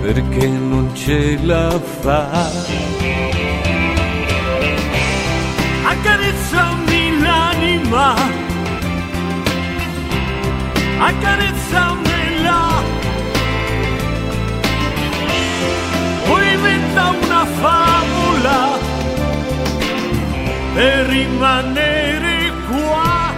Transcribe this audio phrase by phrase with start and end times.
[0.00, 2.48] perché non ce la fa.
[5.84, 8.14] Accarezzami l'anima,
[10.98, 12.82] accarezzamela,
[16.26, 18.78] poi inventa una favola
[20.74, 23.34] per rimanere qua,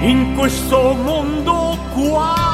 [0.00, 2.53] in questo mondo qua.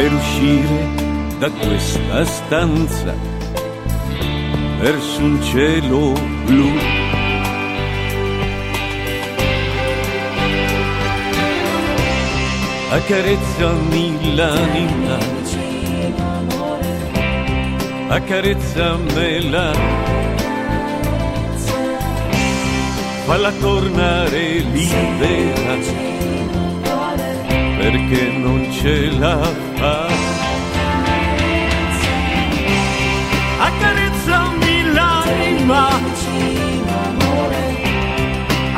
[0.00, 0.88] per uscire
[1.38, 3.14] da questa stanza.
[4.80, 6.12] Verso un cielo
[6.46, 6.70] blu.
[12.92, 15.18] Accarezzami l'anima,
[18.08, 19.72] accarezzamela,
[23.26, 26.08] falla tornare libera.
[27.76, 29.59] Perché non ce la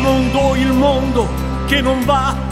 [0.00, 1.28] mondo, il mondo
[1.66, 2.48] che non va.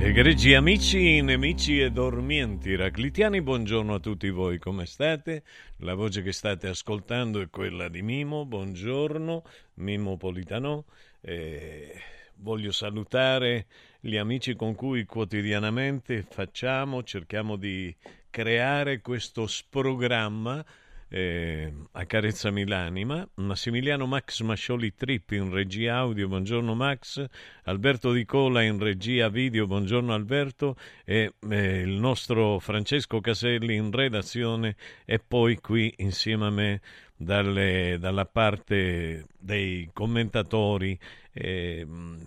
[0.00, 5.42] Egregi amici, nemici e dormienti raclitiani, buongiorno a tutti voi, come state?
[5.78, 9.42] La voce che state ascoltando è quella di Mimo, buongiorno,
[9.74, 10.84] Mimo Politano.
[11.20, 11.92] Eh,
[12.36, 13.66] voglio salutare
[14.00, 17.94] gli amici con cui quotidianamente facciamo, cerchiamo di
[18.36, 20.62] creare questo sprogramma
[21.08, 27.24] eh, Accarezzami l'anima, Massimiliano Max Mascioli Trip in regia audio, buongiorno Max,
[27.62, 33.90] Alberto Di Cola in regia video, buongiorno Alberto e eh, il nostro Francesco Caselli in
[33.90, 36.80] redazione e poi qui insieme a me
[37.16, 40.98] dalle, dalla parte dei commentatori
[41.32, 41.86] e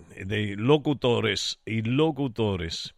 [0.09, 2.95] eh, dei locutores, i locutores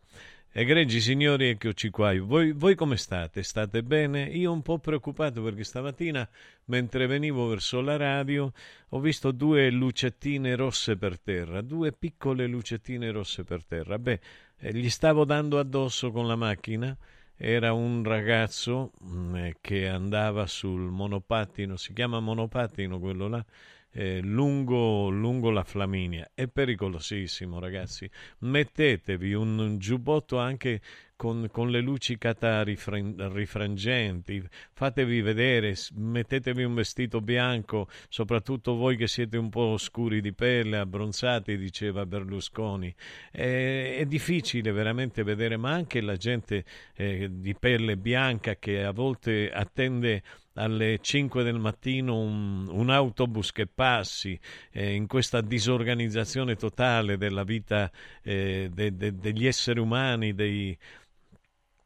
[0.54, 2.14] Egregi signori, eccoci qua.
[2.20, 3.42] Voi, voi, come state?
[3.42, 4.24] State bene?
[4.24, 6.28] Io un po' preoccupato perché stamattina,
[6.66, 8.52] mentre venivo verso la radio,
[8.90, 13.98] ho visto due lucettine rosse per terra, due piccole lucettine rosse per terra.
[13.98, 14.20] Beh,
[14.58, 16.98] eh, gli stavo dando addosso con la macchina.
[17.34, 23.46] Era un ragazzo mm, che andava sul monopattino, si chiama monopattino quello là,
[23.92, 26.30] eh, lungo, lungo, la Flaminia.
[26.34, 28.10] È pericolosissimo, ragazzi.
[28.40, 30.82] Mettetevi un, un giubbotto anche
[31.22, 39.06] con, con, le luci catà rifrangenti, fatevi vedere, mettetevi un vestito bianco, soprattutto voi che
[39.06, 42.92] siete un po' scuri di pelle, abbronzati, diceva Berlusconi.
[43.30, 46.66] È, è difficile veramente vedere, ma anche la gente
[46.96, 50.24] eh, di pelle bianca che a volte attende
[50.56, 54.38] alle 5 del mattino un, un autobus che passi
[54.72, 57.90] eh, in questa disorganizzazione totale della vita
[58.22, 60.78] eh, de, de, degli esseri umani, dei,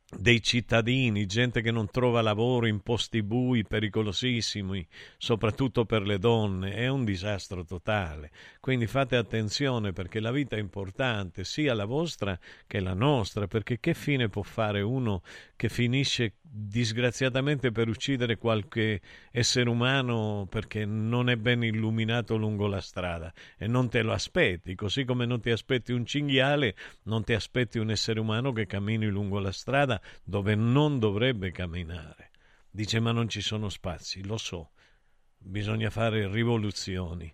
[0.07, 4.85] dei cittadini, gente che non trova lavoro in posti bui pericolosissimi,
[5.17, 8.31] soprattutto per le donne, è un disastro totale.
[8.59, 12.37] Quindi fate attenzione perché la vita è importante, sia la vostra
[12.67, 15.23] che la nostra, perché che fine può fare uno
[15.55, 19.01] che finisce disgraziatamente per uccidere qualche
[19.31, 24.73] essere umano perché non è ben illuminato lungo la strada e non te lo aspetti,
[24.73, 29.07] così come non ti aspetti un cinghiale, non ti aspetti un essere umano che cammini
[29.07, 32.31] lungo la strada dove non dovrebbe camminare.
[32.69, 34.71] Dice ma non ci sono spazi, lo so,
[35.37, 37.33] bisogna fare rivoluzioni.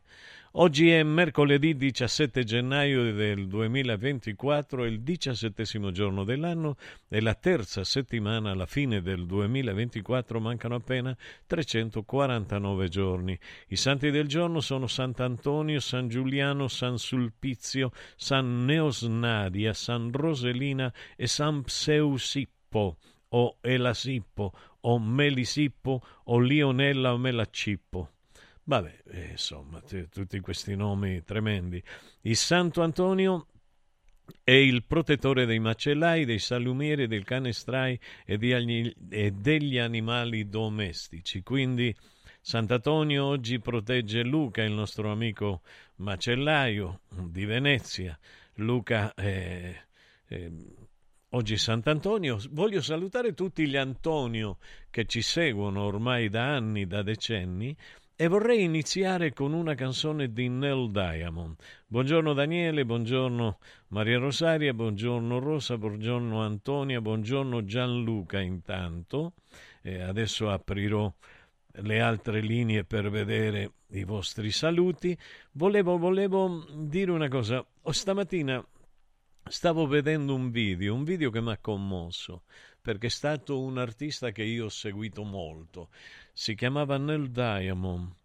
[0.55, 6.75] Oggi è mercoledì 17 gennaio del 2024, il diciassettesimo giorno dell'anno
[7.07, 11.15] e la terza settimana alla fine del 2024 mancano appena
[11.45, 13.39] 349 giorni.
[13.69, 21.27] I santi del giorno sono Sant'Antonio, San Giuliano, San Sulpizio, San Neosnadia, San Roselina e
[21.27, 22.97] San Pseusippo
[23.29, 24.51] o Elasippo
[24.81, 28.09] o Melisippo o Lionella o Melacippo.
[28.63, 31.81] Vabbè, eh, insomma, t- tutti questi nomi tremendi.
[32.21, 33.47] Il Santo Antonio
[34.43, 41.41] è il protettore dei macellai, dei salumieri, del canestrai e, di, e degli animali domestici.
[41.41, 41.95] Quindi
[42.39, 45.61] Sant'Antonio oggi protegge Luca, il nostro amico
[45.97, 48.17] macellaio di Venezia.
[48.55, 49.75] Luca è,
[50.25, 50.51] è
[51.33, 54.57] Oggi Sant'Antonio, voglio salutare tutti gli Antonio
[54.89, 57.73] che ci seguono ormai da anni, da decenni,
[58.21, 61.55] e vorrei iniziare con una canzone di Nell Diamond.
[61.87, 63.57] Buongiorno Daniele, buongiorno
[63.87, 69.33] Maria Rosaria, buongiorno Rosa, buongiorno Antonia, buongiorno Gianluca intanto.
[69.81, 71.11] E adesso aprirò
[71.77, 75.17] le altre linee per vedere i vostri saluti.
[75.53, 77.65] Volevo, volevo dire una cosa.
[77.89, 78.63] Stamattina
[79.43, 82.43] stavo vedendo un video, un video che mi ha commosso,
[82.81, 85.89] perché è stato un artista che io ho seguito molto
[86.33, 88.15] si chiamava Nell Diamond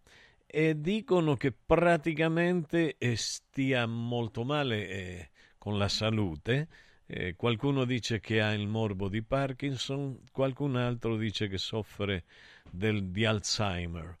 [0.45, 6.67] e dicono che praticamente eh, stia molto male eh, con la salute.
[7.05, 12.23] Eh, qualcuno dice che ha il morbo di Parkinson, qualcun altro dice che soffre
[12.69, 14.17] del, di Alzheimer.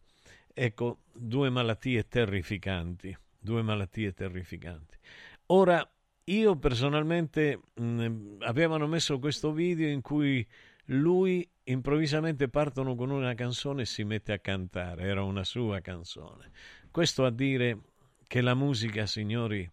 [0.53, 4.97] Ecco, due malattie terrificanti, due malattie terrificanti.
[5.47, 5.89] Ora,
[6.29, 10.45] io personalmente mh, avevano messo questo video in cui
[10.85, 16.51] lui improvvisamente partono con una canzone e si mette a cantare, era una sua canzone.
[16.91, 17.79] Questo a dire
[18.25, 19.69] che la musica, signori,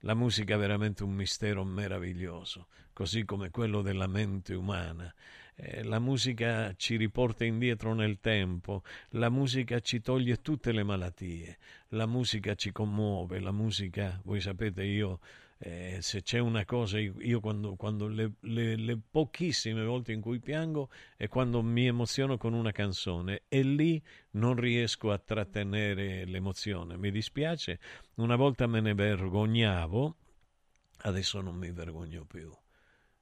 [0.00, 5.12] la musica è veramente un mistero meraviglioso, così come quello della mente umana.
[5.56, 11.58] Eh, la musica ci riporta indietro nel tempo, la musica ci toglie tutte le malattie,
[11.90, 15.20] la musica ci commuove, la musica, voi sapete, io
[15.66, 20.38] eh, se c'è una cosa, io quando, quando le, le, le, pochissime volte in cui
[20.38, 24.02] piango è quando mi emoziono con una canzone e lì
[24.32, 26.98] non riesco a trattenere l'emozione.
[26.98, 27.80] Mi dispiace,
[28.16, 30.16] una volta me ne vergognavo,
[30.98, 32.54] adesso non mi vergogno più.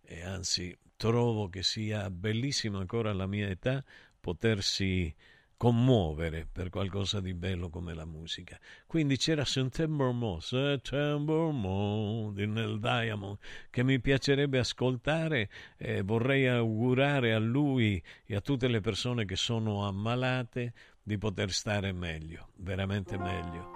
[0.00, 3.84] E anzi, trovo che sia bellissimo ancora alla mia età
[4.18, 5.14] potersi
[5.62, 8.58] commuovere per qualcosa di bello come la musica.
[8.84, 13.38] Quindi c'era September Mo, September Mo Nel Diamond
[13.70, 19.36] che mi piacerebbe ascoltare e vorrei augurare a lui e a tutte le persone che
[19.36, 23.70] sono ammalate di poter stare meglio, veramente meglio.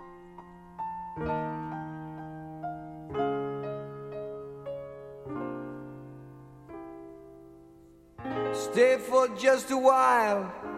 [8.50, 10.75] Stay for just a while.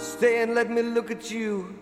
[0.00, 1.78] Stay and let me look at you.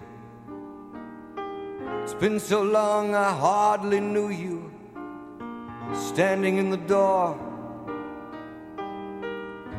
[2.02, 4.72] It's been so long I hardly knew you.
[5.94, 7.38] standing in the door.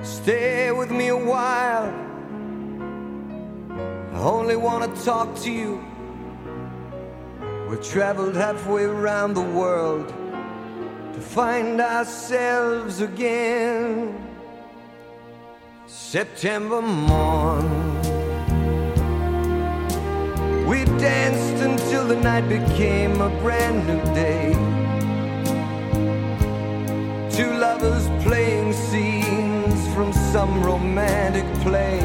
[0.02, 1.94] Stay with me a while.
[4.14, 5.84] I only want to talk to you.
[7.70, 10.08] We traveled halfway around the world
[11.14, 14.16] to find ourselves again.
[15.88, 17.89] September morn.
[20.70, 24.54] We danced until the night became a brand new day.
[27.36, 32.00] Two lovers playing scenes from some romantic play.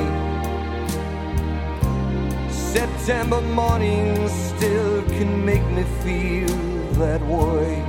[2.49, 6.57] September morning still can make me feel
[7.03, 7.85] that way.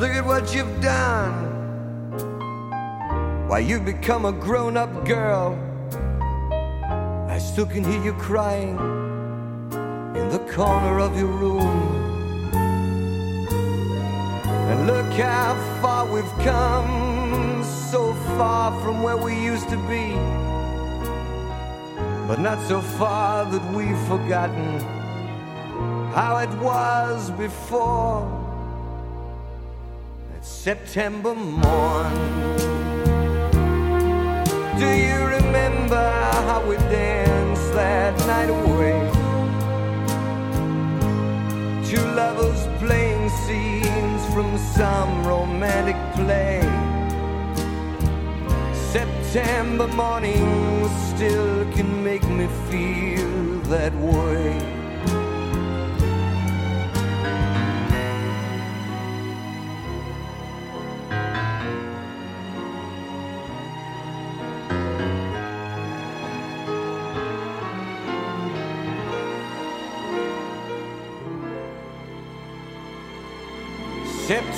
[0.00, 1.32] Look at what you've done.
[3.46, 5.56] Why, you've become a grown up girl.
[7.50, 8.78] Still can hear you crying
[10.16, 12.54] in the corner of your room.
[14.70, 20.14] And look how far we've come, so far from where we used to be.
[22.26, 24.80] But not so far that we've forgotten
[26.14, 28.22] how it was before.
[30.32, 32.14] That September morn.
[34.78, 36.10] Do you remember
[36.48, 37.31] how we danced
[37.82, 38.98] that night away?
[41.90, 44.48] Two lovers playing scenes from
[44.78, 46.60] some romantic play.
[48.96, 50.44] September morning
[51.10, 53.32] still can make me feel
[53.74, 54.81] that way.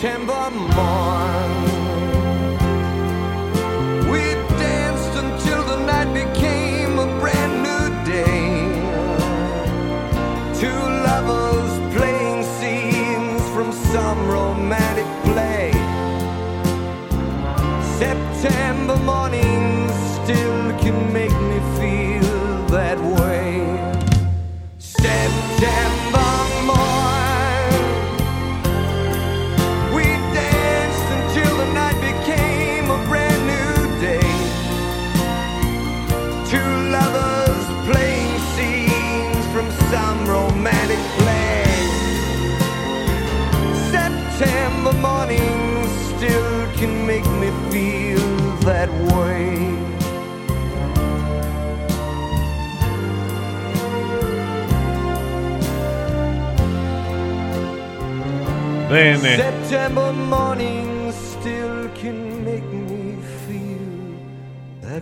[0.05, 1.53] September morn.
[4.11, 4.21] We
[4.61, 8.83] danced until the night became a brand new day.
[10.61, 15.73] Two lovers playing scenes from some romantic play.
[17.99, 19.64] September mornings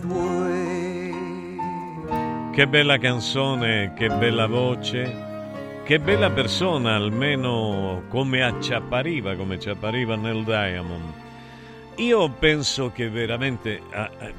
[0.05, 1.13] way.
[2.53, 9.69] che bella canzone, che bella voce, che bella persona, almeno come ci appariva, come ci
[9.69, 11.22] appariva nel Diamond.
[11.97, 13.79] Io penso che veramente,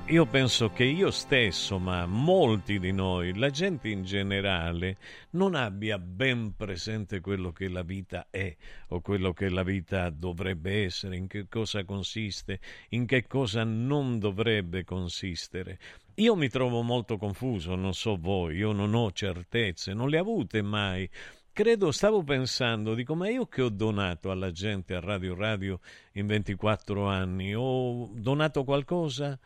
[0.06, 4.98] io penso che io stesso, ma molti di noi, la gente in generale,
[5.30, 8.54] non abbia ben presente quello che la vita è
[8.88, 12.58] o quello che la vita dovrebbe essere, in che cosa consiste,
[12.90, 15.78] in che cosa non dovrebbe consistere.
[16.16, 20.60] Io mi trovo molto confuso, non so voi, io non ho certezze, non le avute
[20.60, 21.08] mai.
[21.54, 25.78] Credo, stavo pensando, dico, ma io che ho donato alla gente a Radio Radio
[26.14, 29.38] in 24 anni, ho donato qualcosa?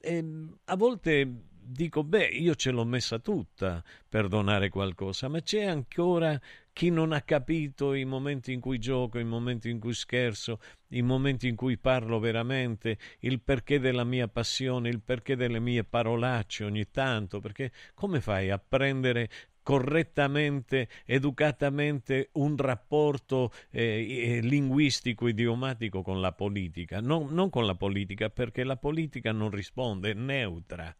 [0.00, 0.24] E
[0.64, 6.40] a volte dico, beh, io ce l'ho messa tutta per donare qualcosa, ma c'è ancora
[6.72, 11.02] chi non ha capito i momenti in cui gioco, i momenti in cui scherzo, i
[11.02, 16.64] momenti in cui parlo veramente, il perché della mia passione, il perché delle mie parolacce
[16.64, 19.28] ogni tanto, perché come fai a prendere
[19.70, 27.76] correttamente, educatamente un rapporto eh, eh, linguistico, idiomatico con la politica, non, non con la
[27.76, 30.92] politica perché la politica non risponde, è neutra.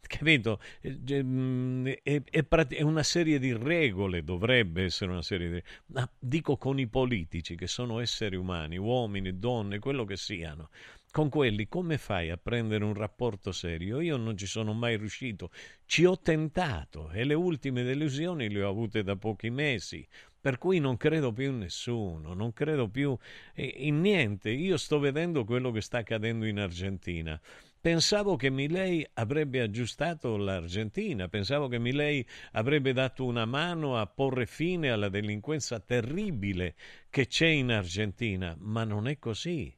[0.00, 0.58] Capito?
[0.80, 0.88] È,
[2.02, 6.86] è, è, una serie di regole, dovrebbe essere una serie di ma dico con i
[6.86, 10.70] politici che sono esseri umani, uomini, donne, quello che siano
[11.14, 14.00] con quelli come fai a prendere un rapporto serio?
[14.00, 15.52] Io non ci sono mai riuscito,
[15.86, 20.04] ci ho tentato e le ultime delusioni le ho avute da pochi mesi,
[20.40, 23.16] per cui non credo più in nessuno, non credo più
[23.54, 24.50] in niente.
[24.50, 27.40] Io sto vedendo quello che sta accadendo in Argentina.
[27.80, 34.46] pensavo che Milei avrebbe aggiustato l'Argentina, pensavo che Milei avrebbe dato una mano a porre
[34.46, 36.74] fine alla delinquenza terribile
[37.08, 39.72] che c'è in Argentina, ma non è così.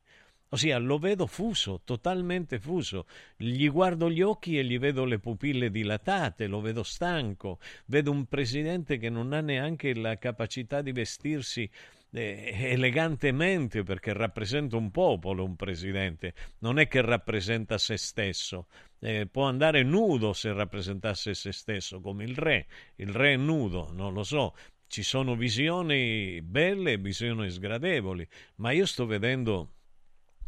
[0.57, 3.05] Ossia, lo vedo fuso, totalmente fuso.
[3.37, 7.59] Gli guardo gli occhi e gli vedo le pupille dilatate, lo vedo stanco.
[7.85, 11.69] Vedo un presidente che non ha neanche la capacità di vestirsi
[12.11, 18.69] eh, elegantemente perché rappresenta un popolo un presidente, non è che rappresenta se stesso.
[18.99, 22.67] Eh, può andare nudo se rappresentasse se stesso, come il re.
[22.95, 24.55] Il re è nudo, non lo so,
[24.87, 29.73] ci sono visioni belle e visioni sgradevoli, ma io sto vedendo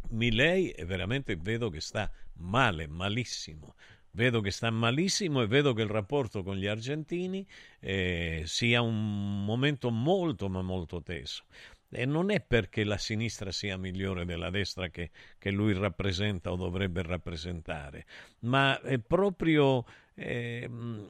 [0.09, 3.75] Milei e veramente vedo che sta male, malissimo.
[4.11, 7.45] Vedo che sta malissimo e vedo che il rapporto con gli argentini
[7.79, 11.43] eh, sia un momento molto ma molto teso.
[11.91, 16.55] E non è perché la sinistra sia migliore della destra che, che lui rappresenta o
[16.55, 18.05] dovrebbe rappresentare,
[18.41, 19.83] ma è proprio
[20.19, 20.69] eh,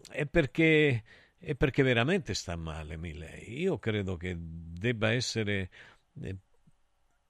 [0.09, 1.03] è perché,
[1.37, 3.59] è perché veramente sta male Milei.
[3.61, 5.69] Io credo che debba essere
[6.21, 6.37] eh,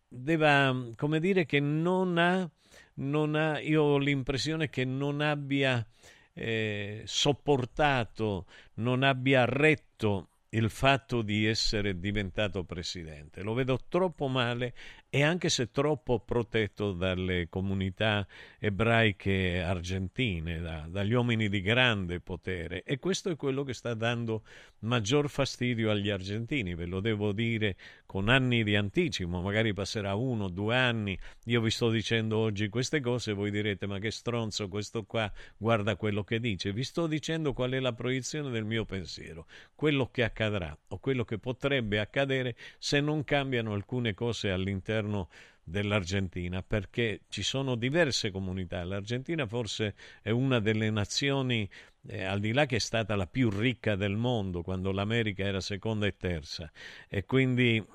[0.09, 2.49] debba, come dire, che non ha,
[2.95, 5.85] non ha io ho l'impressione che non abbia
[6.33, 13.43] eh, sopportato, non abbia retto il fatto di essere diventato presidente.
[13.43, 14.73] Lo vedo troppo male
[15.09, 18.25] e anche se troppo protetto dalle comunità
[18.57, 22.83] ebraiche argentine, da, dagli uomini di grande potere.
[22.83, 24.43] E questo è quello che sta dando
[24.81, 30.49] maggior fastidio agli argentini, ve lo devo dire con anni di anticipo, magari passerà uno,
[30.49, 35.03] due anni, io vi sto dicendo oggi queste cose, voi direte ma che stronzo questo
[35.03, 39.47] qua, guarda quello che dice, vi sto dicendo qual è la proiezione del mio pensiero,
[39.75, 45.29] quello che accadrà o quello che potrebbe accadere se non cambiano alcune cose all'interno
[45.69, 48.83] dell'Argentina perché ci sono diverse comunità.
[48.83, 51.69] L'Argentina forse è una delle nazioni,
[52.07, 55.61] eh, al di là che è stata la più ricca del mondo quando l'America era
[55.61, 56.71] seconda e terza
[57.07, 57.85] e quindi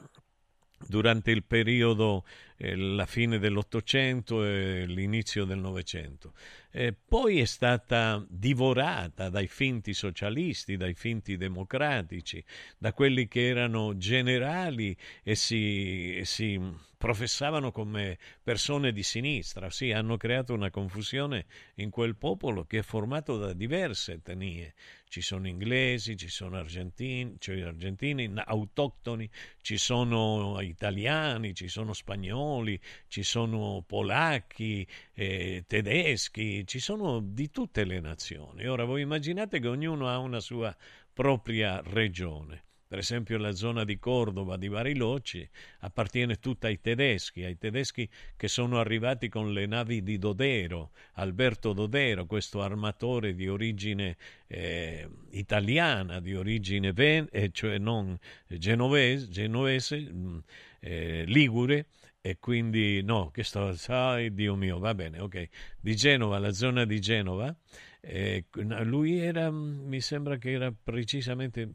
[0.87, 2.25] durante il periodo,
[2.57, 6.35] eh, la fine dell'Ottocento e l'inizio del Novecento.
[6.71, 12.45] Eh, poi è stata divorata dai finti socialisti, dai finti democratici,
[12.79, 16.61] da quelli che erano generali e si, e si
[17.05, 19.69] professavano come persone di sinistra.
[19.69, 24.73] Sì, hanno creato una confusione in quel popolo che è formato da diverse etnie.
[25.07, 29.29] Ci sono inglesi, ci sono argentini, cioè argentini autoctoni,
[29.61, 37.85] ci sono italiani, ci sono spagnoli, ci sono polacchi, eh, tedeschi, ci sono di tutte
[37.85, 38.67] le nazioni.
[38.67, 40.75] Ora voi immaginate che ognuno ha una sua
[41.13, 42.65] propria regione.
[42.95, 48.47] Per esempio la zona di Cordova, di Bariloci, appartiene tutta ai tedeschi, ai tedeschi che
[48.47, 56.21] sono arrivati con le navi di Dodero, Alberto Dodero, questo armatore di origine eh, italiana,
[56.21, 60.39] di origine ven- eh, cioè non genovese, genovese mm,
[60.79, 61.87] eh, ligure,
[62.21, 65.49] e quindi no, che sto, sai, Dio mio, va bene, ok,
[65.81, 67.53] di Genova, la zona di Genova,
[68.01, 68.45] eh,
[68.85, 71.69] lui era, mi sembra che era precisamente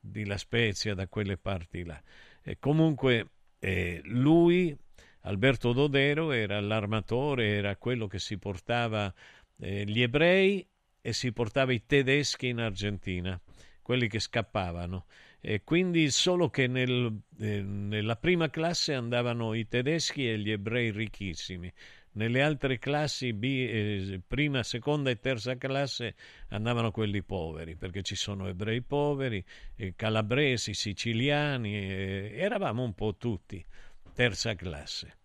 [0.00, 2.00] di La Spezia, da quelle parti là.
[2.42, 4.74] E comunque eh, lui,
[5.20, 9.12] Alberto Dodero, era l'armatore, era quello che si portava
[9.58, 10.66] eh, gli ebrei
[11.00, 13.38] e si portava i tedeschi in Argentina,
[13.82, 15.06] quelli che scappavano
[15.40, 20.90] e quindi solo che nel, eh, nella prima classe andavano i tedeschi e gli ebrei
[20.90, 21.72] ricchissimi.
[22.12, 26.16] Nelle altre classi, B, eh, prima, seconda e terza classe,
[26.48, 29.44] andavano quelli poveri, perché ci sono ebrei poveri,
[29.76, 33.64] eh, calabresi, siciliani, eh, eravamo un po' tutti,
[34.12, 35.18] terza classe.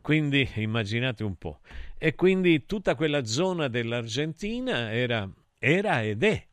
[0.00, 1.60] Quindi immaginate un po'.
[1.96, 6.46] E quindi tutta quella zona dell'Argentina era, era ed è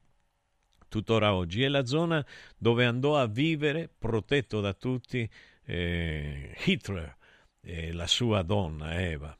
[0.89, 2.25] tuttora oggi, è la zona
[2.57, 5.29] dove andò a vivere, protetto da tutti,
[5.65, 7.15] eh, Hitler
[7.61, 9.38] e la sua donna Eva.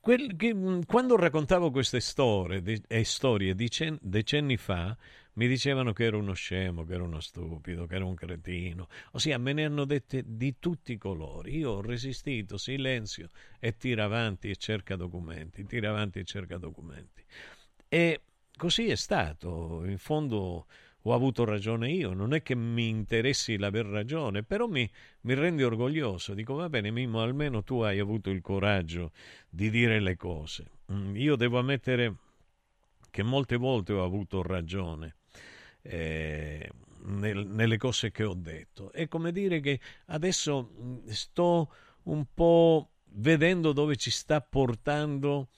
[0.00, 4.96] Quel, che, mm, quando raccontavo queste storie, de, eh, storie dicen, decenni fa,
[5.34, 8.88] mi dicevano che ero uno scemo, che ero uno stupido, che ero un cretino.
[9.12, 11.58] Ossia, me ne hanno dette di tutti i colori.
[11.58, 17.22] Io ho resistito, silenzio, e tira avanti e cerca documenti, tira avanti e cerca documenti.
[17.86, 18.22] E
[18.56, 19.84] così è stato.
[19.84, 20.66] In fondo
[21.08, 24.90] ho avuto ragione io, non è che mi interessi l'aver ragione, però mi,
[25.22, 26.34] mi rende orgoglioso.
[26.34, 29.12] Dico, va bene, Mimmo, almeno tu hai avuto il coraggio
[29.48, 30.70] di dire le cose.
[30.92, 32.14] Mm, io devo ammettere
[33.10, 35.16] che molte volte ho avuto ragione.
[35.82, 36.68] Eh,
[37.06, 38.90] nel, nelle cose che ho detto.
[38.92, 41.72] È come dire che adesso sto
[42.04, 45.48] un po' vedendo dove ci sta portando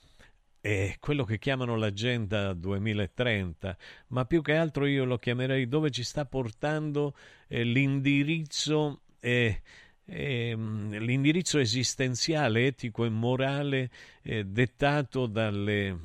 [0.69, 3.75] è quello che chiamano l'agenda 2030,
[4.09, 7.15] ma più che altro io lo chiamerei dove ci sta portando
[7.47, 9.61] eh, l'indirizzo, eh,
[10.05, 13.89] eh, l'indirizzo esistenziale, etico e morale
[14.21, 15.97] eh, dettato dalle,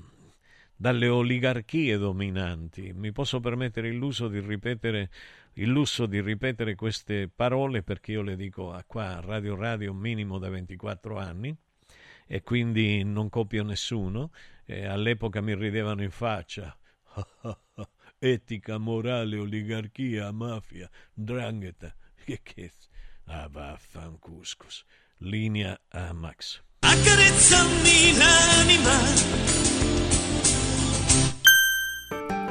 [0.74, 2.92] dalle oligarchie dominanti.
[2.94, 5.10] Mi posso permettere il lusso di ripetere
[5.56, 10.48] lusso di ripetere queste parole perché io le dico a qua Radio Radio minimo da
[10.48, 11.56] 24 anni
[12.26, 14.30] e quindi non copio nessuno.
[14.64, 16.76] E all'epoca mi ridevano in faccia.
[18.18, 21.94] Etica, morale, oligarchia, mafia, drangheta.
[22.24, 22.72] Che che...
[23.26, 24.84] Ah, vaffancuscus.
[25.18, 26.62] Linea Amax.
[26.80, 29.44] Accarezzami l'anima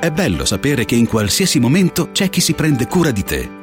[0.04, 3.62] è bello sapere che in qualsiasi momento c'è chi si prende cura di te.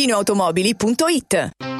[0.00, 1.79] valentinoautomobili.it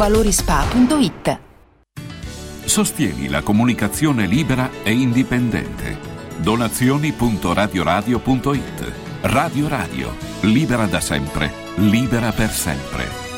[0.00, 1.38] valorispa.it.
[2.64, 5.98] Sostieni la comunicazione libera e indipendente.
[6.38, 13.29] Donazioni.radioradio.it Radio Radio, libera da sempre, libera per sempre.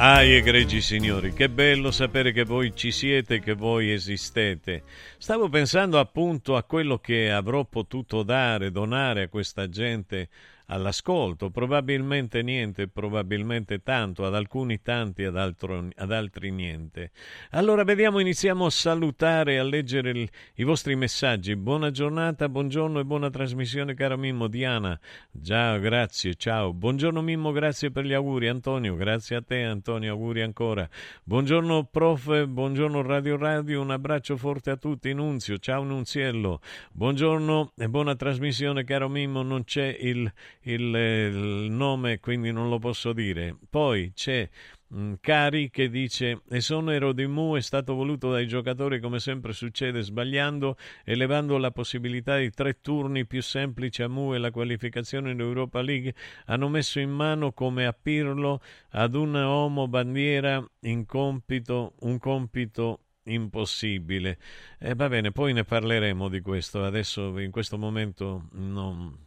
[0.00, 4.84] Ah, egregi signori, che bello sapere che voi ci siete, che voi esistete.
[5.18, 10.28] Stavo pensando appunto a quello che avrò potuto dare, donare a questa gente
[10.68, 17.10] all'ascolto, probabilmente niente, probabilmente tanto, ad alcuni tanti, ad, altro, ad altri niente.
[17.50, 21.56] Allora vediamo, iniziamo a salutare, a leggere il, i vostri messaggi.
[21.56, 24.98] Buona giornata, buongiorno e buona trasmissione, caro Mimmo Diana.
[25.42, 26.72] Ciao, grazie, ciao.
[26.72, 28.48] Buongiorno Mimmo, grazie per gli auguri.
[28.48, 30.88] Antonio, grazie a te Antonio, auguri ancora.
[31.24, 35.12] Buongiorno prof, buongiorno Radio Radio, un abbraccio forte a tutti.
[35.14, 36.60] Nunzio, ciao Nunziello.
[36.92, 40.30] Buongiorno e buona trasmissione, caro Mimmo, non c'è il
[40.62, 43.56] il, il nome, quindi non lo posso dire.
[43.68, 44.48] Poi c'è
[44.94, 50.02] mm, Cari che dice esonero di Mu è stato voluto dai giocatori come sempre succede
[50.02, 55.40] sbagliando elevando la possibilità di tre turni più semplici a Mu e la qualificazione in
[55.40, 56.14] Europa League.
[56.46, 63.00] Hanno messo in mano come a Pirlo ad una uomo bandiera in compito, un compito
[63.28, 64.38] impossibile.
[64.78, 66.84] E eh, va bene poi ne parleremo di questo.
[66.84, 69.26] Adesso in questo momento non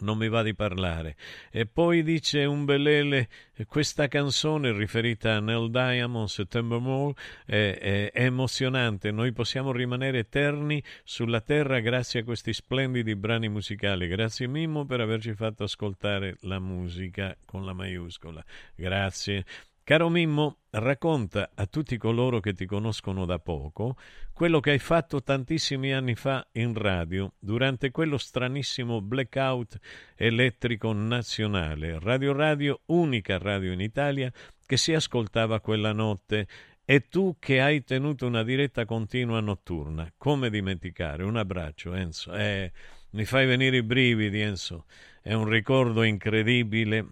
[0.00, 1.16] non mi va di parlare.
[1.50, 3.28] E poi dice un Belele,
[3.66, 9.10] questa canzone riferita a Neil Diamond, September Mall, è, è, è, emozionante.
[9.10, 14.08] Noi possiamo rimanere eterni sulla terra grazie a questi splendidi brani musicali.
[14.08, 18.44] Grazie Mimmo per averci fatto ascoltare la musica con la maiuscola.
[18.74, 19.44] Grazie.
[19.86, 23.98] Caro Mimmo, racconta a tutti coloro che ti conoscono da poco
[24.32, 29.78] quello che hai fatto tantissimi anni fa in radio durante quello stranissimo blackout
[30.16, 31.98] elettrico nazionale.
[31.98, 34.32] Radio Radio, unica radio in Italia
[34.64, 36.46] che si ascoltava quella notte
[36.86, 40.10] e tu che hai tenuto una diretta continua notturna.
[40.16, 41.24] Come dimenticare?
[41.24, 42.32] Un abbraccio, Enzo.
[42.32, 42.72] Eh,
[43.10, 44.86] mi fai venire i brividi, Enzo.
[45.20, 47.06] È un ricordo incredibile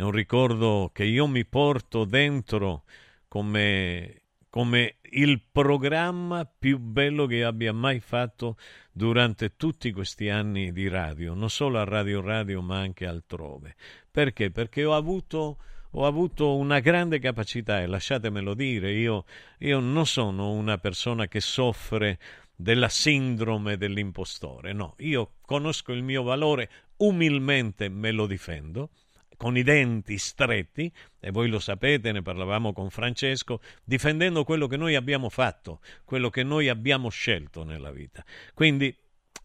[0.00, 2.84] è un ricordo che io mi porto dentro
[3.28, 8.56] come, come il programma più bello che abbia mai fatto
[8.92, 13.76] durante tutti questi anni di radio, non solo a Radio Radio ma anche altrove.
[14.10, 14.50] Perché?
[14.50, 15.58] Perché ho avuto
[15.94, 19.26] ho avuto una grande capacità e lasciatemelo dire, io,
[19.58, 22.18] io, non sono una persona che soffre
[22.56, 28.90] della sindrome dell'impostore, no, io conosco il mio valore, umilmente me lo difendo
[29.40, 34.76] con i denti stretti, e voi lo sapete, ne parlavamo con Francesco, difendendo quello che
[34.76, 38.22] noi abbiamo fatto, quello che noi abbiamo scelto nella vita.
[38.52, 38.94] Quindi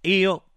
[0.02, 0.50] io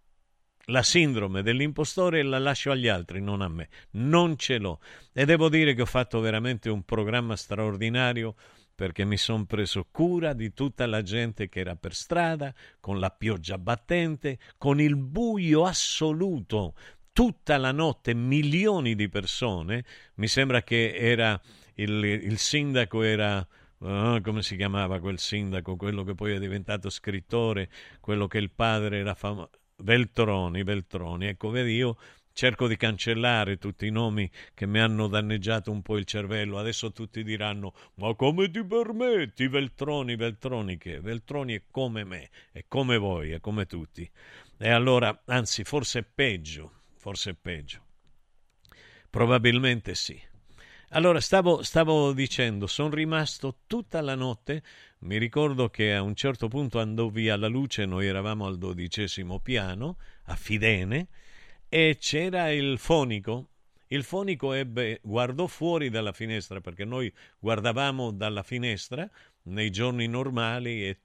[0.65, 3.69] la sindrome dell'impostore la lascio agli altri, non a me.
[3.91, 4.81] Non ce l'ho.
[5.13, 8.35] E devo dire che ho fatto veramente un programma straordinario
[8.75, 13.11] perché mi sono preso cura di tutta la gente che era per strada, con la
[13.11, 16.75] pioggia battente, con il buio assoluto
[17.19, 19.85] tutta la notte milioni di persone,
[20.19, 21.41] mi sembra che era
[21.75, 23.45] il, il sindaco era
[23.81, 28.51] Oh, come si chiamava quel sindaco, quello che poi è diventato scrittore, quello che il
[28.53, 31.27] padre era famoso, Veltroni, Veltroni.
[31.27, 31.97] Ecco, vedi, io
[32.33, 36.59] cerco di cancellare tutti i nomi che mi hanno danneggiato un po' il cervello.
[36.59, 42.65] Adesso tutti diranno, ma come ti permetti, Veltroni, Veltroni, che Veltroni è come me, è
[42.69, 44.09] come voi, è come tutti.
[44.57, 47.85] E allora, anzi, forse è peggio, forse è peggio.
[49.09, 50.21] Probabilmente sì.
[50.91, 54.63] Allora, stavo, stavo dicendo, sono rimasto tutta la notte,
[55.01, 59.39] mi ricordo che a un certo punto andò via la luce, noi eravamo al dodicesimo
[59.41, 61.09] piano, a Fidene,
[61.69, 63.51] e c'era il fonico.
[63.89, 69.09] Il fonico ebbe, guardò fuori dalla finestra, perché noi guardavamo dalla finestra
[69.45, 71.01] nei giorni normali e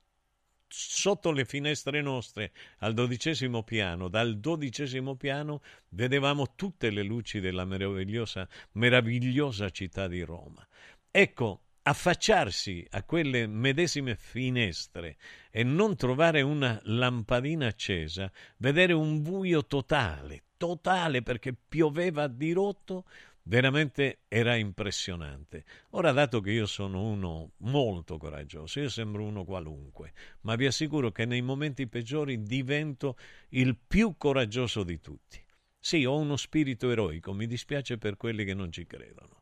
[0.75, 7.63] sotto le finestre nostre al dodicesimo piano, dal dodicesimo piano vedevamo tutte le luci della
[7.63, 10.67] meravigliosa, meravigliosa città di Roma.
[11.11, 15.17] Ecco, affacciarsi a quelle medesime finestre
[15.51, 23.05] e non trovare una lampadina accesa, vedere un buio totale, totale perché pioveva a dirotto,
[23.45, 25.65] Veramente era impressionante.
[25.91, 31.11] Ora, dato che io sono uno molto coraggioso, io sembro uno qualunque, ma vi assicuro
[31.11, 33.17] che nei momenti peggiori divento
[33.49, 35.43] il più coraggioso di tutti.
[35.77, 39.41] Sì, ho uno spirito eroico, mi dispiace per quelli che non ci credono.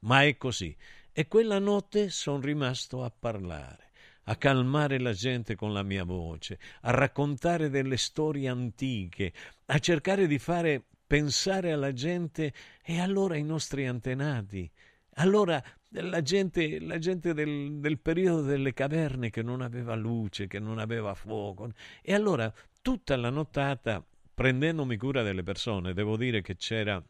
[0.00, 0.76] Ma è così.
[1.12, 3.92] E quella notte sono rimasto a parlare,
[4.24, 9.32] a calmare la gente con la mia voce, a raccontare delle storie antiche,
[9.66, 14.70] a cercare di fare pensare alla gente e allora ai nostri antenati.
[15.18, 20.58] Allora la gente, la gente del, del, periodo delle caverne che non aveva luce, che
[20.58, 21.70] non aveva fuoco.
[22.02, 27.02] E allora tutta la nottata, prendendomi cura delle persone, devo dire che c'era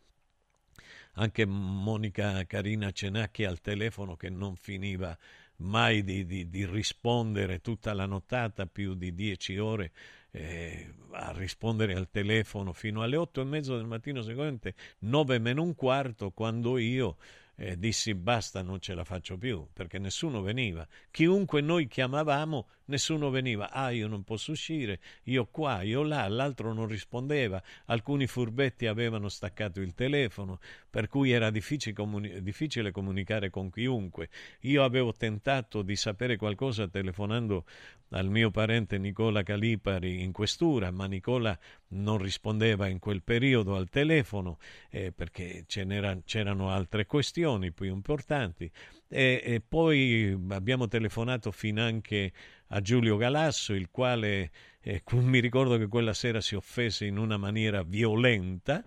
[1.19, 5.17] anche Monica Carina Cenacchi al telefono che non finiva
[5.59, 9.93] mai di, di, di rispondere tutta la nottata, più di dieci ore
[10.37, 15.63] eh, a rispondere al telefono fino alle otto e mezzo del mattino seguente, nove meno
[15.63, 17.17] un quarto, quando io
[17.57, 20.87] eh, dissi basta, non ce la faccio più, perché nessuno veniva.
[21.11, 23.71] Chiunque noi chiamavamo, nessuno veniva.
[23.71, 27.63] Ah, io non posso uscire, io qua, io là, l'altro non rispondeva.
[27.87, 30.59] Alcuni furbetti avevano staccato il telefono,
[30.91, 34.29] per cui era difficile, comuni- difficile comunicare con chiunque.
[34.61, 37.65] Io avevo tentato di sapere qualcosa telefonando
[38.11, 43.89] al mio parente Nicola Calipari in questura, ma Nicola non rispondeva in quel periodo al
[43.89, 44.59] telefono
[44.91, 48.71] eh, perché c'erano altre questioni più importanti.
[49.09, 52.33] E, e, poi abbiamo telefonato fin anche
[52.69, 54.51] a Giulio Galasso, il quale
[54.81, 58.85] eh, mi ricordo che quella sera si offese in una maniera violenta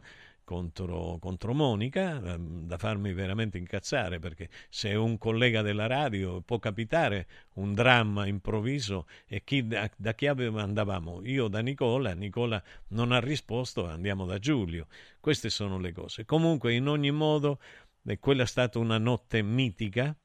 [0.50, 6.58] contro, contro Monica, ehm, da farmi veramente incazzare, perché se un collega della radio può
[6.58, 11.22] capitare un dramma improvviso e chi, da, da chi andavamo?
[11.26, 14.88] Io da Nicola, Nicola non ha risposto, andiamo da Giulio.
[15.20, 16.26] Queste sono le cose.
[16.26, 17.60] Comunque, in ogni modo,
[18.08, 20.16] eh, quella è stata una notte mitica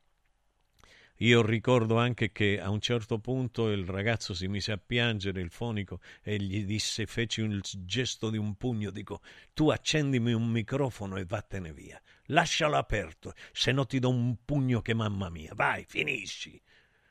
[1.19, 5.51] io ricordo anche che a un certo punto il ragazzo si mise a piangere, il
[5.51, 9.21] fonico, e gli disse, feci il gesto di un pugno, dico,
[9.53, 14.83] tu accendimi un microfono e vattene via, lascialo aperto, se no ti do un pugno
[14.83, 16.61] che mamma mia, vai, finisci.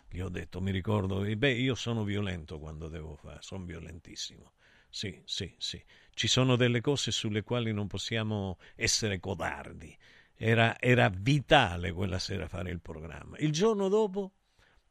[0.10, 4.52] Gli ho detto, mi ricordo, beh, io sono violento quando devo fare, sono violentissimo.
[4.90, 5.84] Sì, sì, sì.
[6.14, 9.98] Ci sono delle cose sulle quali non possiamo essere codardi
[10.46, 13.38] era, era vitale quella sera fare il programma.
[13.38, 14.34] Il giorno dopo,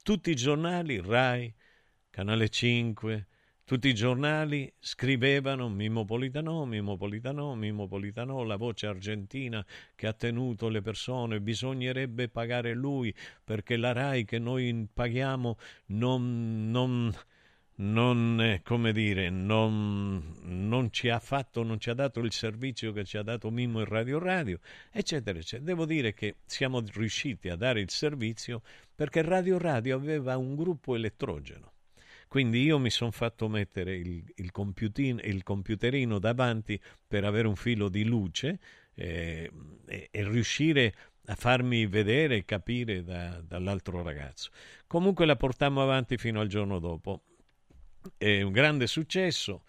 [0.03, 1.53] tutti i giornali, Rai,
[2.09, 3.27] Canale 5,
[3.63, 10.15] tutti i giornali scrivevano Mimo Politano, Mimo Politano, Mimo Politano, la voce argentina che ha
[10.15, 17.15] tenuto le persone, bisognerebbe pagare lui perché la RAI che noi paghiamo non, non,
[17.77, 23.05] non, come dire, non, non, ci ha fatto, non ci ha dato il servizio che
[23.05, 25.65] ci ha dato Mimmo in Radio Radio, eccetera, eccetera.
[25.65, 28.63] Devo dire che siamo riusciti a dare il servizio
[28.95, 31.73] perché Radio Radio aveva un gruppo elettrogeno.
[32.29, 34.53] Quindi io mi sono fatto mettere il, il,
[35.23, 38.59] il, computerino davanti per avere un filo di luce
[38.95, 39.51] eh,
[39.87, 40.95] e, e, riuscire
[41.27, 44.51] a farmi vedere e capire da, dall'altro ragazzo.
[44.87, 47.23] Comunque la portammo avanti fino al giorno dopo
[48.17, 49.65] è un grande successo.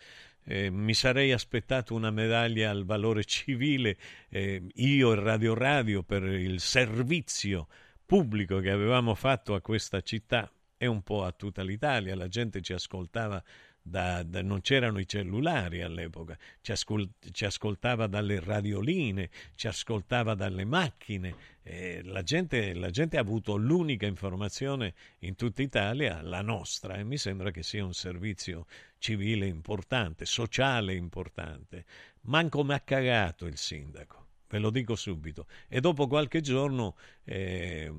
[0.45, 3.97] Eh, mi sarei aspettato una medaglia al valore civile,
[4.29, 7.67] eh, io e Radio Radio, per il servizio
[8.05, 12.15] pubblico che avevamo fatto a questa città e un po' a tutta l'Italia.
[12.15, 13.41] La gente ci ascoltava
[13.85, 20.33] da, da, non c'erano i cellulari all'epoca, ci, ascol, ci, ascoltava dalle radioline, ci ascoltava
[20.35, 21.51] dalle macchine.
[21.63, 27.03] Eh, la, gente, la, gente, ha avuto l'unica informazione in tutta Italia, la nostra, e
[27.03, 28.67] mi sembra che sia un servizio
[28.97, 31.85] civile importante, sociale importante.
[32.21, 35.45] Manco mi ha cagato il sindaco, ve lo dico subito.
[35.67, 36.95] E dopo qualche giorno...
[37.25, 37.91] Eh,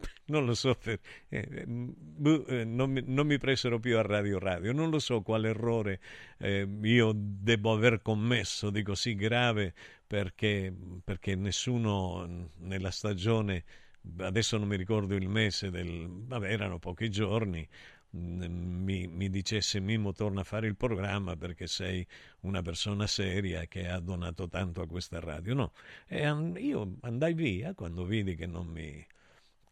[0.26, 4.72] non lo so, per, eh, eh, non, mi, non, mi, presero più a Radio Radio,
[4.72, 6.00] non lo so quale errore
[6.38, 9.74] eh, io devo aver commesso di così grave
[10.06, 10.72] perché,
[11.04, 13.64] perché nessuno nella stagione,
[14.18, 17.66] adesso non mi ricordo il mese, del, vabbè erano pochi giorni,
[18.16, 22.06] mm, mi, mi, dicesse Mimmo torna a fare il programma perché sei
[22.40, 25.54] una persona seria che ha donato tanto a questa radio.
[25.54, 25.72] No,
[26.06, 29.06] e io andai via quando vidi che non mi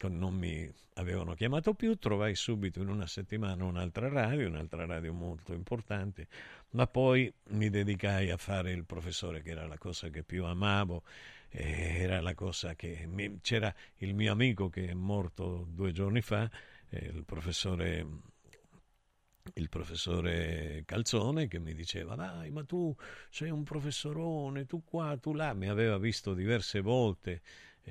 [0.07, 5.53] non mi avevano chiamato più, trovai subito in una settimana un'altra radio, un'altra radio molto
[5.53, 6.29] importante,
[6.71, 11.03] ma poi mi dedicai a fare il professore, che era la cosa che più amavo,
[11.51, 16.49] era la cosa che mi, c'era il mio amico che è morto due giorni fa,
[16.91, 18.07] eh, il professore
[19.55, 22.95] il professore Calzone che mi diceva dai ma tu
[23.31, 27.41] sei un professorone tu qua tu là mi aveva visto diverse volte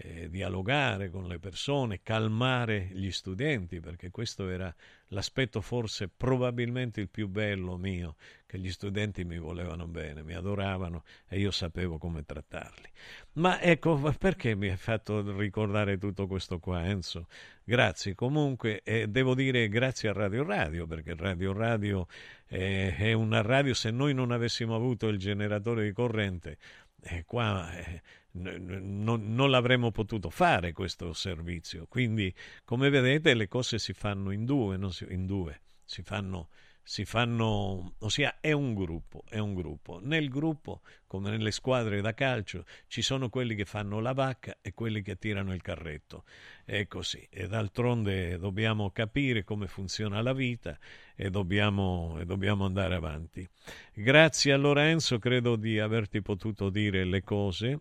[0.02, 4.74] eh, dialogare con le persone, calmare gli studenti, perché questo era
[5.10, 8.16] l'aspetto forse probabilmente il più bello mio,
[8.46, 12.90] che gli studenti mi volevano bene, mi adoravano e io sapevo come trattarli.
[13.34, 17.28] Ma ecco, perché mi hai fatto ricordare tutto questo qua, Enzo?
[17.64, 22.08] Grazie comunque e devo dire grazie a Radio Radio, perché Radio Radio
[22.48, 26.58] eh, è una radio, se noi non avessimo avuto il generatore di corrente,
[27.02, 28.02] eh, qua eh,
[28.40, 31.86] non, non l'avremmo potuto fare questo servizio.
[31.88, 32.34] Quindi,
[32.64, 35.62] come vedete, le cose si fanno in due, si, in due.
[35.84, 36.50] Si, fanno,
[36.84, 40.00] si fanno, ossia è un gruppo, è un gruppo.
[40.02, 44.74] Nel gruppo, come nelle squadre da calcio, ci sono quelli che fanno la vacca e
[44.74, 46.24] quelli che tirano il carretto.
[46.64, 47.26] È così.
[47.30, 50.78] E d'altronde dobbiamo capire come funziona la vita
[51.16, 53.48] e dobbiamo, e dobbiamo andare avanti.
[53.94, 57.80] Grazie a Lorenzo, credo di averti potuto dire le cose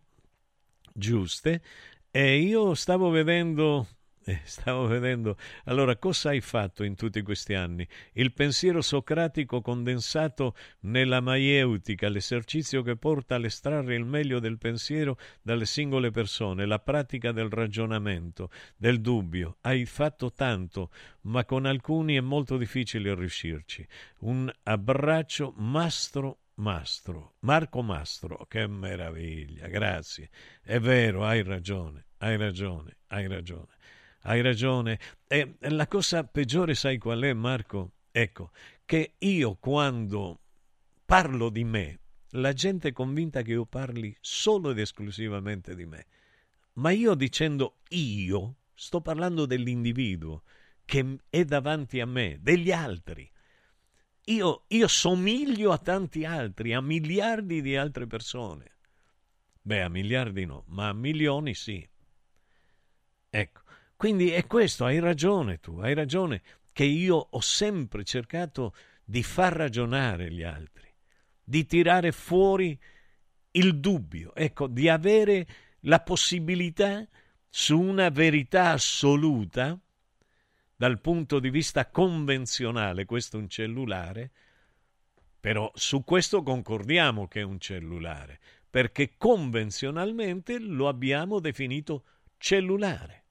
[0.97, 1.63] giuste.
[2.11, 3.87] E io stavo vedendo
[4.29, 5.37] eh, stavo vedendo.
[5.67, 7.87] Allora, cosa hai fatto in tutti questi anni?
[8.15, 15.65] Il pensiero socratico condensato nella maieutica, l'esercizio che porta all'estrarre il meglio del pensiero dalle
[15.65, 19.59] singole persone, la pratica del ragionamento, del dubbio.
[19.61, 20.91] Hai fatto tanto,
[21.23, 23.87] ma con alcuni è molto difficile riuscirci.
[24.21, 30.31] Un abbraccio mastro Mastro, Marco Mastro, che meraviglia, grazie.
[30.63, 33.77] È vero, hai ragione, hai ragione, hai ragione
[34.27, 34.99] hai ragione.
[35.27, 37.93] E la cosa peggiore, sai qual è, Marco?
[38.11, 38.51] Ecco,
[38.85, 40.41] che io quando
[41.05, 42.01] parlo di me,
[42.31, 46.07] la gente è convinta che io parli solo ed esclusivamente di me.
[46.75, 50.43] Ma io dicendo io, sto parlando dell'individuo
[50.85, 53.29] che è davanti a me, degli altri.
[54.29, 58.77] Io, io somiglio a tanti altri, a miliardi di altre persone.
[59.63, 61.89] Beh, a miliardi no, ma a milioni sì.
[63.31, 63.61] Ecco,
[63.95, 68.75] quindi è questo, hai ragione tu, hai ragione che io ho sempre cercato
[69.05, 70.93] di far ragionare gli altri,
[71.43, 72.77] di tirare fuori
[73.53, 75.47] il dubbio, ecco, di avere
[75.83, 77.07] la possibilità
[77.49, 79.79] su una verità assoluta
[80.77, 84.31] dal punto di vista convenzionale, questo è un cellulare,
[85.41, 92.05] però su questo concordiamo che è un cellulare, perché convenzionalmente lo abbiamo definito
[92.37, 93.25] cellulare.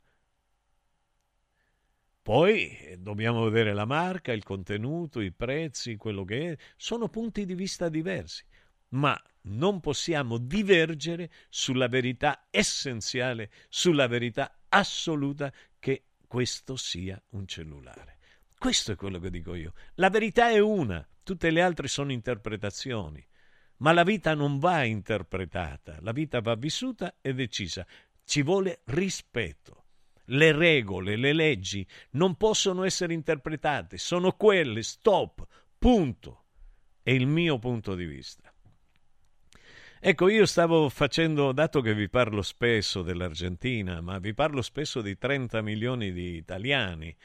[2.26, 6.58] Poi eh, dobbiamo vedere la marca, il contenuto, i prezzi, quello che è.
[6.76, 8.44] Sono punti di vista diversi,
[8.90, 18.18] ma non possiamo divergere sulla verità essenziale, sulla verità assoluta che questo sia un cellulare.
[18.58, 19.72] Questo è quello che dico io.
[19.94, 23.26] La verità è una, tutte le altre sono interpretazioni.
[23.78, 27.88] Ma la vita non va interpretata, la vita va vissuta e decisa.
[28.26, 29.86] Ci vuole rispetto
[30.26, 36.48] le regole, le leggi non possono essere interpretate, sono quelle, stop, punto.
[37.02, 38.45] È il mio punto di vista.
[40.08, 45.18] Ecco, io stavo facendo, dato che vi parlo spesso dell'Argentina, ma vi parlo spesso di
[45.18, 47.16] 30 milioni di italiani,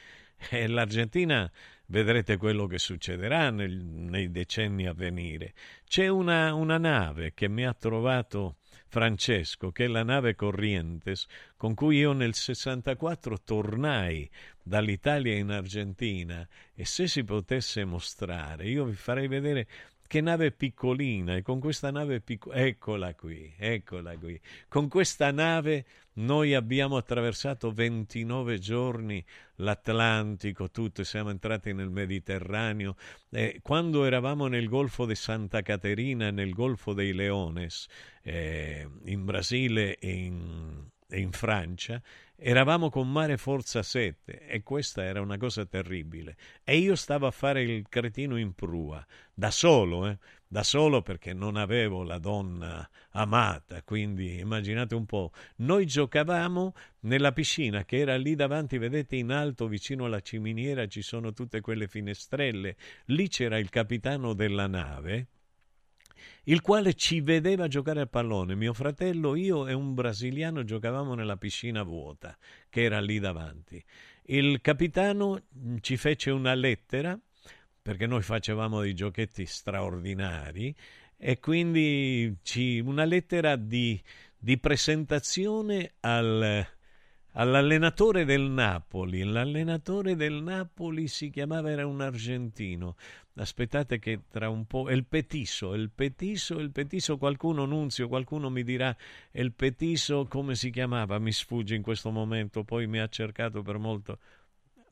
[0.49, 1.47] e l'Argentina
[1.85, 5.53] vedrete quello che succederà nel, nei decenni a venire.
[5.85, 8.55] C'è una, una nave che mi ha trovato
[8.87, 14.29] Francesco, che è la nave Corrientes con cui io nel 64 tornai
[14.63, 19.67] dall'Italia in Argentina e se si potesse mostrare, io vi farei vedere
[20.11, 24.37] che nave piccolina e con questa nave piccola eccola qui, eccola qui.
[24.67, 25.85] Con questa nave
[26.15, 29.23] noi abbiamo attraversato 29 giorni
[29.55, 32.97] l'Atlantico, tutto, siamo entrati nel Mediterraneo.
[33.29, 37.87] Eh, quando eravamo nel Golfo di Santa Caterina, nel Golfo dei Leones,
[38.21, 42.01] eh, in Brasile e in, in Francia,
[42.43, 46.35] Eravamo con mare forza 7 e questa era una cosa terribile.
[46.63, 50.17] E io stavo a fare il cretino in prua, da solo, eh?
[50.47, 55.31] da solo perché non avevo la donna amata, quindi immaginate un po'.
[55.57, 61.03] Noi giocavamo nella piscina che era lì davanti, vedete in alto vicino alla ciminiera ci
[61.03, 62.75] sono tutte quelle finestrelle,
[63.05, 65.27] lì c'era il capitano della nave
[66.43, 68.55] il quale ci vedeva giocare a pallone.
[68.55, 72.37] Mio fratello, io e un brasiliano giocavamo nella piscina vuota
[72.69, 73.83] che era lì davanti.
[74.23, 75.43] Il capitano
[75.81, 77.19] ci fece una lettera
[77.81, 80.75] perché noi facevamo dei giochetti straordinari
[81.17, 83.99] e quindi ci, una lettera di,
[84.37, 86.65] di presentazione al,
[87.33, 89.23] all'allenatore del Napoli.
[89.23, 92.95] L'allenatore del Napoli si chiamava, era un argentino.
[93.35, 94.89] Aspettate che tra un po'...
[94.89, 98.95] il petiso, il petiso, il petiso, qualcuno, Nunzio, qualcuno mi dirà
[99.31, 101.17] il petiso come si chiamava?
[101.17, 104.19] Mi sfugge in questo momento, poi mi ha cercato per molto...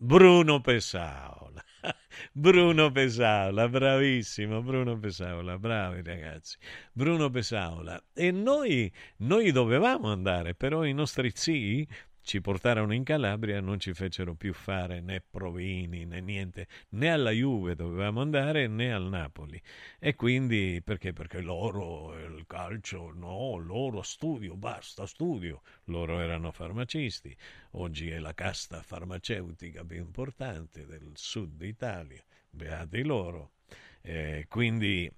[0.02, 1.62] Bruno Pesaola.
[2.32, 6.58] Bruno Pesaola, bravissimo, Bruno Pesaola, bravi ragazzi.
[6.94, 8.02] Bruno Pesaola.
[8.14, 11.86] E noi, noi dovevamo andare, però i nostri zii
[12.30, 17.12] ci portarono in Calabria e non ci fecero più fare né provini né niente, né
[17.12, 19.60] alla Juve dovevamo andare né al Napoli.
[19.98, 21.12] E quindi perché?
[21.12, 25.64] Perché loro, il calcio, no, loro studio, basta studio.
[25.86, 27.36] Loro erano farmacisti,
[27.72, 33.54] oggi è la casta farmaceutica più importante del sud Italia beati loro.
[34.02, 35.12] Eh, quindi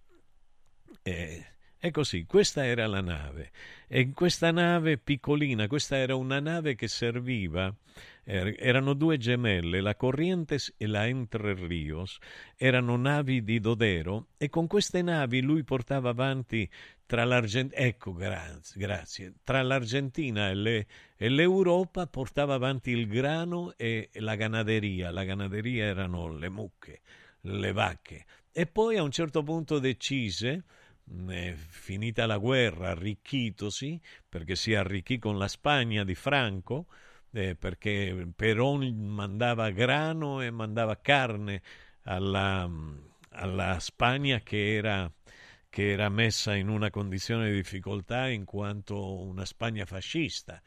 [1.03, 1.45] eh,
[1.81, 3.49] è così, questa era la nave.
[3.87, 7.73] E questa nave piccolina, questa era una nave che serviva,
[8.23, 12.19] er, erano due gemelle, la Corrientes e la Entre Rios,
[12.55, 16.69] erano navi di Dodero e con queste navi lui portava avanti
[17.07, 23.73] tra l'Argentina, ecco grazie, grazie, tra l'Argentina e, le, e l'Europa portava avanti il grano
[23.75, 27.01] e la ganaderia, la ganaderia erano le mucche,
[27.41, 28.25] le vacche.
[28.51, 30.63] E poi a un certo punto decise
[31.55, 36.87] finita la guerra, arricchitosi, perché si arricchì con la Spagna di Franco,
[37.31, 41.61] eh, perché Perón mandava grano e mandava carne
[42.03, 42.69] alla,
[43.31, 45.11] alla Spagna che era,
[45.69, 50.61] che era messa in una condizione di difficoltà in quanto una Spagna fascista.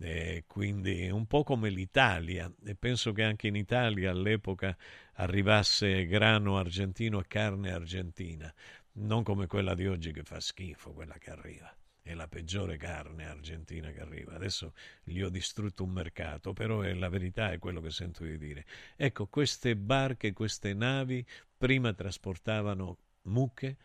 [0.00, 4.76] Eh, quindi un po' come l'Italia e penso che anche in Italia all'epoca
[5.14, 8.54] arrivasse grano argentino e carne argentina
[8.98, 11.74] non come quella di oggi che fa schifo, quella che arriva.
[12.00, 14.34] È la peggiore carne argentina che arriva.
[14.34, 14.72] Adesso
[15.02, 18.64] gli ho distrutto un mercato, però è la verità è quello che sento di dire.
[18.96, 21.24] Ecco, queste barche, queste navi
[21.56, 23.76] prima trasportavano mucche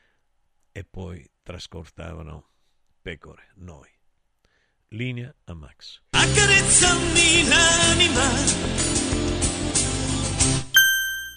[0.72, 2.50] e poi trasportavano
[3.02, 3.90] pecore, noi.
[4.90, 6.02] Linea a Max.
[6.12, 9.14] Accarezzami l'anima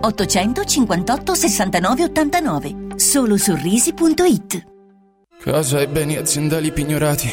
[0.00, 4.66] 858 69 89 solosorrisi.it
[5.40, 7.32] Casa e beni aziendali pignorati,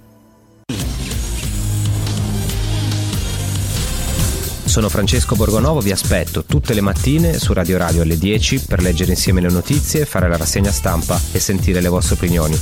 [4.71, 9.11] Sono Francesco Borgonovo, vi aspetto tutte le mattine su Radio Radio alle 10 per leggere
[9.11, 12.55] insieme le notizie, fare la rassegna stampa e sentire le vostre opinioni.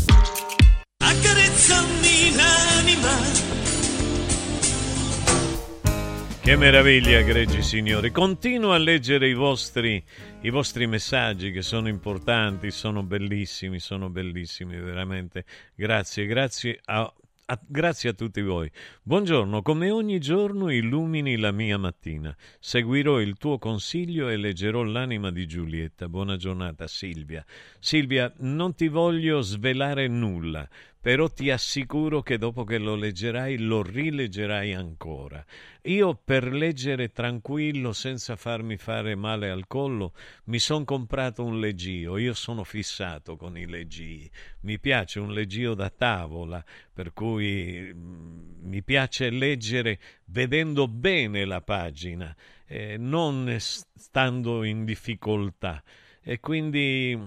[6.42, 8.10] Che meraviglia, egregi signori.
[8.10, 10.04] Continuo a leggere i vostri,
[10.42, 15.46] i vostri, messaggi che sono importanti, sono bellissimi, sono bellissimi, veramente.
[15.76, 17.14] Grazie, grazie a,
[17.50, 18.70] a, grazie a tutti voi.
[19.02, 22.36] Buongiorno, come ogni giorno illumini la mia mattina.
[22.60, 26.08] Seguirò il tuo consiglio e leggerò l'anima di Giulietta.
[26.08, 27.44] Buona giornata, Silvia.
[27.80, 30.68] Silvia, non ti voglio svelare nulla
[31.02, 35.44] però ti assicuro che dopo che lo leggerai lo rileggerai ancora.
[35.90, 40.14] Io per leggere tranquillo senza farmi fare male al collo
[40.46, 44.30] mi son comprato un leggio, io sono fissato con i leggii,
[44.62, 46.64] mi piace un leggio da tavola,
[46.94, 52.36] per cui mm, mi piace leggere vedendo bene la pagina,
[52.68, 55.82] eh, non stando in difficoltà.
[56.22, 57.18] E quindi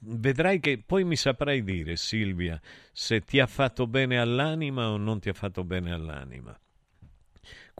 [0.00, 2.60] vedrai che poi mi saprai dire, Silvia,
[2.92, 6.54] se ti ha fatto bene all'anima o non ti ha fatto bene all'anima.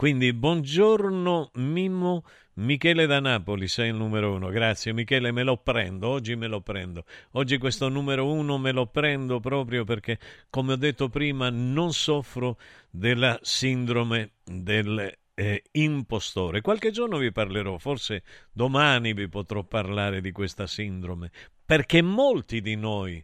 [0.03, 2.25] Quindi buongiorno Mimmo
[2.55, 4.49] Michele da Napoli, sei il numero uno.
[4.49, 7.05] Grazie Michele, me lo prendo, oggi me lo prendo.
[7.31, 12.59] Oggi questo numero uno me lo prendo proprio perché, come ho detto prima, non soffro
[12.89, 16.59] della sindrome del eh, impostore.
[16.59, 21.31] Qualche giorno vi parlerò, forse domani vi potrò parlare di questa sindrome,
[21.65, 23.23] perché molti di noi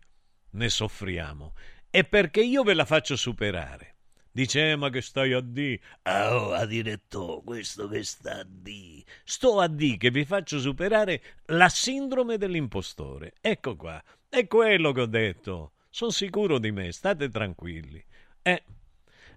[0.51, 1.55] ne soffriamo
[1.89, 3.95] e perché io ve la faccio superare.
[4.31, 5.79] Dice, eh, ma che stai a di?
[6.03, 9.03] Oh, a diretto, questo che sta a di.
[9.23, 13.33] Sto a di che vi faccio superare la sindrome dell'impostore.
[13.41, 15.71] Ecco qua, è quello che ho detto.
[15.89, 18.03] Sono sicuro di me, state tranquilli.
[18.41, 18.63] Eh.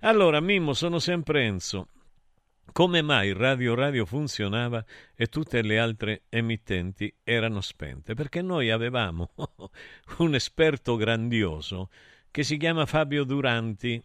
[0.01, 1.89] Allora, Mimmo, sono sempre Enzo.
[2.73, 4.83] Come mai Radio Radio funzionava
[5.15, 8.15] e tutte le altre emittenti erano spente?
[8.15, 9.35] Perché noi avevamo
[10.19, 11.91] un esperto grandioso
[12.31, 14.03] che si chiama Fabio Duranti.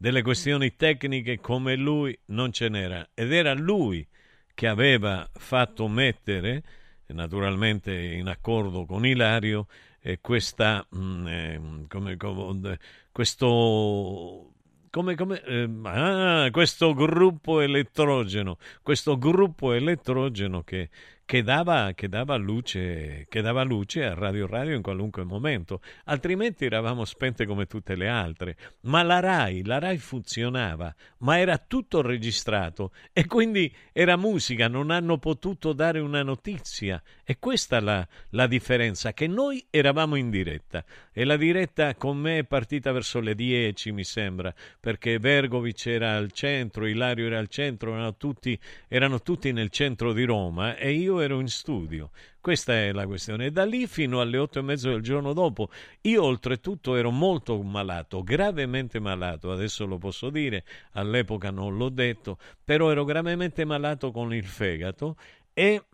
[0.00, 3.08] Delle questioni tecniche come lui non ce n'era.
[3.14, 4.06] Ed era lui
[4.54, 6.62] che aveva fatto mettere,
[7.06, 9.66] naturalmente in accordo con Ilario,
[10.00, 12.78] eh, questa, mm, eh, come, come,
[13.10, 14.52] questo
[14.90, 20.90] come, come eh, ah, questo gruppo elettrogeno, questo gruppo elettrogeno che,
[21.28, 26.64] che dava, che, dava luce, che dava luce a Radio Radio in qualunque momento, altrimenti
[26.64, 28.56] eravamo spente come tutte le altre.
[28.84, 34.90] Ma la RAI, la RAI funzionava, ma era tutto registrato e quindi era musica, non
[34.90, 37.02] hanno potuto dare una notizia.
[37.22, 42.38] E questa la, la differenza, che noi eravamo in diretta e la diretta con me
[42.38, 47.48] è partita verso le 10, mi sembra, perché Vergovic era al centro, Ilario era al
[47.48, 48.58] centro, erano tutti,
[48.88, 52.10] erano tutti nel centro di Roma e io ero in studio.
[52.40, 53.50] Questa è la questione.
[53.50, 55.70] Da lì fino alle otto e mezzo del giorno dopo,
[56.02, 62.38] io oltretutto ero molto malato, gravemente malato, adesso lo posso dire, all'epoca non l'ho detto,
[62.64, 65.16] però ero gravemente malato con il fegato
[65.52, 65.84] e,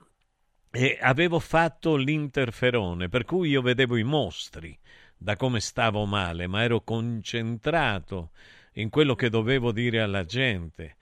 [0.70, 4.78] e avevo fatto l'interferone, per cui io vedevo i mostri
[5.16, 8.30] da come stavo male, ma ero concentrato
[8.74, 10.96] in quello che dovevo dire alla gente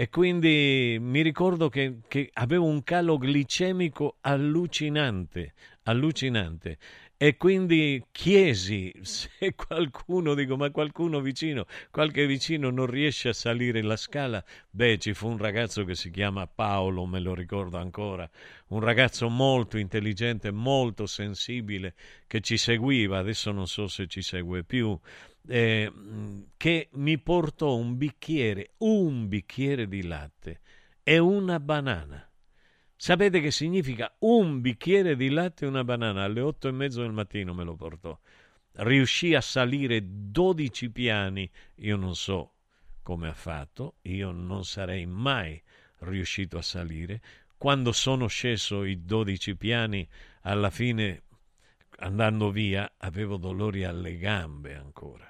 [0.00, 6.78] e quindi mi ricordo che, che avevo un calo glicemico allucinante, allucinante.
[7.16, 13.82] E quindi chiesi se qualcuno, dico, ma qualcuno vicino, qualche vicino non riesce a salire
[13.82, 14.44] la scala.
[14.70, 18.30] Beh, ci fu un ragazzo che si chiama Paolo, me lo ricordo ancora,
[18.68, 21.94] un ragazzo molto intelligente, molto sensibile,
[22.28, 24.96] che ci seguiva, adesso non so se ci segue più,
[25.48, 25.90] eh,
[26.56, 30.60] che mi portò un bicchiere, un bicchiere di latte
[31.02, 32.22] e una banana.
[32.94, 36.24] Sapete che significa un bicchiere di latte e una banana?
[36.24, 38.18] Alle otto e mezzo del mattino me lo portò.
[38.72, 41.50] Riuscì a salire dodici piani.
[41.76, 42.54] Io non so
[43.02, 45.60] come ha fatto, io non sarei mai
[46.00, 47.22] riuscito a salire.
[47.56, 50.06] Quando sono sceso i dodici piani,
[50.42, 51.22] alla fine,
[52.00, 55.27] andando via, avevo dolori alle gambe ancora.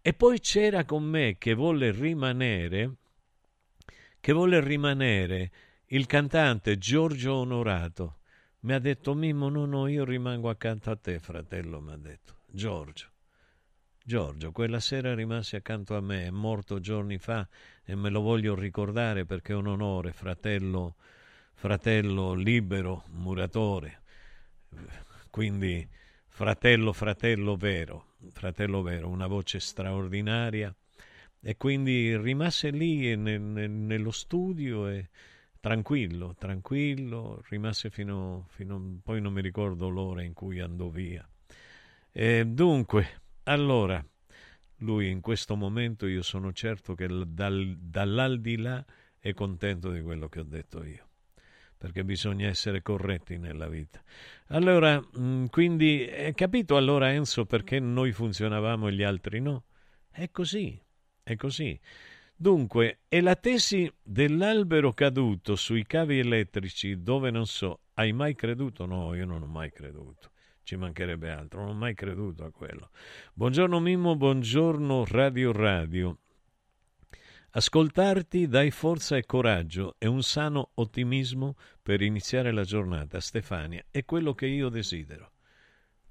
[0.00, 2.94] E poi c'era con me che volle rimanere,
[4.20, 5.50] che volle rimanere
[5.86, 8.16] il cantante Giorgio Onorato.
[8.60, 12.40] Mi ha detto Mimmo, no, no, io rimango accanto a te, fratello, mi ha detto
[12.46, 13.08] Giorgio.
[14.02, 17.46] Giorgio, quella sera rimase accanto a me, è morto giorni fa
[17.84, 20.96] e me lo voglio ricordare perché è un onore, fratello,
[21.52, 24.00] fratello libero, muratore.
[25.30, 25.86] Quindi
[26.38, 30.72] fratello, fratello vero, fratello vero, una voce straordinaria.
[31.40, 35.08] E quindi rimase lì nel, nel, nello studio e
[35.58, 41.28] tranquillo, tranquillo, rimase fino, fino poi non mi ricordo l'ora in cui andò via.
[42.12, 44.00] E dunque, allora,
[44.76, 48.84] lui in questo momento io sono certo che dal, dall'aldilà
[49.18, 51.07] è contento di quello che ho detto io
[51.78, 54.02] perché bisogna essere corretti nella vita.
[54.48, 59.64] Allora, mm, quindi, hai capito allora Enzo perché noi funzionavamo e gli altri no?
[60.10, 60.78] È così,
[61.22, 61.78] è così.
[62.34, 68.84] Dunque, è la tesi dell'albero caduto sui cavi elettrici dove non so, hai mai creduto?
[68.84, 70.30] No, io non ho mai creduto.
[70.62, 72.90] Ci mancherebbe altro, non ho mai creduto a quello.
[73.32, 76.18] Buongiorno Mimmo, buongiorno Radio Radio.
[77.58, 84.04] Ascoltarti dai forza e coraggio e un sano ottimismo per iniziare la giornata, Stefania, è
[84.04, 85.32] quello che io desidero.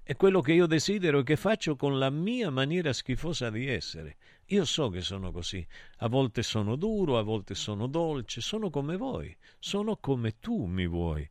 [0.03, 4.17] È quello che io desidero e che faccio con la mia maniera schifosa di essere.
[4.47, 5.65] Io so che sono così.
[5.99, 10.85] A volte sono duro, a volte sono dolce, sono come voi, sono come tu mi
[10.85, 11.25] vuoi.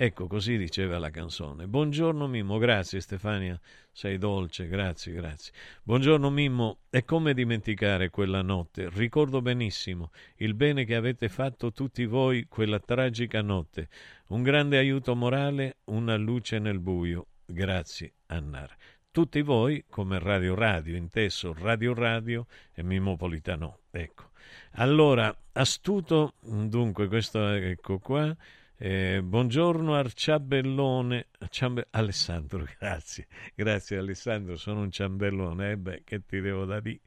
[0.00, 1.66] Ecco, così diceva la canzone.
[1.66, 3.58] Buongiorno Mimmo, grazie Stefania,
[3.90, 5.52] sei dolce, grazie, grazie.
[5.82, 8.88] Buongiorno Mimmo, e come dimenticare quella notte?
[8.90, 13.88] Ricordo benissimo il bene che avete fatto tutti voi quella tragica notte.
[14.28, 17.26] Un grande aiuto morale, una luce nel buio.
[17.44, 18.72] Grazie, Annar.
[19.10, 23.80] Tutti voi, come Radio Radio, inteso Radio Radio e Mimmo Politano.
[23.90, 24.30] Ecco.
[24.74, 28.36] Allora, astuto, dunque, questo ecco qua.
[28.80, 31.88] Eh, buongiorno Arciabellone, Ciambe...
[31.90, 33.26] Alessandro, grazie,
[33.56, 37.00] grazie Alessandro, sono un ciambellone, eh beh, che ti devo da dire?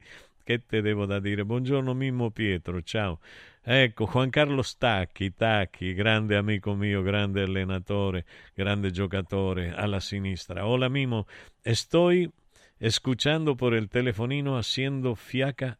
[0.44, 1.46] Che te devo da dire?
[1.46, 3.20] Buongiorno Mimmo Pietro, ciao.
[3.62, 10.66] Ecco, Juan Carlo Stacchi, Tacchi, grande amico mio, grande allenatore, grande giocatore alla sinistra.
[10.66, 11.26] Hola Mimo,
[11.62, 12.30] estoy
[12.78, 15.78] escuchando por el telefonino haciendo fiaca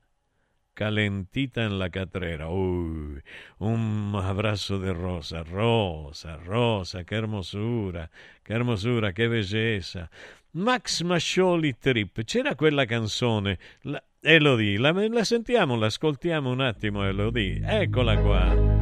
[0.74, 2.48] calentita en la catrera.
[2.48, 3.22] Uy,
[3.58, 8.10] un abrazo de Rosa, Rosa, Rosa, qué hermosura,
[8.42, 10.10] qué hermosura, qué bellezza.
[10.52, 17.62] Max Mascioli Trip, c'era quella canzone, la, Elodie, la, la sentiamo, l'ascoltiamo un attimo Elodie,
[17.64, 18.81] eccola qua.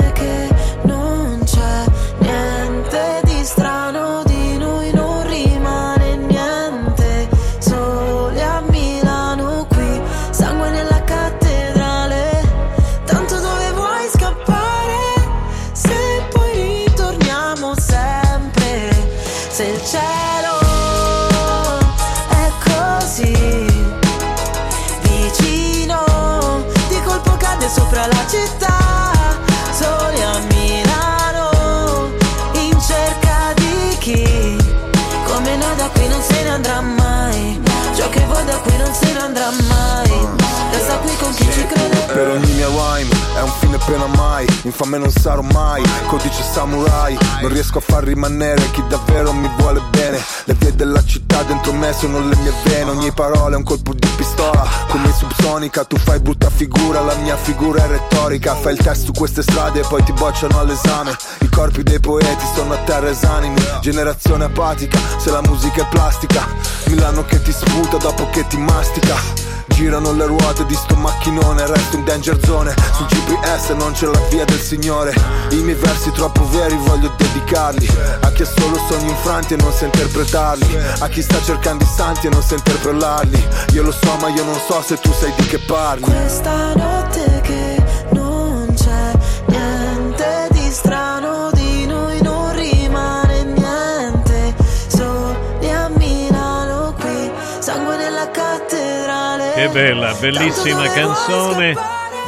[43.91, 47.17] pena mai Infame non sarò mai, codice samurai.
[47.41, 50.23] Non riesco a far rimanere chi davvero mi vuole bene.
[50.45, 52.91] Le vie della città dentro me sono le mie vene.
[52.91, 55.83] Ogni parola è un colpo di pistola Come subsonica.
[55.83, 58.53] Tu fai brutta figura La mia figura è retorica.
[58.55, 61.15] Fai il test su queste strade e poi ti bocciano all'esame.
[61.39, 63.59] I corpi dei poeti sono a terra esanimi.
[63.81, 66.45] Generazione apatica Se la musica è plastica.
[66.85, 69.49] Milano che ti sputa dopo che ti mastica.
[69.67, 72.75] Girano le ruote di sto macchinone Resto in danger zone.
[72.93, 75.13] Sul GPS non c'è la via del Signore.
[75.49, 77.87] I miei versi troppo veri voglio dedicarli.
[78.21, 80.77] A chi ha solo sogni infranti e non sa interpretarli.
[80.99, 83.47] A chi sta cercando i santi e non sa interpellarli.
[83.73, 86.03] Io lo so ma io non so se tu sai di che parli.
[86.03, 89.11] Questa notte che non c'è
[89.47, 94.53] niente di strano di noi non rimane niente.
[94.87, 99.53] Soli a Milano qui sangue nella cattedrale.
[99.55, 101.75] Che bella, bellissima canzone,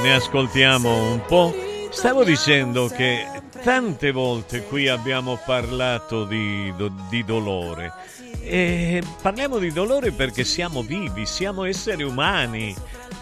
[0.04, 1.56] ne ascoltiamo un po'.
[1.89, 3.26] Stavo dicendo che
[3.64, 6.74] tante volte qui abbiamo parlato di,
[7.10, 7.93] di dolore
[8.41, 12.76] e parliamo di dolore perché siamo vivi, siamo esseri umani,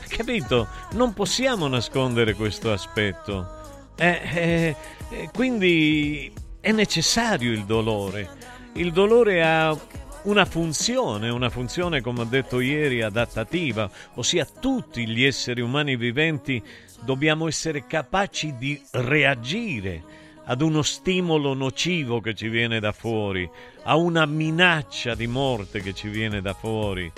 [0.07, 0.67] capito?
[0.93, 3.59] Non possiamo nascondere questo aspetto.
[3.95, 4.75] Eh,
[5.11, 8.27] eh, quindi è necessario il dolore.
[8.73, 9.77] Il dolore ha
[10.23, 16.61] una funzione, una funzione come ho detto ieri adattativa, ossia tutti gli esseri umani viventi
[17.01, 20.03] dobbiamo essere capaci di reagire
[20.45, 23.49] ad uno stimolo nocivo che ci viene da fuori,
[23.83, 27.11] a una minaccia di morte che ci viene da fuori.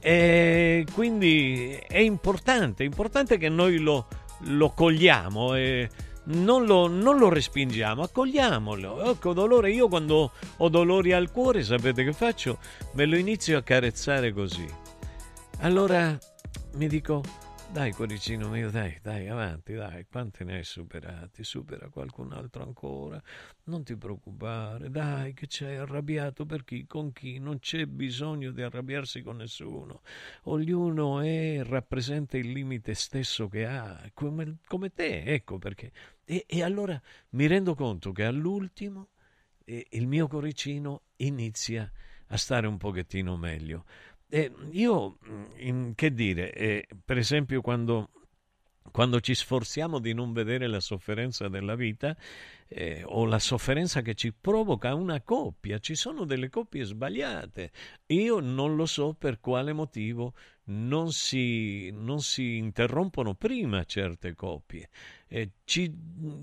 [0.00, 4.06] E quindi è importante, è importante che noi lo,
[4.44, 5.88] lo cogliamo e
[6.26, 9.10] non lo, non lo respingiamo, accogliamolo.
[9.10, 12.58] Ecco, dolore, io quando ho dolori al cuore, sapete che faccio?
[12.92, 14.66] Me lo inizio a carezzare così.
[15.60, 16.16] Allora
[16.74, 17.22] mi dico,
[17.76, 21.44] dai cuoricino mio, dai, dai, avanti, dai, quanti ne hai superati?
[21.44, 23.22] Supera qualcun altro ancora.
[23.64, 28.62] Non ti preoccupare, dai, che c'hai arrabbiato per chi, con chi, non c'è bisogno di
[28.62, 30.00] arrabbiarsi con nessuno.
[30.44, 35.92] Ognuno è, rappresenta il limite stesso che ha, come, come te, ecco perché.
[36.24, 36.98] E, e allora
[37.32, 39.10] mi rendo conto che all'ultimo
[39.66, 41.92] eh, il mio coricino inizia
[42.28, 43.84] a stare un pochettino meglio.
[44.28, 45.18] E io,
[45.58, 48.10] in, che dire, eh, per esempio quando,
[48.90, 52.16] quando ci sforziamo di non vedere la sofferenza della vita
[52.66, 57.70] eh, o la sofferenza che ci provoca una coppia, ci sono delle coppie sbagliate.
[58.06, 64.88] Io non lo so per quale motivo non si, non si interrompono prima certe coppie.
[65.28, 65.92] Eh, ci,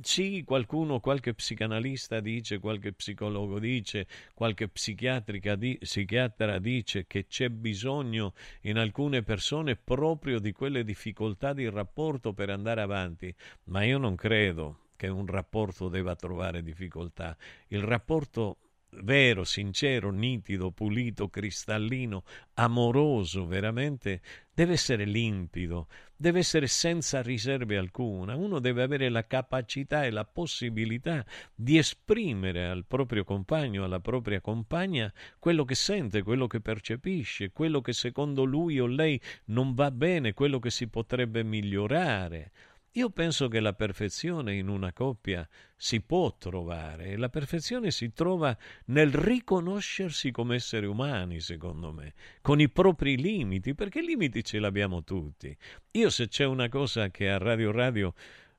[0.02, 7.48] sì, qualcuno, qualche psicanalista dice, qualche psicologo dice, qualche psichiatrica di, psichiatra dice che c'è
[7.50, 13.34] bisogno in alcune persone proprio di quelle difficoltà di rapporto per andare avanti,
[13.66, 17.38] ma io non credo che un rapporto debba trovare difficoltà.
[17.68, 18.58] Il rapporto
[19.02, 22.24] vero, sincero, nitido, pulito, cristallino,
[22.56, 24.22] amoroso, veramente
[24.54, 28.36] deve essere limpido, deve essere senza riserve alcuna.
[28.36, 34.40] Uno deve avere la capacità e la possibilità di esprimere al proprio compagno, alla propria
[34.40, 39.90] compagna, quello che sente, quello che percepisce, quello che secondo lui o lei non va
[39.92, 42.52] bene, quello che si potrebbe migliorare.
[42.96, 48.14] Io penso che la perfezione in una coppia si può trovare e la perfezione si
[48.14, 54.44] trova nel riconoscersi come esseri umani, secondo me, con i propri limiti, perché i limiti
[54.44, 55.58] ce li abbiamo tutti.
[55.92, 58.14] Io se c'è una cosa che a Radio Radio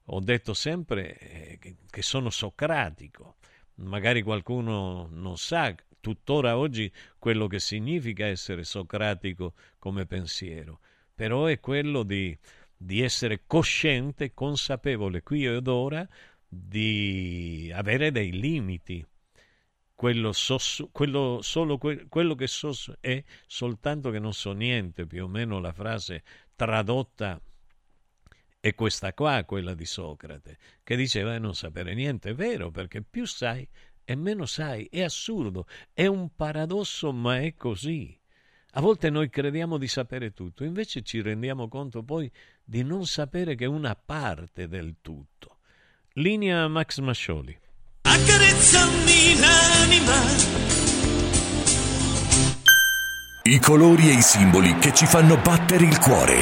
[0.07, 3.37] ho detto sempre è che sono socratico.
[3.77, 10.81] Magari qualcuno non sa tuttora oggi quello che significa essere socratico come pensiero,
[11.15, 12.37] però è quello di
[12.85, 16.07] di essere cosciente, consapevole qui ed ora
[16.47, 19.05] di avere dei limiti.
[19.95, 20.59] Quello, so,
[20.93, 25.61] quello, solo que, quello che so è soltanto che non so niente, più o meno
[25.61, 26.25] la frase
[26.55, 27.41] tradotta
[28.61, 32.31] è questa qua, quella di Socrate, che diceva non sapere niente.
[32.31, 33.67] È vero, perché più sai
[34.05, 34.89] e meno sai.
[34.91, 38.19] È assurdo, è un paradosso, ma è così.
[38.77, 42.29] A volte noi crediamo di sapere tutto, invece ci rendiamo conto poi
[42.65, 45.59] di non sapere che una parte del tutto.
[46.15, 47.57] Linea Max Mascioli.
[48.03, 50.15] Accarezzami l'anima.
[53.45, 56.35] I colori e i simboli che ci fanno battere il cuore,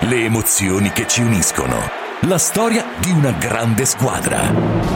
[0.00, 1.78] le emozioni che ci uniscono,
[2.22, 4.95] la storia di una grande squadra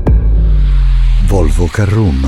[1.31, 2.27] Volvo Carroom.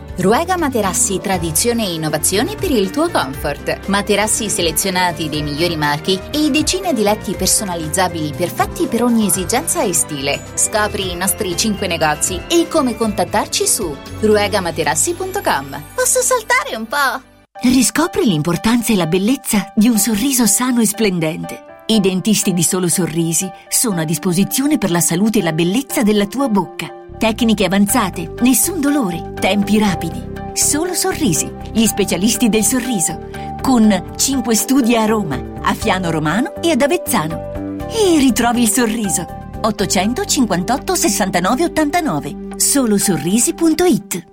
[0.17, 3.87] Ruega Materassi Tradizione e Innovazione per il tuo comfort.
[3.87, 9.93] Materassi selezionati dei migliori marchi e decine di letti personalizzabili perfetti per ogni esigenza e
[9.93, 10.41] stile.
[10.55, 15.81] Scopri i nostri 5 negozi e come contattarci su ruegamaterassi.com.
[15.95, 17.29] Posso saltare un po'?
[17.63, 21.83] Riscopri l'importanza e la bellezza di un sorriso sano e splendente.
[21.87, 26.25] I dentisti di Solo Sorrisi sono a disposizione per la salute e la bellezza della
[26.25, 27.00] tua bocca.
[27.21, 30.19] Tecniche avanzate, nessun dolore, tempi rapidi.
[30.53, 33.29] Solo Sorrisi, gli specialisti del sorriso.
[33.61, 37.77] Con 5 studi a Roma, a Fiano Romano e ad Avezzano.
[37.89, 39.23] E ritrovi il sorriso.
[39.61, 42.37] 858 69 89.
[42.55, 44.25] Solosorrisi.it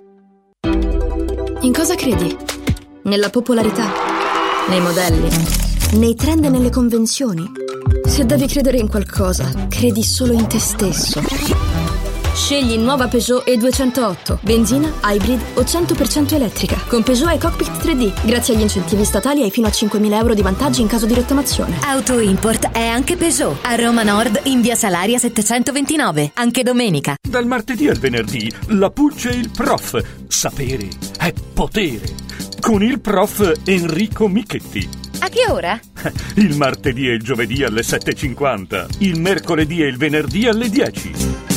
[1.61, 2.35] In cosa credi?
[3.03, 3.85] Nella popolarità?
[4.67, 5.29] Nei modelli?
[5.93, 7.47] Nei trend e nelle convenzioni?
[8.07, 11.68] Se devi credere in qualcosa, credi solo in te stesso.
[12.49, 16.77] Scegli nuova Peugeot E208, benzina, hybrid o 100% elettrica.
[16.87, 20.41] Con Peugeot e Cockpit 3D, grazie agli incentivi statali hai fino a 5.000 euro di
[20.41, 21.77] vantaggi in caso di rottamazione.
[21.83, 23.55] Auto Import è anche Peugeot.
[23.61, 26.31] A Roma Nord, in via Salaria 729.
[26.33, 27.13] Anche domenica.
[27.21, 30.03] Dal martedì al venerdì, la Pulce e il prof.
[30.27, 30.87] Sapere
[31.19, 32.15] è potere.
[32.59, 34.89] Con il prof Enrico Michetti.
[35.19, 35.79] A che ora?
[36.33, 38.87] Il martedì e il giovedì alle 7.50.
[39.01, 41.48] Il mercoledì e il venerdì alle 10.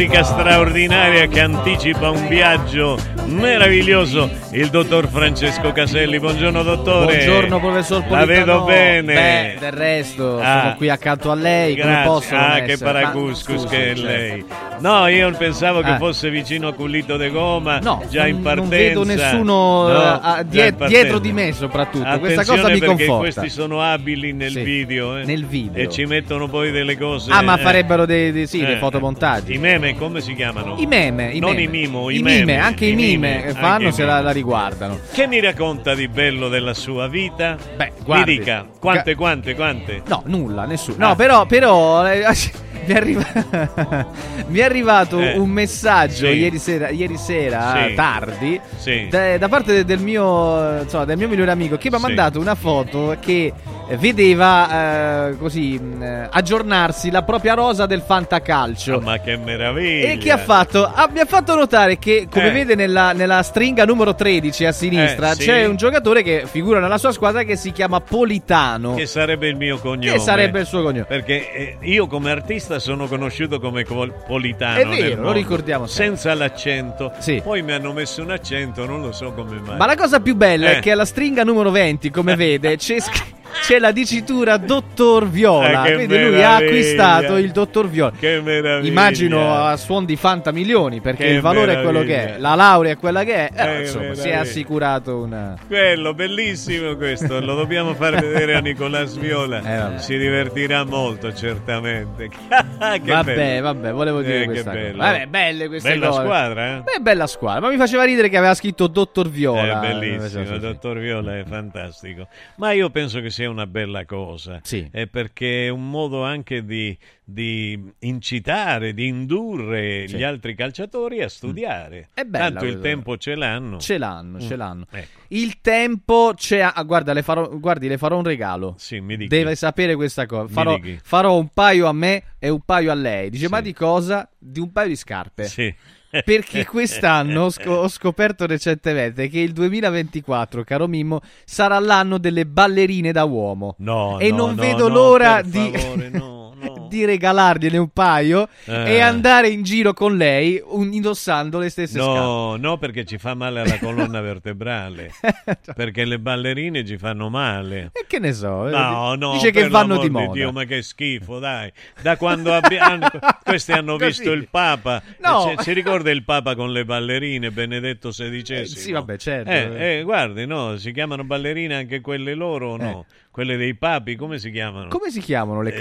[0.00, 2.96] Musica straordinaria che anticipa un viaggio
[3.26, 6.18] meraviglioso, il dottor Francesco Caselli.
[6.18, 7.16] Buongiorno dottore.
[7.16, 8.20] Buongiorno professor Politano.
[8.20, 9.12] La vedo bene.
[9.14, 10.60] Beh, del resto, Ah.
[10.62, 12.08] sono qui accanto a lei, come Grazie.
[12.10, 12.92] posso non Ah, che essere?
[12.92, 14.54] Ma- paracuscus che è certo.
[14.80, 15.96] No, io pensavo che Eh.
[15.98, 18.54] fosse vicino a Culito de Goma, No, già in partenza.
[18.60, 22.18] non vedo nessuno No, eh, a- die- dietro di me soprattutto.
[22.18, 23.40] Questa cosa Attenzione mi perché conforta.
[23.40, 25.24] questi sono abili nel Sì, video, eh.
[25.24, 25.82] nel video.
[25.82, 27.30] E ci mettono poi delle cose.
[27.30, 27.62] Ah, ma eh.
[27.62, 29.52] farebbero dei, dei- sì, dei Eh, fotomontaggi.
[29.54, 30.76] I meme come si chiamano?
[30.78, 31.62] I meme, i non meme.
[31.62, 34.14] i mimo, i, I meme, mime, anche i mime che anche fanno se mime.
[34.14, 34.98] la, la riguardano.
[35.12, 37.56] Che mi racconta di bello della sua vita?
[37.76, 40.02] Beh, mi guardi, dica, quante, quante, quante?
[40.06, 41.04] No, nulla, nessuno.
[41.04, 41.08] Ah.
[41.08, 42.24] No, però, però eh,
[42.90, 44.06] mi, è arriva-
[44.48, 46.32] mi è arrivato Eh, un messaggio sì.
[46.32, 47.94] ieri sera, ieri sera Sì.
[47.94, 49.06] tardi Sì.
[49.08, 52.40] da, da parte de- del mio, insomma, del mio migliore amico che mi ha mandato
[52.40, 53.52] una foto che
[53.96, 58.96] vedeva eh, così mh, eh, aggiornarsi la propria rosa del fantacalcio.
[58.96, 60.08] Ah, ma che meraviglia!
[60.10, 60.84] E che ha fatto?
[60.84, 62.52] Ah, mi ha fatto notare che, come Eh.
[62.52, 65.44] vede nella, nella stringa numero 13 a sinistra, Eh, sì.
[65.44, 68.94] c'è un giocatore che figura nella sua squadra che si chiama Politano.
[68.94, 70.12] Che sarebbe il mio cognome.
[70.12, 71.04] Che sarebbe il suo cognome.
[71.04, 74.78] Perché eh, io come artista sono conosciuto come Politano.
[74.78, 76.16] È vero, lo ricordiamo sempre.
[76.16, 77.12] Senza l'accento.
[77.18, 77.40] Sì.
[77.42, 79.76] Poi mi hanno messo un accento, non lo so come mai.
[79.76, 80.76] Ma la cosa più bella Eh.
[80.76, 85.84] è che alla stringa numero 20, come vede, c'è, scr- c'è la dicitura Dottor Viola.
[85.84, 86.54] Eh, Quindi lui ha meraviglia.
[86.56, 88.12] acquistato il Dottor Viola.
[88.18, 88.88] Che meraviglia.
[88.88, 92.36] Immagino a suon di fanta milioni, perché Che il valore è quello che meraviglia.
[92.36, 93.50] è, la laurea è quella che è.
[93.52, 94.40] Eh, Che insomma, si è meraviglia.
[94.40, 95.56] assicurato una.
[95.66, 99.94] Quello, bellissimo questo, lo dobbiamo far vedere a Nicolas Viola.
[99.94, 102.28] Eh, si divertirà molto, certamente.
[102.48, 103.62] che vabbè, bello.
[103.62, 104.92] vabbè, volevo dire Eh, che questa cosa.
[104.96, 106.20] Vabbè, belle queste Bella cose.
[106.22, 106.80] squadra, eh?
[106.82, 109.80] Beh, bella squadra, ma mi faceva ridere che aveva scritto Dottor Viola.
[109.80, 110.58] È bellissimo, Sì, il sì.
[110.58, 112.26] dottor Viola è fantastico.
[112.56, 114.60] Ma io penso che sia una bella cosa.
[114.62, 114.88] Sì.
[114.90, 120.16] È perché è un modo anche di, di incitare, di indurre Sì.
[120.16, 122.08] gli altri calciatori a studiare.
[122.14, 123.78] È bella Tanto il tempo ce l'hanno.
[123.78, 124.58] Ce l'hanno, ce Mm.
[124.58, 124.86] l'hanno.
[124.90, 125.18] Ecco.
[125.28, 126.60] Il tempo c'è.
[126.60, 128.74] ah, guarda, le farò, guardi, le farò un regalo.
[128.78, 129.34] Sì, mi dica.
[129.34, 130.52] Deve sapere questa cosa.
[130.52, 133.30] Farò, farò un paio a me e un paio a lei.
[133.30, 134.28] Dice, ma di cosa?
[134.38, 135.44] Di un paio di scarpe.
[135.44, 135.74] Sì.
[136.10, 142.46] Perché quest'anno ho, scop- ho scoperto recentemente che il 2024, caro Mimmo, sarà l'anno delle
[142.46, 143.76] ballerine da uomo.
[143.78, 146.54] No, e no, non no, vedo l'ora di, favore, no,
[146.90, 148.94] di regalargliene un paio Eh.
[148.96, 152.18] e andare in giro con lei un- indossando le stesse scarpe.
[152.18, 155.12] No, no, perché ci fa male alla colonna vertebrale.
[155.74, 157.90] perché le ballerine ci fanno male.
[157.92, 158.66] E che ne so?
[158.68, 160.32] eh, No, no, Dice che vanno di moda.
[160.32, 161.72] Dio, ma che schifo, dai.
[162.02, 163.06] Da quando abbiamo
[163.44, 164.06] questi hanno Così.
[164.06, 165.00] visto il Papa.
[165.20, 165.54] No.
[165.58, 168.42] Si, ricorda il Papa con le ballerine, Benedetto XVI?
[168.60, 169.50] Eh, sì, vabbè, certo.
[169.50, 173.06] Eh, eh, guardi, no, si chiamano ballerine anche quelle loro o no?
[173.30, 174.88] Quelle dei papi, come si chiamano?
[174.88, 175.78] Come si chiamano le Eh,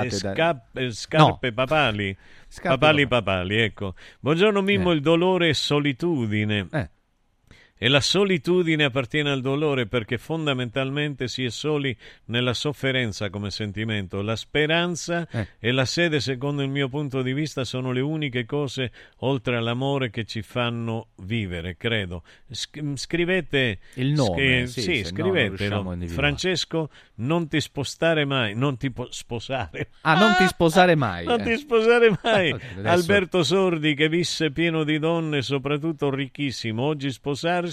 [0.00, 0.80] calzature Eh, indossate da...
[0.80, 2.16] eh, scarpe papali.
[2.48, 3.94] Scarpe papali papali, ecco.
[4.20, 6.66] Buongiorno Mimmo, il dolore e solitudine.
[6.72, 6.90] Eh.
[7.78, 14.20] E la solitudine appartiene al dolore perché fondamentalmente si è soli nella sofferenza come sentimento.
[14.20, 15.46] La speranza Eh.
[15.60, 20.10] e la sede, secondo il mio punto di vista, sono le uniche cose oltre all'amore
[20.10, 22.24] che ci fanno vivere, credo.
[22.50, 25.92] Sc- scrivete Il nome, sì, sì, no non a scrivetelo.
[25.92, 26.08] individuare.
[26.08, 29.90] Francesco, non ti spostare mai, non ti po- sposare.
[30.00, 31.24] Ah, non ti sposare mai.
[31.26, 31.44] Non eh.
[31.44, 32.50] ti sposare mai.
[32.78, 36.82] Adesso- Alberto Sordi che visse pieno di donne, soprattutto ricchissimo.
[36.82, 37.66] Oggi sposarsi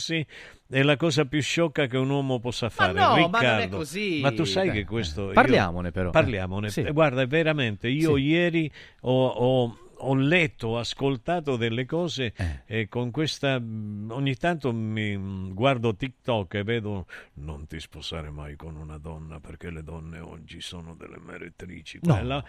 [0.68, 2.94] è la cosa più sciocca che un uomo possa fare.
[2.94, 4.20] no, ma non è Riccardo, così.
[4.22, 4.78] ma tu sai Dai.
[4.78, 5.28] che questo...
[5.28, 6.10] io- Parliamone, però.
[6.10, 6.70] Parliamone.
[6.70, 6.82] Sì.
[6.82, 8.22] Eh, Guarda, veramente, io Sì.
[8.24, 8.72] ieri
[9.02, 9.28] ho...
[9.28, 12.34] ho- ho letto, ho ascoltato delle cose
[12.66, 15.16] e con questa ogni tanto mi
[15.54, 20.62] guardo TikTok e vedo non ti sposare mai con una donna perché le donne oggi
[20.62, 22.00] sono delle meretrici.
[22.04, 22.14] No.
[22.16, 22.44] Quella-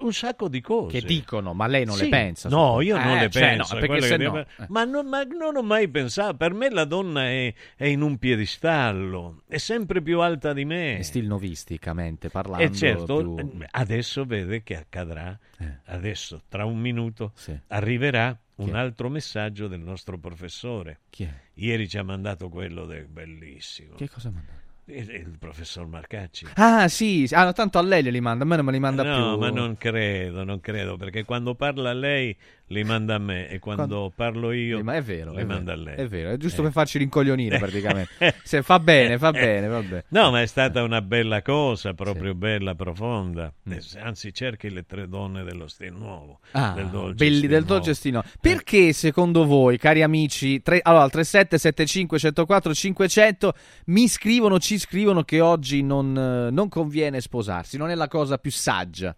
[0.00, 2.04] un sacco di cose Che dicono, ma lei non Sì.
[2.04, 2.48] le pensa?
[2.48, 3.74] No, io non Eh, le cioè, no, penso.
[3.76, 4.16] no...
[4.16, 4.64] deve- eh.
[4.68, 6.36] Ma, non, ma non ho mai pensato.
[6.36, 10.98] Per me la donna è, è in un piedistallo, è sempre più alta di me.
[10.98, 12.64] Eh, Stilnovisticamente parlando.
[12.64, 15.38] E certo, più- adesso vede che accadrà.
[15.60, 15.78] Eh.
[15.86, 17.58] Adesso, tra un minuto, Sì.
[17.68, 21.00] arriverà un altro messaggio del nostro professore.
[21.10, 21.32] Chi è?
[21.54, 23.94] Ieri ci ha mandato quello del bellissimo.
[23.94, 24.52] Che cosa manda?
[24.86, 26.46] Il, il professor Marcacci.
[26.54, 27.28] Ah, sì.
[27.32, 29.38] Ah, no, tanto a lei li manda, a me non me li manda no, più.
[29.38, 32.34] ma non credo, non credo, perché quando parla a lei
[32.68, 35.74] li manda a me e quando, Quando- parlo io Ma è vero, li è manda
[35.74, 35.94] vero, a lei.
[35.96, 36.64] È vero, è giusto Eh.
[36.64, 38.34] per farci rincoglionire praticamente.
[38.42, 40.04] Se fa bene, fa bene, va bene.
[40.08, 43.52] No, ma è stata una bella cosa, proprio bella, profonda.
[43.68, 46.40] Eh, Anzi, cerchi le tre donne dello stile nuovo.
[46.52, 47.74] Ah, del dolce belli del nuovo.
[47.74, 48.22] dolce stino.
[48.40, 53.54] Perché secondo voi, cari amici, tre, allora al 3775 104 500
[53.86, 58.38] mi scrivono, ci scrivono che oggi non, eh, non conviene sposarsi, non è la cosa
[58.38, 59.14] più saggia.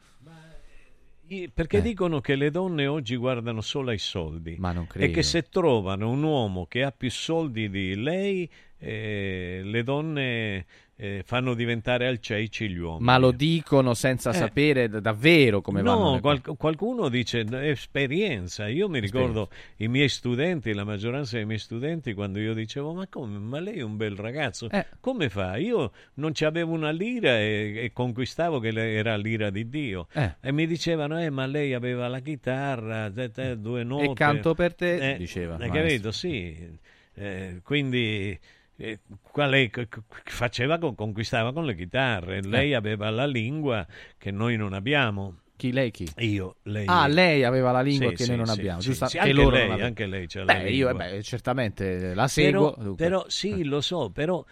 [1.55, 5.13] Perché dicono che le donne oggi guardano solo ai soldi Ma non e credo.
[5.13, 10.67] che se trovano un uomo che ha più soldi di lei, eh, le donne
[11.03, 13.05] eh, fanno diventare alceici gli uomini.
[13.05, 14.35] Ma lo dicono senza Eh.
[14.35, 16.41] sapere davvero come vanno No, le cose.
[16.43, 18.69] qual- qualcuno dice "No, esperienza.
[18.69, 23.07] Io mi ricordo i miei studenti, la maggioranza dei miei studenti, quando io dicevo: Ma
[23.09, 23.39] come?
[23.39, 24.85] Ma lei è un bel ragazzo, Eh.
[25.01, 25.57] come fa?
[25.57, 30.07] Io non ci avevo una lira e, e conquistavo che era l'ira di Dio.
[30.13, 30.35] Eh.
[30.41, 34.13] E mi dicevano: Eh, ma lei aveva la chitarra, te- te- due note.
[34.13, 36.11] canto per te", Eh, diceva Hai capito?
[36.13, 36.79] Sì.
[37.15, 38.39] Eh, quindi.
[38.81, 38.99] Eh,
[39.31, 43.87] qua lei c- c- faceva con- conquistava con le chitarre, lei aveva la lingua
[44.19, 45.39] che noi non abbiamo.
[45.57, 46.11] Chi lei chi?
[46.19, 46.87] Io, lei.
[46.89, 49.05] Ah, lei aveva la lingua Sì, che sì, noi non sì, abbiamo, giusto?
[49.07, 51.05] sì, che anche loro lei, anche lei c'ha la Beh, io lingua.
[51.07, 52.73] eh, beh, certamente la seguo.
[52.73, 54.43] Però, però sì, lo so, però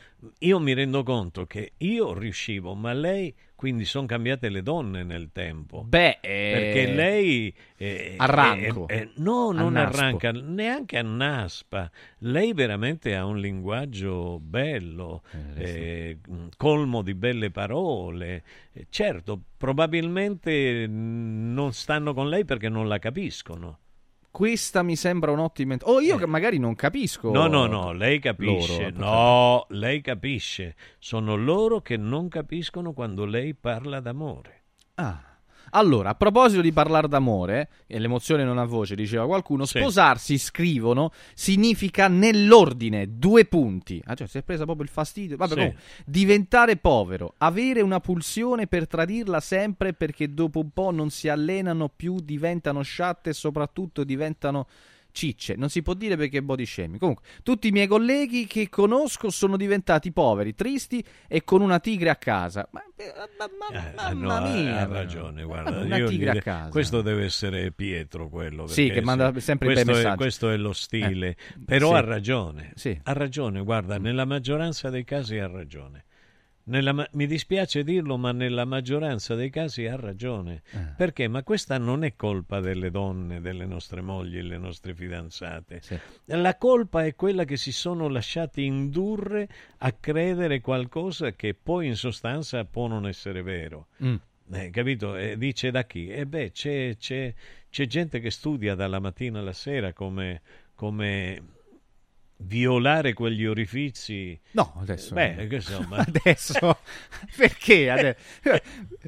[0.41, 5.31] io mi rendo conto che io riuscivo, ma lei, quindi sono cambiate le donne nel
[5.33, 5.83] tempo.
[5.83, 7.53] Beh, eh, perché lei...
[7.77, 8.87] eh, Arranco.
[8.87, 9.97] eh, eh, no, non Annaspo.
[9.99, 11.91] arranca, neanche annaspa.
[12.19, 15.23] Lei veramente ha un linguaggio bello,
[15.57, 16.19] eh,
[16.57, 18.45] colmo di belle parole.
[18.73, 23.79] Eh, Certo, probabilmente mm, non stanno con lei perché non la capiscono.
[24.39, 25.77] Questa mi sembra un'ottima.
[25.83, 27.31] Oh, io che magari non capisco.
[27.31, 27.33] Eh.
[27.33, 28.93] No, no, no, lei capisce.
[28.93, 29.05] loro.
[29.05, 30.77] no, lei capisce.
[31.01, 34.63] Sono loro che non capiscono quando lei parla d'amore.
[34.95, 35.28] Ah.
[35.71, 39.79] Allora, a proposito di parlare d'amore, e l'emozione non ha voce, diceva qualcuno, Sì.
[39.79, 44.03] sposarsi, scrivono, significa nell'ordine, due punti.
[44.07, 45.37] Ah, cioè, si è presa proprio il fastidio.
[45.37, 45.57] Vabbè, Sì.
[45.57, 51.29] comunque, diventare povero, avere una pulsione per tradirla sempre perché dopo un po' non si
[51.29, 54.67] allenano più, diventano sciatte e soprattutto diventano
[55.13, 55.55] cicce.
[55.57, 56.99] Non si può dire perché è body shaming.
[56.99, 62.11] Comunque, tutti i miei colleghi che conosco sono diventati poveri, tristi e con una tigre
[62.11, 62.69] a casa.
[62.73, 64.93] Ma, Eh, no, mamma ha- mia, ha però.
[64.93, 65.79] ragione, guarda.
[65.81, 66.71] Una io tigre gli- a casa.
[66.71, 68.67] Questo deve essere Pietro quello.
[68.67, 70.17] Sì, che manda sempre i bei questo è, messaggi.
[70.17, 71.29] questo è lo stile.
[71.29, 71.95] Eh, Però sì.
[71.95, 72.73] ha ragione.
[72.75, 73.01] Sì.
[73.03, 76.05] Ha ragione, guarda, nella maggioranza dei casi ha ragione.
[76.69, 80.63] Nella mi dispiace dirlo, ma nella maggioranza dei casi ha ragione.
[80.71, 80.79] Eh.
[80.97, 81.27] Perché?
[81.27, 85.81] Ma questa non è colpa delle donne, delle nostre mogli, le nostre fidanzate.
[86.27, 91.97] La colpa è quella che si sono lasciati indurre a credere qualcosa che poi in
[91.97, 93.87] sostanza può non essere vero.
[94.05, 94.17] Mm.
[94.53, 95.17] Eh, capito?
[95.17, 96.09] E dice da chi?
[96.09, 97.35] E beh, c'è, c'è-
[97.71, 100.41] c'è gente che studia dalla mattina alla sera come,
[100.75, 101.43] come
[102.41, 104.39] violare quegli orifizi.
[104.53, 105.15] No, adesso.
[105.15, 105.97] Beh, insomma.
[106.09, 106.79] Adesso.
[107.37, 107.91] Perché?
[107.91, 108.17] Adesso?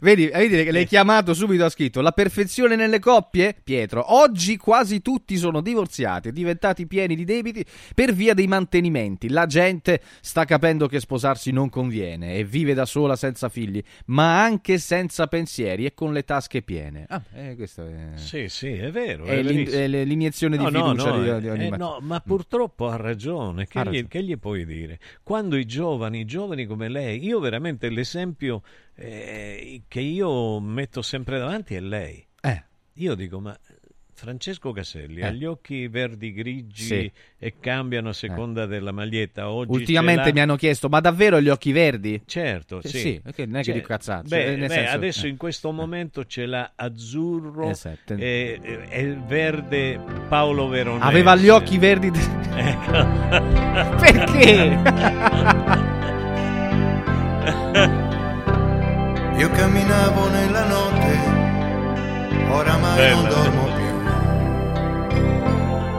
[0.00, 3.56] Vedi, vedi che l'hai chiamato subito, ha scritto la perfezione nelle coppie?
[3.62, 9.28] Pietro, oggi quasi tutti sono divorziati, diventati pieni di debiti per via dei mantenimenti.
[9.28, 14.42] La gente sta capendo che sposarsi non conviene e vive da sola senza figli, ma
[14.42, 17.06] anche senza pensieri e con le tasche piene.
[17.08, 18.16] Ah, eh, questo è...
[18.16, 19.24] Sì, sì, è vero.
[19.24, 21.76] È è l'in- è l'iniezione di No, no, fiducia no, di- eh, di ogni eh,
[21.76, 23.18] no, ma purtroppo ha ragione.
[23.66, 24.08] Che, Ha gli, ragione.
[24.08, 24.98] che gli puoi dire?
[25.22, 28.62] Quando i giovani, giovani come lei, io veramente l'esempio
[28.94, 32.26] eh, che io metto sempre davanti è lei.
[32.40, 32.64] Eh.
[32.94, 33.56] Io dico, ma
[34.20, 35.24] Francesco Caselli Eh.
[35.24, 37.10] ha gli occhi verdi grigi Sì.
[37.38, 39.48] e cambiano a seconda della maglietta.
[39.50, 42.20] Oggi Ultimamente mi hanno chiesto, ma davvero gli occhi verdi?
[42.26, 42.98] Certo, Eh, sì.
[42.98, 44.28] sì, perché non è che Cioè, dico cazzate.
[44.28, 45.28] Beh, cioè, nel beh, senso- adesso eh.
[45.30, 48.12] in questo momento ce l'ha azzurro Esatto.
[48.14, 48.60] e,
[48.90, 49.98] e- il verde
[50.28, 51.06] Paolo Veronese.
[51.06, 52.10] Aveva gli occhi verdi.
[52.52, 52.90] Ecco.
[54.00, 54.78] Perché?
[59.38, 63.14] Io camminavo nella notte, oramai Bella.
[63.14, 63.79] non dormo più.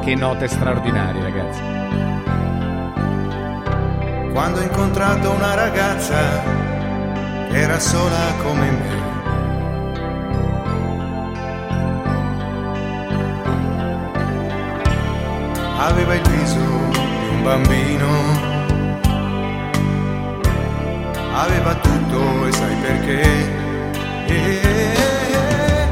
[0.02, 1.62] Che note straordinarie, ragazzi.
[4.34, 6.18] Quando ho incontrato una ragazza
[7.50, 9.00] che era sola come me.
[15.78, 18.08] Aveva il viso di un bambino,
[21.34, 23.60] aveva tutto e sai perché.
[24.26, 25.90] Eh,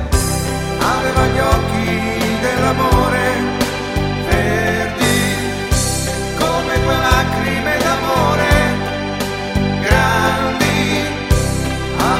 [0.80, 3.38] aveva gli occhi dell'amore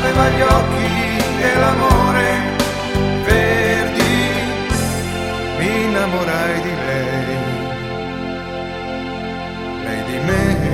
[0.10, 2.28] aveva gli occhi dell'amore
[3.26, 4.04] verdi,
[5.58, 7.38] mi innamorai di lei,
[9.84, 10.68] lei di me.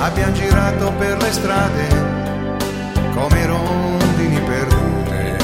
[0.00, 1.86] Abbiamo girato per le strade
[3.14, 5.36] come rondini perdute.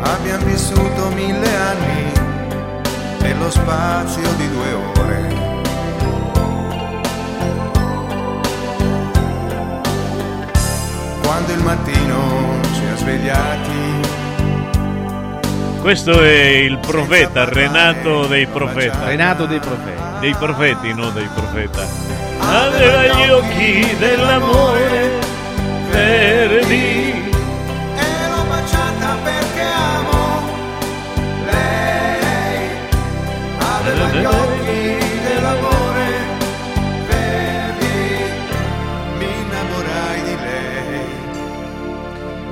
[0.00, 1.97] Abbiamo vissuto mille anni
[3.28, 5.36] nello spazio di due ore.
[11.22, 14.00] Quando il mattino ci ha svegliati
[15.82, 19.04] Questo è il profeta, Renato dei profeta.
[19.04, 20.02] Renato dei profeti.
[20.20, 21.86] Dei profeti, non dei profeta.
[22.38, 25.18] Aveva gli occhi dell'amore
[25.90, 27.06] verdi.
[27.06, 27.07] E
[34.20, 36.06] gli occhi dell'amore
[37.08, 37.86] verdi.
[39.18, 41.06] Mi innamorai di lei.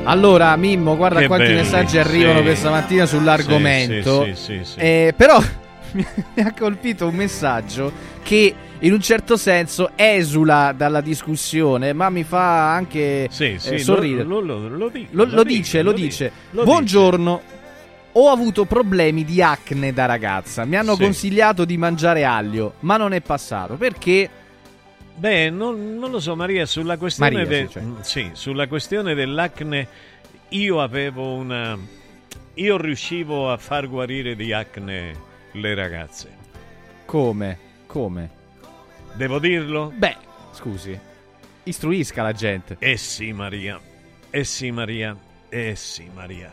[0.04, 2.44] Allora, Mimmo, guarda Che quanti belli, messaggi arrivano sì.
[2.44, 4.24] questa mattina sull'argomento.
[4.24, 4.78] Sì, sì, sì, sì, sì.
[4.78, 5.40] Eh, però
[5.92, 6.04] mi
[6.42, 12.72] ha colpito un messaggio che in un certo senso esula dalla discussione, ma mi fa
[12.74, 14.24] anche Sì, eh, sì, sorridere.
[14.24, 16.32] lo, lo- lo dico, Lo, lo lo dico, dice, lo dice.
[16.50, 17.40] lo Buongiorno.
[18.18, 20.64] Ho avuto problemi di acne da ragazza.
[20.64, 21.02] Mi hanno Sì.
[21.02, 24.30] consigliato di mangiare aglio, ma non è passato perché
[25.18, 27.82] Beh, non, non lo so, Maria, sulla questione, Maria, de- sì, cioè.
[27.82, 29.88] mm, sì, sulla questione dell'acne,
[30.50, 31.76] io avevo una.
[32.54, 35.14] Io riuscivo a far guarire di acne
[35.52, 36.28] le ragazze.
[37.06, 37.58] come?
[37.86, 38.30] Come?
[39.14, 39.90] Devo dirlo?
[39.94, 40.16] Beh,
[40.52, 40.98] scusi.
[41.64, 42.76] Istruisca la gente.
[42.78, 43.80] Eh sì, Maria.
[44.30, 45.16] Eh sì, Maria.
[45.48, 46.52] Eh sì, Maria.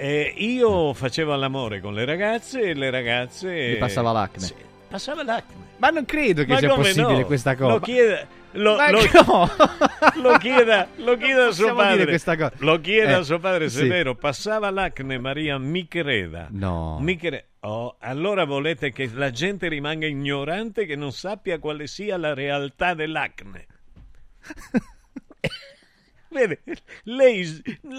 [0.00, 3.70] E io facevo l'amore con le ragazze e le ragazze.
[3.72, 4.38] Gli passava l'acne.
[4.44, 4.54] Sì,
[4.88, 5.66] passava l'acne.
[5.78, 7.24] Ma non credo che Ma sia possibile no?
[7.26, 7.72] questa cosa.
[7.72, 9.50] Lo chieda, lo, lo- no!
[10.22, 12.18] lo chieda, lo chieda a suo padre.
[12.58, 13.84] Lo chieda Eh, a suo padre se sì.
[13.86, 14.14] è vero.
[14.14, 16.46] Passava l'acne, Maria, mi creda.
[16.50, 16.98] No.
[17.00, 22.16] Mi cre- Oh, allora volete che la gente rimanga ignorante, che non sappia quale sia
[22.16, 23.66] la realtà dell'acne.
[26.30, 26.60] Vede,
[27.04, 27.46] lei,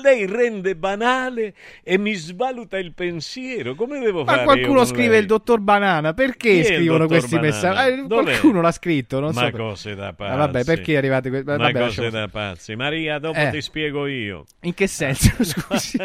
[0.01, 1.53] lei rende banale
[1.83, 3.73] e mi svaluta il pensiero.
[3.75, 4.43] Come devo Ma fare?
[4.43, 5.19] qualcuno io con scrive lei?
[5.21, 6.13] il dottor Banana.
[6.13, 7.53] Perché Chi scrivono questi Banana?
[7.53, 7.99] messaggi?
[8.01, 9.57] Eh, qualcuno l'ha scritto, non Ma so.
[9.57, 10.31] cose da pazzi.
[10.31, 12.75] Ah, vabbè, perché arrivate que- Ma vabbè, cose lasciamo da pazzi.
[12.75, 13.49] Maria, dopo Eh.
[13.51, 14.45] ti spiego io.
[14.61, 15.31] In che senso?
[15.43, 15.97] Scusi.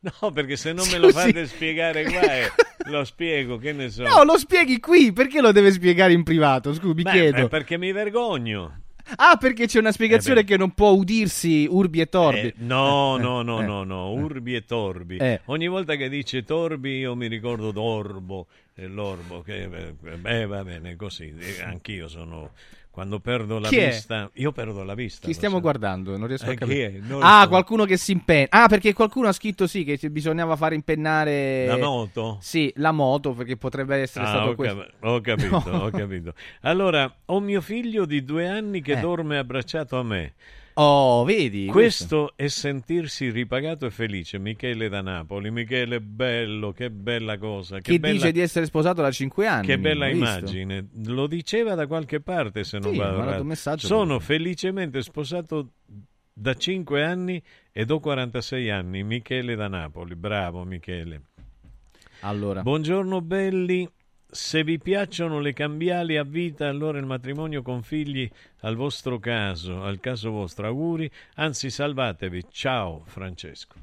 [0.00, 1.26] No, perché se non me lo Scusi.
[1.26, 2.50] fate spiegare qua, eh,
[2.86, 4.02] lo spiego, che ne so.
[4.02, 5.12] No, lo spieghi qui.
[5.12, 6.72] Perché lo deve spiegare in privato?
[6.74, 7.48] Scusi, mi Beh, chiedo.
[7.48, 8.80] perché mi vergogno.
[9.16, 12.38] Ah, perché c'è una spiegazione Eh che non può udirsi urbi e torbi.
[12.48, 15.16] Eh, no, Eh, no, no, eh, no, no, urbi e torbi.
[15.16, 15.40] Eh.
[15.46, 20.62] Ogni volta che dice torbi io mi ricordo d'orbo, e l'orbo che eh, beh, va
[20.64, 22.50] bene così, eh, anch'io sono
[22.98, 23.90] quando perdo la Chi è?
[23.90, 25.24] vista, io perdo la vista.
[25.24, 25.62] Chi stiamo sai.
[25.62, 26.16] guardando?
[26.16, 26.94] Non riesco a Eh, chi capire.
[26.96, 27.00] è?
[27.20, 27.48] Ah, so.
[27.48, 28.48] qualcuno che si impenna.
[28.50, 32.38] Ah, perché qualcuno ha scritto sì che bisognava far impennare La moto?
[32.40, 34.78] Sì, la moto perché potrebbe essere Ah, stato ho, questo.
[34.78, 35.78] cap- ho capito, No.
[35.84, 36.34] ho capito.
[36.62, 39.00] Allora, ho mio figlio di due anni che Eh.
[39.00, 40.32] dorme abbracciato a me.
[40.80, 41.66] Oh, vedi?
[41.66, 44.38] Questo è sentirsi ripagato e felice.
[44.38, 45.50] Michele da Napoli.
[45.50, 47.80] Michele, bello, che bella cosa.
[47.80, 49.66] Che Chi bella, dice di essere sposato da 5 anni.
[49.66, 50.28] che bella hai visto?
[50.28, 50.88] immagine.
[51.06, 53.76] Lo diceva da qualche parte, se non Sì, vado errato.
[53.78, 55.72] Sono felicemente sposato
[56.32, 57.42] da 5 anni
[57.72, 59.02] ed ho 46 anni.
[59.02, 60.14] Michele da Napoli.
[60.14, 61.22] Bravo, Michele.
[62.20, 63.88] Allora, Buongiorno belli,
[64.30, 68.30] se vi piacciono le cambiali a vita, allora il matrimonio con figli
[68.60, 72.44] al vostro caso, al caso vostro, auguri, anzi salvatevi.
[72.50, 73.74] Ciao Francesco.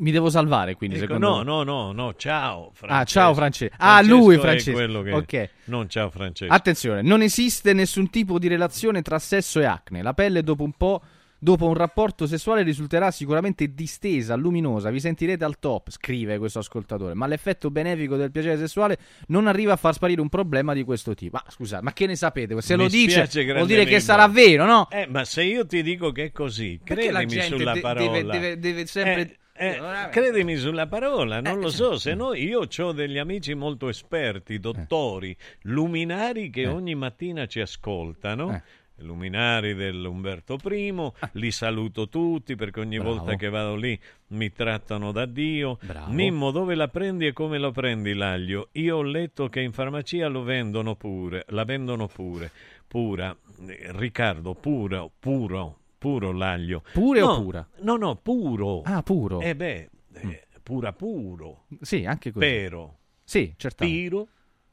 [0.00, 1.44] mi devo salvare quindi Ecco, secondo no, me.
[1.44, 3.00] no, no, no, ciao Francesco.
[3.02, 3.74] Ah, ciao Francesco.
[3.78, 4.72] Ah, lui Francesco.
[4.72, 5.50] quello che- Ok.
[5.64, 6.50] Non ciao Francesco.
[6.54, 10.00] Attenzione, non esiste nessun tipo di relazione tra sesso e acne.
[10.00, 11.02] La pelle dopo un po',
[11.40, 17.14] dopo un rapporto sessuale risulterà sicuramente distesa, luminosa, vi sentirete al top, scrive questo ascoltatore,
[17.14, 18.98] ma l'effetto benefico del piacere sessuale
[19.28, 21.38] non arriva a far sparire un problema di questo tipo.
[21.42, 22.60] Ma scusate, ma che ne sapete?
[22.60, 24.88] Se Mi lo dice vuol dire che sarà vero, no?
[24.90, 28.10] Eh, ma se io ti dico che è così, Perché credimi sulla de- parola.
[28.10, 29.34] deve, deve- deve sempre...
[29.52, 31.76] Eh, eh, credimi sulla parola, non Eh, lo sì.
[31.76, 36.66] so, se no io ho degli amici molto esperti, dottori, luminari che Eh.
[36.68, 38.62] ogni mattina ci ascoltano.
[39.00, 43.16] Luminari dell'Umberto I, li saluto tutti perché ogni Bravo.
[43.16, 43.98] volta che vado lì
[44.28, 45.78] mi trattano da Dio.
[45.82, 46.12] Bravo.
[46.12, 48.68] Mimmo, dove la prendi e come lo prendi l'aglio?
[48.72, 52.50] Io ho letto che in farmacia lo vendono pure, la vendono pure,
[52.86, 53.36] pura.
[53.66, 56.82] Eh, Riccardo, puro, puro, puro l'aglio.
[56.92, 57.68] Pure o No, pura?
[57.80, 58.82] No, no, puro.
[58.82, 59.40] Ah, puro.
[59.40, 61.64] Eh beh, eh, pura puro.
[61.80, 62.44] Sì, anche così.
[62.46, 62.98] Pero.
[63.24, 64.00] Sì, certamente.
[64.00, 64.28] Piro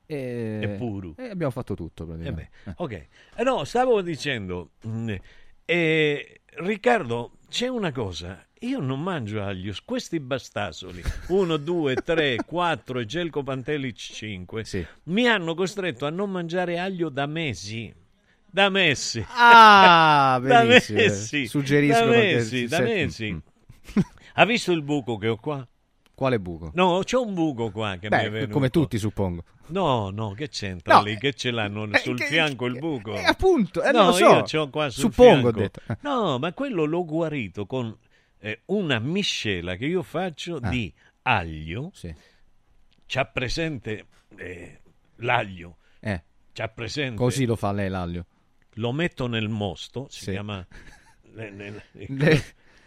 [0.07, 1.13] Eh, e puro.
[1.17, 2.49] eh, abbiamo fatto tutto Eh praticamente.
[2.63, 3.05] beh, ok.
[3.35, 5.09] Eh, no, stavo dicendo, mm,
[5.65, 8.41] eh, Riccardo, c'è una cosa.
[8.61, 14.65] Io non mangio aglio, questi bastasoli, 1, 2, 3, 4 e Gelco Pantelic 5,
[15.03, 17.93] mi hanno costretto a non mangiare aglio da mesi.
[18.49, 19.23] Da mesi.
[19.29, 20.97] Ah, da benissimo.
[20.97, 21.45] mesi.
[21.45, 23.31] Suggeriscono da che mesi, si da mesi.
[23.33, 23.37] Mm.
[24.33, 25.67] Ha visto il buco che ho qua?
[26.17, 26.71] Quale buco?
[26.73, 28.53] No, c'ho un buco qua che mi è Beh, venuto.
[28.53, 29.43] come tutti, suppongo.
[29.67, 31.15] No, no, che c'entra No, lì?
[31.15, 33.13] Che ce l'hanno eh, sul che- fianco il buco?
[33.13, 34.23] eh, appunto, eh, no, non so.
[34.25, 35.79] io c'ho qua sul Suppongo, fianco.
[35.93, 35.97] Eh.
[36.01, 37.95] No, ma quello l'ho guarito con
[38.39, 40.69] eh, una miscela che io faccio Ah.
[40.69, 40.91] di
[41.21, 41.91] aglio.
[43.05, 44.05] C'ha presente
[44.37, 44.81] eh,
[45.17, 45.77] l'aglio?
[45.99, 46.23] Eh.
[46.51, 47.15] C'ha presente?
[47.15, 48.25] Così lo fa lei l'aglio.
[48.77, 50.31] Lo metto nel mosto, si Sì.
[50.31, 50.65] chiama...
[51.33, 52.43] nel- nel- Ne-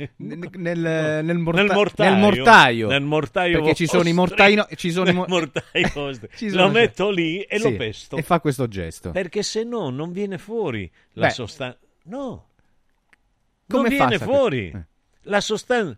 [0.17, 2.89] nel, nel, nel morta- nel mortaio, nel mortaio.
[2.89, 5.89] nel mortaio perché ci sono i mortai ci sono i mo- mortaio.
[6.37, 9.65] Ci lo sono- metto lì e lo Sì, pesto e fa questo gesto perché se
[9.65, 12.47] no non viene fuori la sostanza no
[13.67, 14.85] Come non viene fuori eh.
[15.23, 15.97] la sostanza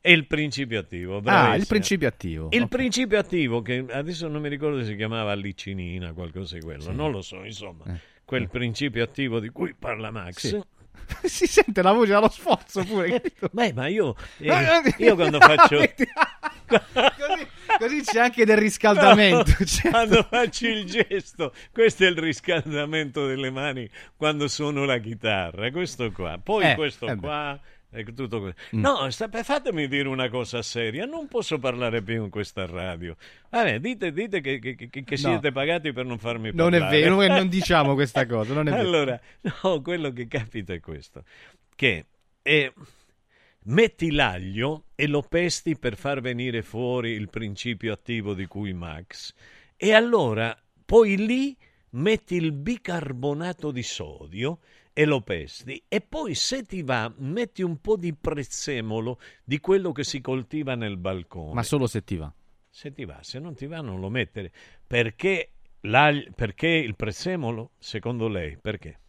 [0.00, 1.56] è il principio attivo ah bravissima.
[1.56, 2.68] il principio attivo il Ok.
[2.68, 7.10] principio attivo che adesso non mi ricordo se si chiamava licinina qualcosa di quello non
[7.10, 7.98] lo so insomma Eh.
[8.24, 10.60] quel principio attivo di cui parla Max Sì.
[11.24, 13.48] si sente la voce dallo sforzo pure capito?
[13.52, 15.78] Beh, ma io, eh, io quando faccio
[16.66, 17.46] così,
[17.78, 23.26] così c'è anche del riscaldamento No, cioè- quando faccio il gesto, questo è il riscaldamento
[23.26, 26.38] delle mani quando suono la chitarra, questo qua.
[26.42, 27.60] Poi Eh, questo eh beh.
[28.02, 28.10] Qua.
[28.10, 28.60] e tutto questo.
[28.76, 28.80] Mm.
[28.80, 33.16] No, sta- fatemi dire una cosa seria, non posso parlare più in questa radio.
[33.50, 35.16] Vabbè, dite, dite che, che- che- che No.
[35.16, 36.96] siete pagati per non farmi non parlare.
[36.96, 39.20] è vero non diciamo questa cosa non è vero Allora,
[39.62, 41.24] no, quello che capita è questo,
[41.74, 42.06] che
[42.42, 42.72] eh,
[43.64, 49.32] metti l'aglio e lo pesti per far venire fuori il principio attivo di cui Max,
[49.76, 51.56] e allora poi lì
[51.90, 54.58] metti il bicarbonato di sodio
[54.94, 59.92] e lo pesti e poi se ti va metti un po' di prezzemolo di quello
[59.92, 61.52] che si coltiva nel balcone.
[61.52, 62.32] ma solo se ti va
[62.70, 64.52] Se ti va, se non ti va non lo mettere.
[64.86, 65.50] Perché,
[65.80, 69.00] perché il prezzemolo, secondo lei, perché?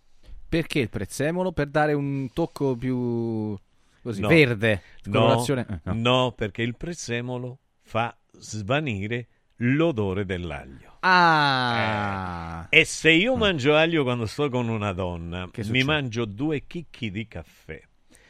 [0.47, 3.57] perché il prezzemolo per dare un tocco più
[4.01, 4.27] così No.
[4.27, 5.93] verde No, eh, no.
[5.93, 10.97] no, perché il prezzemolo fa svanire l'odore dell'aglio.
[10.99, 17.11] ah E se io mangio aglio quando sto con una donna, mi mangio due chicchi
[17.11, 17.81] di caffè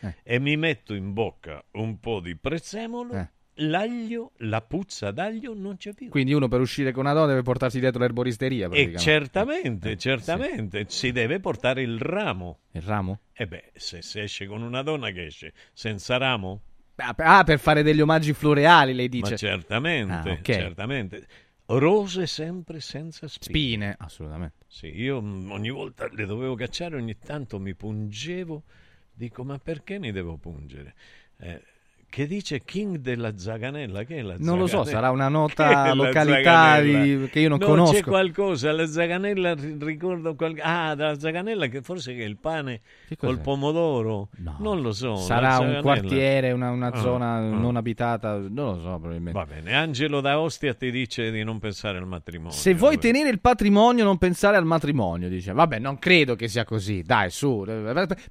[0.01, 0.15] Eh.
[0.23, 3.29] e mi metto in bocca un po' di prezzemolo, Eh.
[3.59, 6.09] l'aglio, la puzza d'aglio non c'è più.
[6.09, 10.85] quindi uno per uscire con una donna deve portarsi dietro l'erboristeria E certamente, Eh, certamente,
[10.89, 12.59] si deve portare il ramo.
[12.71, 16.61] il ramo E beh, se, se esce con una donna che esce senza ramo,
[16.95, 20.41] ah per fare degli omaggi floreali lei dice ma certamente, Ah, ok.
[20.43, 21.27] certamente.
[21.67, 23.49] Rose sempre senza spine.
[23.59, 28.63] spine assolutamente Sì, io mm, ogni volta le dovevo cacciare, ogni tanto mi pungevo.
[29.11, 30.93] Dico, ma perché mi devo pungere?
[31.37, 31.61] Eh,
[32.09, 34.03] che dice King della Zaganella?
[34.03, 34.91] Che è la Non lo so, Zaganella?
[34.95, 37.03] sarà una Che nota la località Zaganella?
[37.23, 37.93] di- che io non No, conosco.
[37.93, 42.37] C'è qualcosa, la Zaganella, ri- ricordo qual- Ah, dalla Zaganella che forse che è il
[42.37, 44.29] pane Che col pomodoro.
[44.59, 45.15] Non lo so.
[45.17, 45.81] sarà un Zaganella.
[45.81, 47.39] quartiere una, una Ah, zona ah.
[47.41, 51.59] non abitata non lo so probabilmente Va bene, Angelo da Ostia ti dice di non
[51.59, 52.51] pensare al matrimonio.
[52.51, 55.51] Se vuoi tenere il patrimonio, non pensare al matrimonio, dice.
[55.51, 57.01] Vabbè, non credo che sia così.
[57.03, 57.65] Dai, su.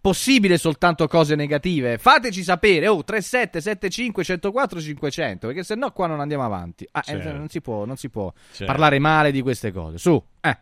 [0.00, 1.98] Possibile soltanto cose negative.
[1.98, 2.88] Fateci sapere.
[2.88, 3.02] Oh,
[3.64, 5.46] 3775 104 500.
[5.48, 6.86] Perché se no qua non andiamo avanti.
[6.92, 7.32] Ah, eh, Certo.
[7.32, 8.64] non si può, non si può Certo.
[8.64, 9.98] parlare male di queste cose.
[9.98, 10.22] Su.
[10.40, 10.58] Eh.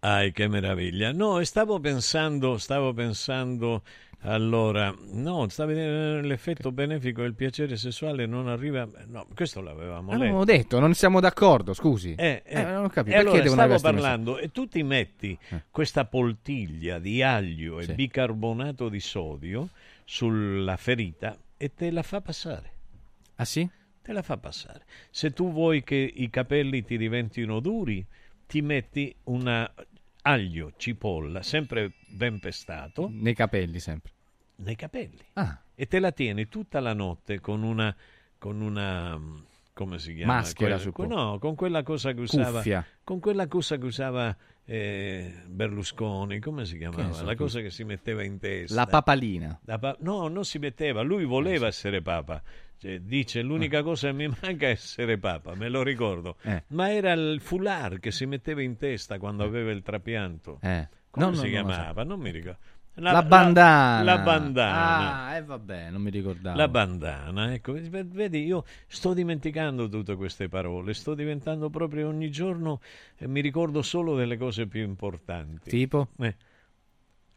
[0.00, 1.12] Ai, che meraviglia.
[1.12, 3.82] No, e stavo pensando, stavo pensando,
[4.20, 10.44] allora, no, stavi dicendo, l'effetto benefico del piacere sessuale non arriva, no, questo l'avevamo Avevamo
[10.44, 10.52] letto.
[10.52, 12.14] detto, non siamo d'accordo, scusi.
[12.16, 12.62] Eh, eh.
[12.62, 13.16] non ho capito.
[13.16, 15.36] Perché allora stavo parlando e tu ti metti
[15.68, 17.94] questa poltiglia di aglio e Sì.
[17.94, 19.70] bicarbonato di sodio
[20.04, 22.70] sulla ferita e te la fa passare.
[23.36, 23.68] Ah sì?
[24.00, 24.84] Te la fa passare.
[25.10, 28.04] Se tu vuoi che i capelli ti diventino duri,
[28.46, 29.70] ti metti una
[30.22, 34.12] aglio, cipolla, sempre ben pestato, Nei capelli sempre.
[34.56, 35.18] nei capelli.
[35.34, 35.60] Ah.
[35.74, 37.94] E te la tieni tutta la notte con una...
[38.38, 39.20] Con una
[39.72, 40.34] come si chiama?
[40.34, 41.14] Maschera, Quella- suppongo.
[41.14, 42.58] no, con quella cosa che usava...
[42.58, 42.84] Cuffia.
[43.04, 44.36] Con quella cosa che usava
[44.70, 47.12] eh, Berlusconi, come si chiamava?
[47.12, 48.74] so, la tu- cosa che si metteva in testa.
[48.74, 49.58] La papalina.
[49.64, 52.42] La pa- no, non si metteva, lui voleva essere papa.
[52.76, 56.36] Cioè, dice l'unica cosa che mi manca è essere papa, me lo ricordo.
[56.42, 56.64] Eh.
[56.68, 60.58] Ma era il foulard che si metteva in testa quando aveva il trapianto.
[60.62, 60.86] Eh.
[61.10, 61.66] Come No, no, si non so.
[61.74, 62.04] chiamava?
[62.04, 62.58] Non mi ricordo.
[62.98, 64.02] La, bandana.
[64.02, 65.26] La, bandana.
[65.26, 66.56] Ah, e vabbè, non mi ricordavo.
[66.56, 72.80] La bandana, ecco, vedi, io sto dimenticando tutte queste parole, sto diventando proprio ogni giorno,
[73.16, 75.70] eh, mi ricordo solo delle cose più importanti.
[75.70, 76.08] Tipo?
[76.18, 76.34] Eh.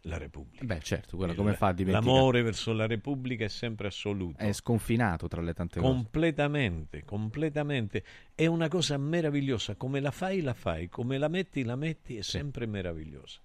[0.05, 0.65] la Repubblica.
[0.65, 2.11] Beh, certo, quello come fa a dimenticare?
[2.11, 4.39] L'amore verso la Repubblica è sempre assoluto.
[4.39, 5.91] È sconfinato tra le tante cose.
[5.93, 8.03] Completamente, completamente.
[8.33, 9.75] È una cosa meravigliosa.
[9.75, 10.89] Come la fai, la fai.
[10.89, 12.17] Come la metti, la metti.
[12.17, 13.39] È sempre meravigliosa.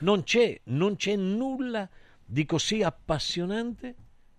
[0.00, 1.88] Non c'è, non c'è nulla
[2.24, 3.94] di così appassionante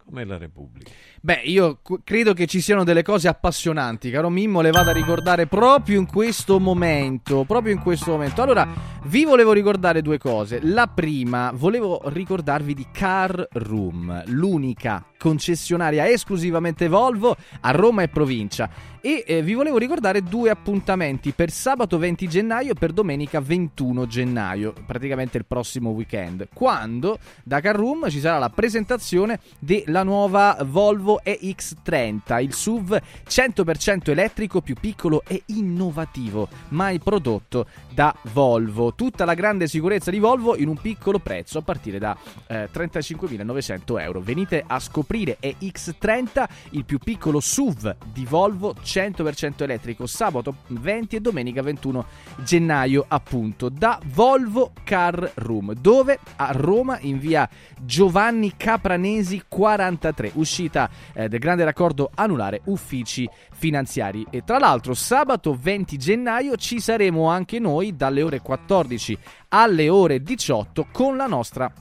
[0.10, 0.90] come la Repubblica.
[1.22, 4.94] Beh, io cu- credo che ci siano delle cose appassionanti, caro Mimmo, le vado a
[4.94, 8.41] ricordare proprio in questo momento, proprio in questo momento.
[8.41, 8.68] Allora,
[9.03, 10.60] vi volevo ricordare due cose.
[10.64, 18.70] La prima, volevo ricordarvi di Car Room, l'unica concessionaria esclusivamente Volvo a Roma e provincia.
[19.02, 24.08] E eh, vi volevo ricordare due appuntamenti per sabato 20 gennaio e per domenica 21
[24.08, 30.58] gennaio, praticamente il prossimo weekend, quando da Car Room ci sarà la presentazione della nuova
[30.66, 38.94] Volvo EX30, il SUV 100% elettrico più piccolo e innovativo mai prodotto da Volvo.
[38.96, 42.18] Tutta la grande sicurezza di Volvo in un piccolo prezzo a partire da
[42.48, 44.20] eh, 35.900 euro.
[44.20, 51.19] Venite a scoprire EX30, il più piccolo SUV di Volvo 100% elettrico, sabato 20 e
[51.19, 52.06] domenica 21
[52.44, 57.49] gennaio appunto da Volvo Car Room, dove a Roma in via
[57.80, 64.26] Giovanni Capranesi 43, uscita eh, del grande raccordo anulare uffici finanziari.
[64.30, 69.18] E tra l'altro sabato 20 gennaio ci saremo anche noi dalle ore 14
[69.49, 71.72] alle ore 18 con la nostra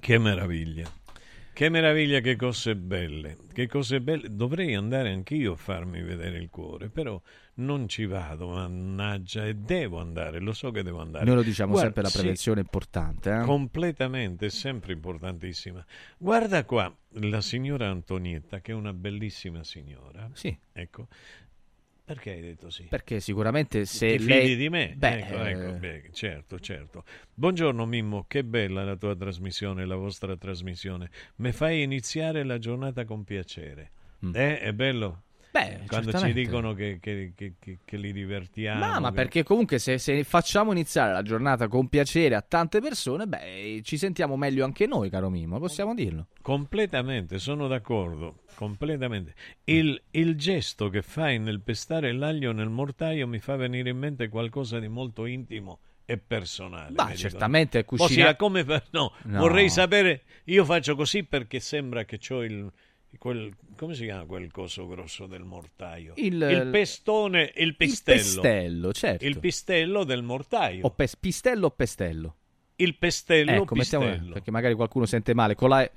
[0.00, 0.99] Che meraviglia.
[1.60, 4.34] Che meraviglia, che cose belle, che cose belle.
[4.34, 7.20] Dovrei andare anch'io a farmi vedere il cuore, però
[7.56, 11.26] non ci vado, mannaggia, e devo andare, lo so che devo andare.
[11.26, 13.30] Noi lo diciamo Guarda, sempre, la sì, prevenzione è importante.
[13.30, 13.40] eh?
[13.42, 15.84] Completamente, è sempre importantissima.
[16.16, 20.30] Guarda qua, la signora Antonietta, che è una bellissima signora.
[20.32, 20.56] Sì.
[20.72, 21.08] Ecco.
[22.10, 22.86] Perché hai detto sì?
[22.88, 24.40] Perché sicuramente se Ti lei...
[24.40, 24.94] fidi di me?
[24.96, 27.04] Beh, ecco, ecco, eh, beh, certo, certo.
[27.32, 31.08] Buongiorno Mimmo, che bella la tua trasmissione, la vostra trasmissione.
[31.36, 33.92] Mi fai iniziare la giornata con piacere.
[34.26, 34.34] Mm.
[34.34, 35.22] Eh, è bello?
[35.52, 37.54] Beh, quando ci dicono che, che- che-
[37.84, 38.78] che- li divertiamo.
[38.78, 43.26] Ma, ma perché comunque se, se facciamo iniziare la giornata con piacere a tante persone,
[43.26, 46.28] beh, ci sentiamo meglio anche noi, caro Mimmo, possiamo dirlo.
[46.40, 49.34] Completamente, sono d'accordo, completamente.
[49.64, 54.28] Il, il gesto che fai nel pestare l'aglio nel mortaio mi fa venire in mente
[54.28, 56.92] qualcosa di molto intimo e personale.
[56.94, 59.38] Ma certamente cucina- Ossia, come no, No.
[59.38, 62.70] vorrei sapere, io faccio così perché sembra che ho il...
[63.18, 66.14] Quel, come si chiama quel coso grosso del mortaio?
[66.16, 68.18] Il- pestone, il pistello.
[68.18, 69.24] pistello, certo.
[69.26, 70.86] Il pistello del mortaio.
[70.86, 72.36] O pes- pistello o pestello?
[72.76, 74.32] Il pestello, ecco, mettiamo- pistello.
[74.32, 75.54] perché magari qualcuno sente male.
[75.54, 75.90] Con la,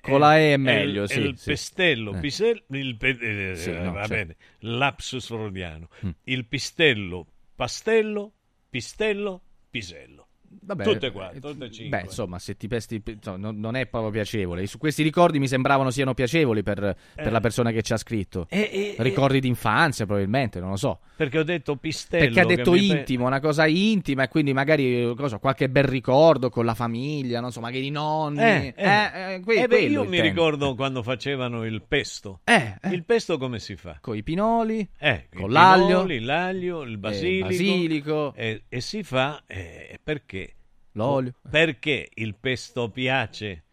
[0.00, 1.18] con la E è meglio, il, sì.
[1.20, 1.50] il sì.
[1.50, 2.20] pestello, Eh.
[2.20, 4.14] pisel- il pe- eh, Sì, eh, no, va certo.
[4.14, 5.88] bene, lapsus freudiano.
[6.06, 6.10] Mm.
[6.24, 7.26] Il pistello,
[7.56, 8.32] pastello,
[8.70, 10.19] pistello, pisello.
[10.62, 11.98] Vabbè, tutte qua, tutte e cinque.
[12.00, 14.66] Beh, insomma, se ti pesti, insomma, non, non è proprio piacevole.
[14.66, 16.78] Su questi ricordi mi sembravano siano piacevoli per,
[17.14, 17.30] per Eh.
[17.30, 18.46] la persona che ci ha scritto.
[18.50, 20.98] E- e- ricordi d'infanzia, probabilmente, non lo so.
[21.16, 22.24] Perché ho detto pistello.
[22.24, 25.68] Perché ha detto mi pe- intimo, una cosa intima, e quindi magari eh, cosa, qualche
[25.68, 28.40] bel ricordo con la famiglia, non so, magari i nonni.
[28.40, 28.84] Eh, eh.
[28.84, 30.22] Eh, eh, que- Eh beh, io mi intendo.
[30.22, 32.40] ricordo quando facevano il pesto.
[32.44, 33.98] Eh, Il pesto come si fa?
[34.00, 38.34] Con i pinoli, Eh, con l'aglio, pinoli, l'aglio, il basilico, basilico.
[38.34, 40.49] E, si fa eh, perché?
[40.92, 41.32] L'olio.
[41.48, 43.64] Perché il pesto piace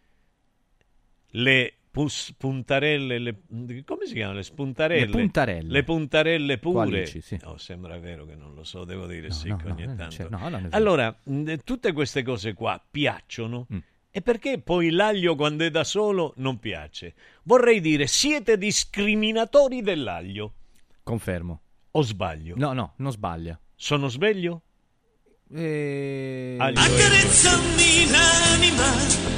[1.32, 3.40] le pus- puntarelle, le,
[3.84, 4.36] come si chiamano?
[4.38, 5.04] Le spuntarelle?
[5.06, 5.70] Le puntarelle.
[5.70, 6.74] Le puntarelle pure.
[6.74, 7.38] Qualici, sì.
[7.44, 10.06] Oh, sembra vero che non lo so, devo dire No, sì, no, ogni tanto.
[10.08, 10.68] c'è- no, vero.
[10.70, 11.16] allora,
[11.64, 13.66] tutte queste cose qua piacciono.
[13.72, 13.78] Mm.
[14.10, 17.14] E perché poi l'aglio quando è da solo non piace?
[17.42, 20.54] Vorrei dire, siete discriminatori dell'aglio.
[21.02, 21.60] Confermo.
[21.92, 22.54] O sbaglio?
[22.56, 23.58] No, no, non sbaglia.
[23.74, 24.62] Sono sveglio?
[25.54, 26.56] Eh...
[26.58, 29.37] Aglio e- Accarezzami l'anima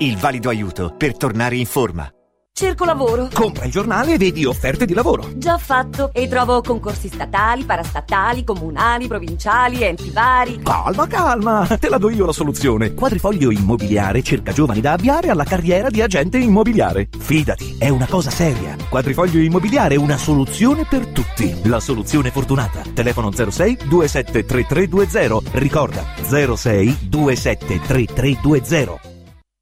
[0.01, 2.11] Il valido aiuto per tornare in forma.
[2.51, 3.29] Cerco lavoro.
[3.31, 5.29] Compra il giornale e vedi offerte di lavoro.
[5.35, 6.09] Già fatto.
[6.11, 10.59] E trovo concorsi statali, parastatali, comunali, provinciali, enti vari.
[10.63, 12.95] Calma, calma, te la do io la soluzione.
[12.95, 17.07] Quadrifoglio Immobiliare cerca giovani da avviare alla carriera di agente immobiliare.
[17.15, 18.75] Fidati, è una cosa seria.
[18.89, 21.61] Quadrifoglio Immobiliare è una soluzione per tutti.
[21.65, 22.81] La soluzione fortunata.
[22.91, 25.59] Telefono 06 273320.
[25.59, 29.10] Ricorda 06 273320.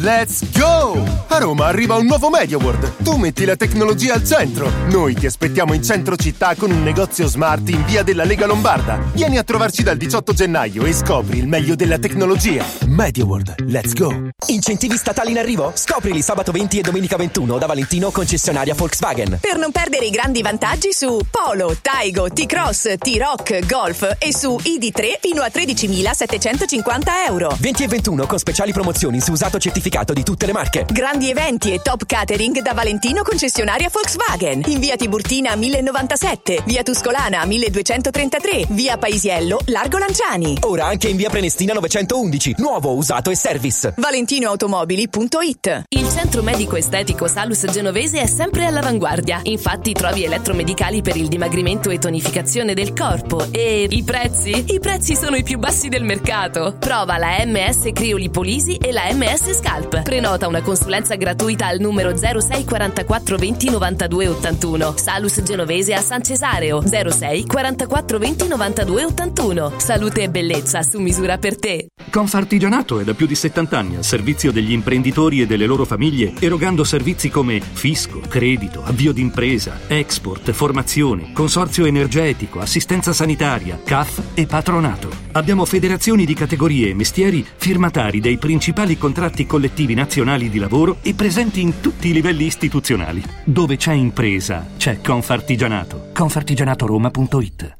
[0.00, 1.02] Let's go!
[1.28, 3.02] A Roma arriva un nuovo MediaWorld.
[3.02, 4.70] Tu metti la tecnologia al centro.
[4.90, 8.98] Noi ti aspettiamo in centro città con un negozio smart in via della Lega Lombarda.
[9.12, 12.64] Vieni a trovarci dal 18 gennaio e scopri il meglio della tecnologia.
[12.86, 14.30] MediaWorld, let's go!
[14.46, 15.72] Incentivi statali in arrivo?
[15.74, 19.38] Scoprili sabato 20 e domenica 21 da Valentino concessionaria Volkswagen.
[19.40, 25.18] Per non perdere i grandi vantaggi su Polo, Taigo, T-Cross, T-Rock, Golf e su ID3
[25.20, 27.56] fino a 13.750 euro.
[27.58, 30.84] 20 e 21 con speciali promozioni su usato certificato di tutte le marche.
[30.90, 34.62] Grandi eventi e top catering da Valentino concessionaria Volkswagen.
[34.66, 40.58] In via Tiburtina 1097, via Tuscolana 1233, via Paisiello, Largo Lanciani.
[40.60, 42.54] Ora anche in via Prenestina 911.
[42.58, 43.94] Nuovo, usato e service.
[43.96, 49.40] ValentinoAutomobili.it Il centro medico estetico Salus Genovese è sempre all'avanguardia.
[49.44, 53.46] Infatti trovi elettromedicali per il dimagrimento e tonificazione del corpo.
[53.50, 54.74] E i prezzi?
[54.74, 56.76] I prezzi sono i più bassi del mercato.
[56.78, 60.02] Prova la MS Criolipolisi e la MS Scalp.
[60.02, 64.94] Prenota una consulenza gratuita al numero 06 44 20 92 81.
[64.96, 69.72] Salus Genovese a San Cesareo 06 44 20 92 81.
[69.76, 71.88] Salute e bellezza su misura per te.
[72.10, 76.32] Confartigianato è da più di 70 anni al servizio degli imprenditori e delle loro famiglie,
[76.40, 84.46] erogando servizi come fisco, credito, avvio d'impresa, export, formazione, consorzio energetico, assistenza sanitaria, CAF e
[84.46, 85.27] patronato.
[85.38, 91.14] Abbiamo federazioni di categorie e mestieri firmatari dei principali contratti collettivi nazionali di lavoro e
[91.14, 93.22] presenti in tutti i livelli istituzionali.
[93.44, 96.10] Dove c'è impresa, c'è Confartigianato.
[96.12, 97.76] Confartigianatoroma.it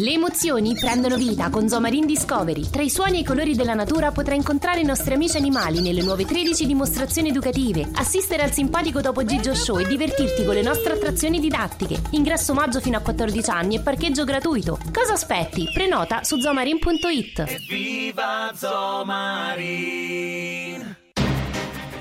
[0.00, 2.70] Le emozioni prendono vita con Zomarin Discovery.
[2.70, 6.02] Tra i suoni e i colori della natura potrai incontrare i nostri amici animali nelle
[6.02, 10.92] nuove 13 dimostrazioni educative, assistere al simpatico Topo Gigio Show e divertirti con le nostre
[10.92, 12.00] attrazioni didattiche.
[12.10, 14.78] Ingresso maggio fino a 14 anni e parcheggio gratuito.
[14.92, 15.68] Cosa aspetti?
[15.74, 17.66] Prenota su zomarin.it.
[17.66, 19.96] Viva Zomarin!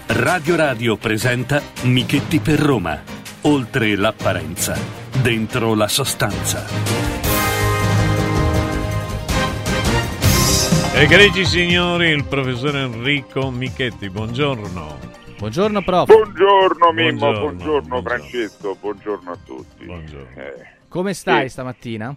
[0.06, 3.02] Radio Radio presenta Michetti per Roma.
[3.41, 4.78] Oltre l'apparenza,
[5.19, 7.27] dentro la sostanza.
[10.99, 14.98] Egregi signori, il professor Enrico Michetti, buongiorno.
[15.38, 16.07] Buongiorno prof.
[16.07, 19.86] Buongiorno Mimmo, Buongiorno, buongiorno, Francesco, buongiorno a tutti.
[19.86, 20.30] Buongiorno.
[20.41, 21.49] Eh, Come stai Sì.
[21.49, 22.15] stamattina?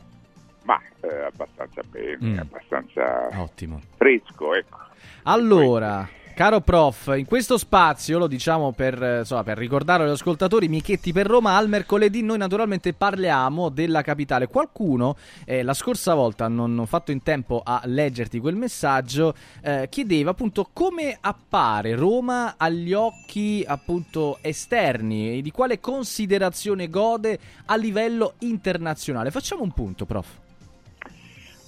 [0.62, 2.38] ma eh, abbastanza bene, Mm.
[2.38, 3.80] abbastanza Ottimo.
[3.96, 4.78] fresco, ecco.
[5.24, 6.08] Allora,
[6.40, 11.12] caro prof, in questo spazio, lo diciamo per, eh, insomma, per ricordare agli ascoltatori, Michetti
[11.12, 14.46] per Roma, al mercoledì noi naturalmente parliamo della capitale.
[14.46, 19.88] Qualcuno, eh, la scorsa volta, non ho fatto in tempo a leggerti quel messaggio, eh,
[19.90, 27.76] chiedeva appunto come appare Roma agli occhi appunto esterni e di quale considerazione gode a
[27.76, 29.30] livello internazionale.
[29.30, 30.26] Facciamo un punto, prof.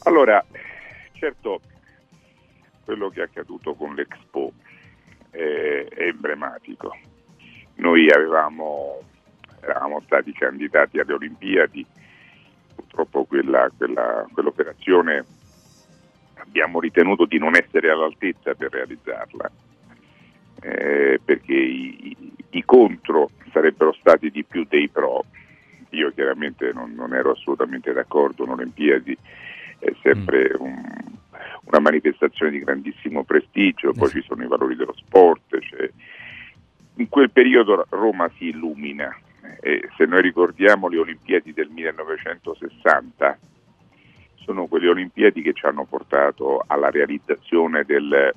[0.05, 0.43] Allora,
[1.13, 1.61] certo,
[2.85, 4.53] quello che è accaduto con l'Expo
[5.31, 6.97] è, è emblematico.
[7.77, 9.01] Noi avevamo,
[9.61, 11.85] eravamo stati candidati alle Olimpiadi,
[12.75, 15.25] purtroppo quella, quella- quell'operazione
[16.37, 19.51] abbiamo ritenuto di non essere all'altezza per realizzarla,
[20.61, 25.25] eh, perché i, i- i contro sarebbero stati di più dei pro.
[25.91, 29.17] Io chiaramente non, non ero assolutamente d'accordo, un'Olimpiadi
[29.79, 31.01] è sempre un-
[31.65, 35.91] una manifestazione di grandissimo prestigio, poi ci sono i valori dello sport, cioè,
[36.97, 39.17] in quel periodo Roma si illumina.
[39.61, 43.39] E se noi ricordiamo le Olimpiadi del 1960,
[44.37, 48.35] sono quelle Olimpiadi che ci hanno portato alla realizzazione del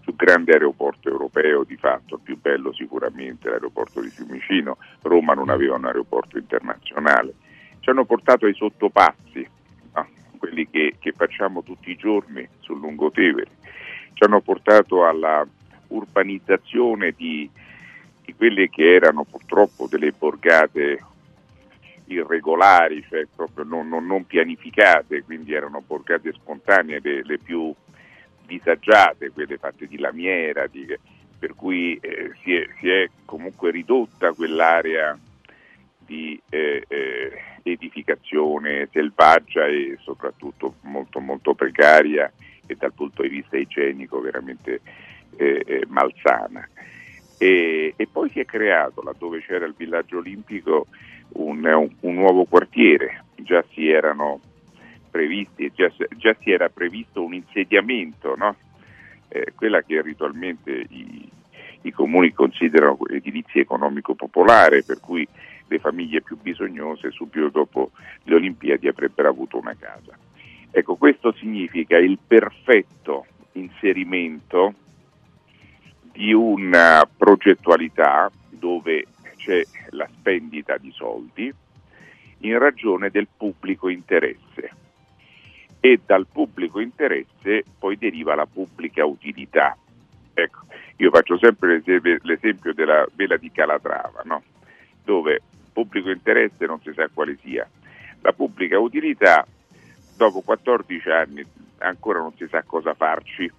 [0.00, 4.76] più grande aeroporto europeo, di fatto il più bello sicuramente, l'aeroporto di Fiumicino.
[5.02, 7.34] Roma non aveva un aeroporto internazionale.
[7.80, 9.48] Ci hanno portato ai sottopassi,
[9.94, 10.08] no?
[10.44, 13.50] Quelli che, che facciamo tutti i giorni sul Lungotevere.
[14.12, 15.46] Ci hanno portato alla
[15.88, 17.48] urbanizzazione di,
[18.24, 21.02] di quelle che erano purtroppo delle borgate
[22.06, 27.72] irregolari, cioè proprio non, non- non pianificate, quindi erano borgate spontanee le, le più
[28.46, 30.86] disagiate, quelle fatte di lamiera, di-
[31.38, 35.18] per cui eh, si, è, si è comunque ridotta quell'area
[35.98, 37.32] di eh, eh,
[37.64, 42.30] edificazione selvaggia e soprattutto molto molto precaria
[42.66, 44.80] e dal punto di vista igienico veramente
[45.36, 46.68] eh, eh, malsana.
[47.38, 50.86] E, e poi si è creato, laddove c'era il villaggio olimpico,
[51.32, 54.40] un, un- un nuovo quartiere, già si erano
[55.10, 58.56] previsti, già, già si era previsto un insediamento, no?
[59.28, 61.03] Eh, quella che ritualmente i,
[61.84, 65.26] i comuni considerano edilizia economico-popolare, per cui
[65.66, 67.90] le famiglie più bisognose subito dopo
[68.24, 70.16] le Olimpiadi avrebbero avuto una casa.
[70.70, 74.74] Ecco, questo significa il perfetto inserimento
[76.12, 79.06] di una progettualità dove
[79.36, 81.52] c'è la spendita di soldi
[82.38, 84.70] in ragione del pubblico interesse
[85.80, 89.76] e dal pubblico interesse poi deriva la pubblica utilità.
[90.34, 90.60] Ecco,
[90.96, 91.80] io faccio sempre
[92.22, 94.42] l'esempio, della vela di Calatrava, no?
[95.04, 95.40] dove
[95.72, 97.68] pubblico interesse non si sa quale sia,
[98.20, 99.46] la pubblica utilità
[100.16, 101.44] dopo 14 anni
[101.78, 103.50] ancora non si sa cosa farci,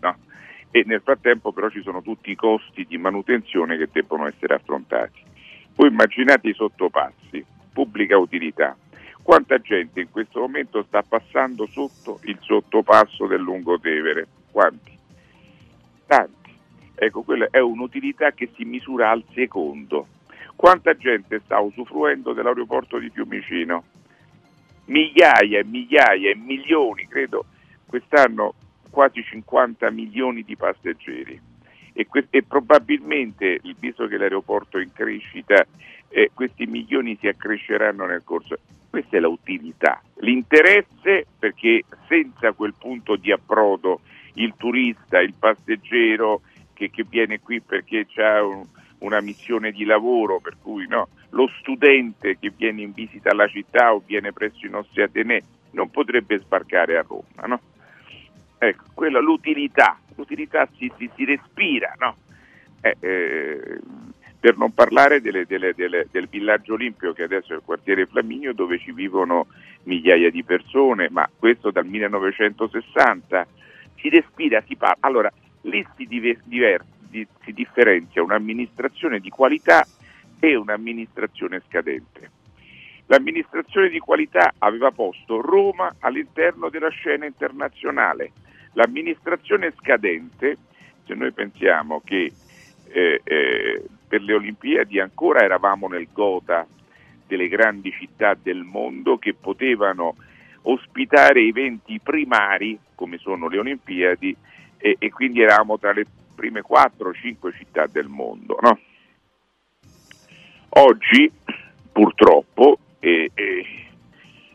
[0.00, 0.16] no?
[0.70, 5.22] e nel frattempo però ci sono tutti i costi di manutenzione che debbono essere affrontati.
[5.74, 8.76] Voi immaginate i sottopassi, pubblica utilità,
[9.22, 14.26] quanta gente in questo momento sta passando sotto il sottopasso del Lungotevere?
[14.50, 14.99] Quanti?
[16.10, 16.52] Tanti.
[16.96, 20.08] Ecco, quella è un'utilità che si misura al secondo.
[20.56, 23.84] Quanta gente sta usufruendo dell'aeroporto di Fiumicino?
[24.86, 27.44] Migliaia e migliaia e milioni, credo,
[27.86, 28.54] quest'anno
[28.90, 31.40] quasi 50 milioni di passeggeri.
[31.92, 35.64] E, que- e probabilmente, visto che l'aeroporto è in crescita,
[36.08, 38.58] eh, questi milioni si accresceranno nel corso.
[38.90, 44.00] Questa è l'utilità, l'interesse perché senza quel punto di approdo
[44.42, 46.42] il turista, il passeggero
[46.72, 48.64] che, che viene qui perché ha un,
[48.98, 53.94] una missione di lavoro, per cui no, lo studente che viene in visita alla città
[53.94, 55.42] o viene presso i nostri Atenei
[55.72, 57.46] non potrebbe sbarcare a Roma.
[57.46, 57.60] No?
[58.58, 62.16] Ecco, quella l'utilità, l'utilità si, si, si respira, no?
[62.80, 63.78] eh, eh,
[64.38, 68.54] per non parlare delle, delle, delle, del villaggio Olimpio che adesso è il quartiere Flaminio
[68.54, 69.46] dove ci vivono
[69.84, 73.46] migliaia di persone, ma questo dal 1960
[74.00, 74.96] si respira, si parla.
[75.00, 75.32] Allora,
[75.62, 79.86] lì si, diver, diver, di, si differenzia un'amministrazione di qualità
[80.38, 82.30] e un'amministrazione scadente.
[83.06, 88.32] L'amministrazione di qualità aveva posto Roma all'interno della scena internazionale.
[88.74, 90.56] L'amministrazione scadente,
[91.04, 92.32] se noi pensiamo che
[92.86, 96.66] eh, eh, per le Olimpiadi ancora eravamo nel gota
[97.26, 100.14] delle grandi città del mondo che potevano
[100.62, 104.36] ospitare eventi primari come sono le Olimpiadi
[104.76, 108.58] e, e quindi eravamo tra le prime 4-5 città del mondo.
[108.60, 108.78] No?
[110.70, 111.30] Oggi
[111.90, 113.66] purtroppo, e, e,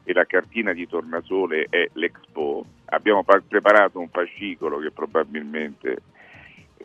[0.03, 5.97] e, la cartina di tornasole è l'Expo, abbiamo pa- preparato un fascicolo che probabilmente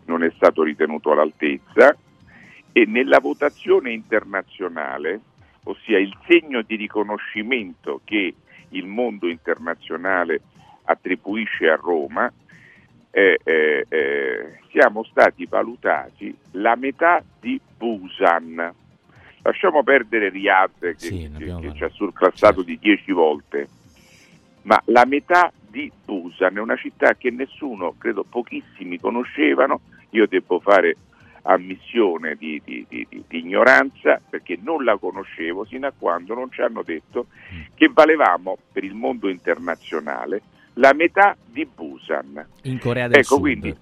[0.05, 1.97] non è stato ritenuto all'altezza
[2.73, 5.21] e nella votazione internazionale,
[5.65, 8.35] ossia il segno di riconoscimento che
[8.71, 10.41] il mondo internazionale
[10.85, 12.31] attribuisce a Roma,
[13.11, 18.75] eh, eh, eh, siamo stati valutati la metà di Busan.
[19.43, 23.69] Lasciamo perdere Riyadh che, sì, che, che ci ha surclassato di dieci volte,
[24.63, 29.81] ma la metà di Busan è una città che nessuno, credo pochissimi conoscevano,
[30.11, 30.97] io devo fare
[31.43, 36.61] ammissione di, di, di, di, ignoranza perché non la conoscevo sino a quando non ci
[36.61, 37.27] hanno detto
[37.75, 40.43] che valevamo per il mondo internazionale
[40.75, 42.47] la metà di Busan.
[42.62, 43.41] In Corea del ecco, Sud.
[43.41, 43.77] Quindi,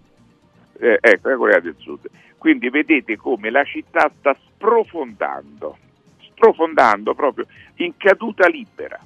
[0.78, 2.09] eh, ecco, Corea del Sud.
[2.36, 5.76] Quindi vedete come la città sta sprofondando,
[6.20, 8.98] sprofondando proprio in caduta libera.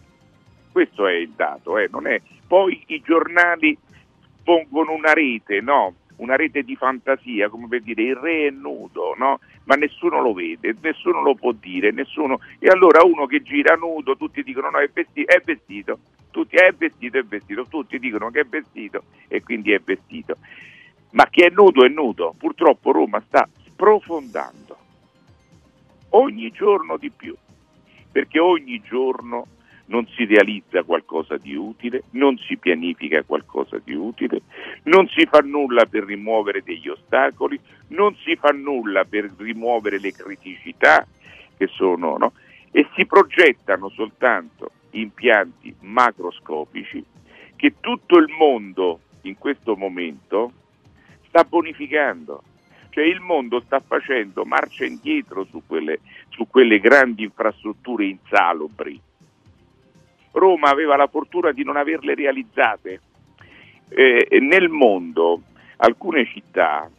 [0.70, 2.20] Questo è il dato, eh, non è.
[2.46, 3.76] Poi i giornali
[4.42, 5.94] pongono una rete, no?
[6.22, 9.40] Una rete di fantasia, come per dire il re è nudo, no?
[9.64, 12.38] ma nessuno lo vede, nessuno lo può dire, nessuno...
[12.60, 15.98] e allora uno che gira nudo, tutti dicono no, è vestito, è vestito,
[16.30, 20.36] tutti è vestito, è vestito, tutti dicono che è vestito e quindi è vestito.
[21.10, 24.76] Ma chi è nudo è nudo, purtroppo Roma sta sprofondando.
[26.10, 27.34] Ogni giorno di più,
[28.10, 29.46] perché ogni giorno
[29.92, 34.40] non si realizza qualcosa di utile, non si pianifica qualcosa di utile,
[34.84, 40.12] non si fa nulla per rimuovere degli ostacoli, non si fa nulla per rimuovere le
[40.12, 41.06] criticità
[41.58, 42.32] che sono, no?
[42.70, 47.04] e si progettano soltanto impianti macroscopici
[47.54, 50.52] che tutto il mondo in questo momento
[51.28, 52.42] sta bonificando.
[52.88, 56.00] Cioè il mondo sta facendo marcia indietro su quelle,
[56.30, 59.00] su quelle grandi infrastrutture insalubri
[60.32, 63.00] Roma aveva la fortuna di non averle realizzate.
[63.88, 65.42] Eh, nel mondo
[65.76, 66.90] alcune città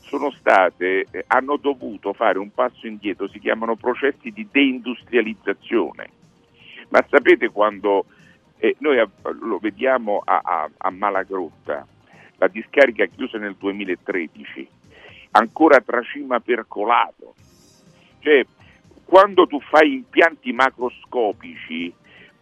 [0.00, 6.10] sono state, eh, hanno dovuto fare un passo indietro, si chiamano processi di deindustrializzazione.
[6.90, 8.04] Ma sapete quando
[8.58, 9.08] eh, noi a,
[9.40, 11.86] lo vediamo a, a, a Malagrotta,
[12.36, 14.68] la discarica chiusa nel 2013,
[15.32, 17.34] ancora tracima percolato.
[18.20, 18.44] Cioè,
[19.04, 21.92] quando tu fai impianti macroscopici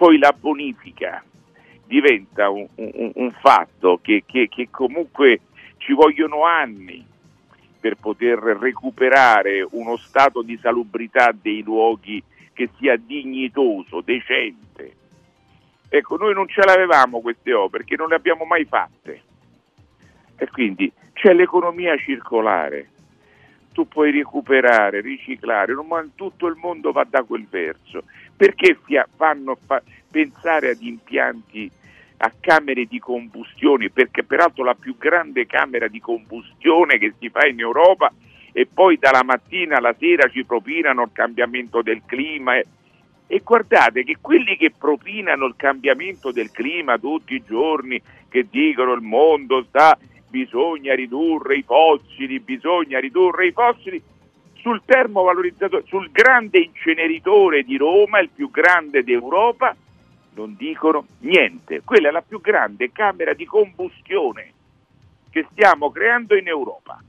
[0.03, 1.23] poi la bonifica
[1.87, 5.43] diventa un, un, un fatto che, che, che, comunque
[5.77, 7.07] ci vogliono anni
[7.79, 12.21] per poter recuperare uno stato di salubrità dei luoghi
[12.53, 14.93] che sia dignitoso, decente.
[15.89, 19.23] Ecco, noi non ce l'avevamo queste opere perché non le abbiamo mai fatte.
[20.35, 22.89] E quindi c'è l'economia circolare.
[23.73, 25.73] Tu puoi recuperare, riciclare,
[26.17, 28.03] tutto il mondo va da quel verso.
[28.37, 28.79] Perché
[29.17, 31.71] fanno fa- pensare ad impianti
[32.25, 37.47] a camere di combustione, perché peraltro la più grande camera di combustione che si fa
[37.47, 38.13] in Europa
[38.53, 42.57] e poi dalla mattina alla sera ci propinano il cambiamento del clima.
[42.57, 42.67] E,
[43.27, 48.93] e guardate che quelli che propinano il cambiamento del clima tutti i giorni, che dicono
[48.93, 49.99] il mondo sta,
[50.29, 54.01] bisogna ridurre i fossili, bisogna ridurre i fossili,
[54.63, 59.77] sul termovalorizzatore, sul grande inceneritore di Roma, il più grande d'Europa,
[60.35, 61.83] non dicono niente.
[61.85, 64.53] Quella è la più grande camera di combustione
[65.31, 67.03] che stiamo creando in Europa.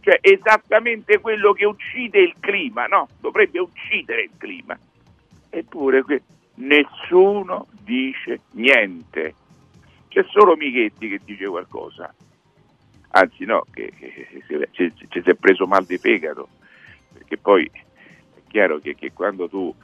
[0.00, 3.08] Cioè esattamente quello che uccide il clima, no?
[3.20, 4.76] Dovrebbe uccidere il clima.
[5.50, 6.22] Eppure que-
[6.54, 9.34] nessuno dice niente.
[10.08, 12.12] C'è solo Michetti che dice qualcosa.
[13.12, 16.48] Anzi no, che, che, che ci, ci si è preso mal di fegato,
[17.12, 19.74] perché poi è chiaro che, che quando tu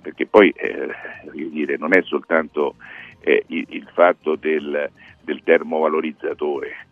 [0.00, 0.88] perché poi eh,
[1.32, 2.76] dire, non è soltanto
[3.20, 4.90] eh, il, il, fatto del,
[5.20, 6.86] del, termovalorizzatore,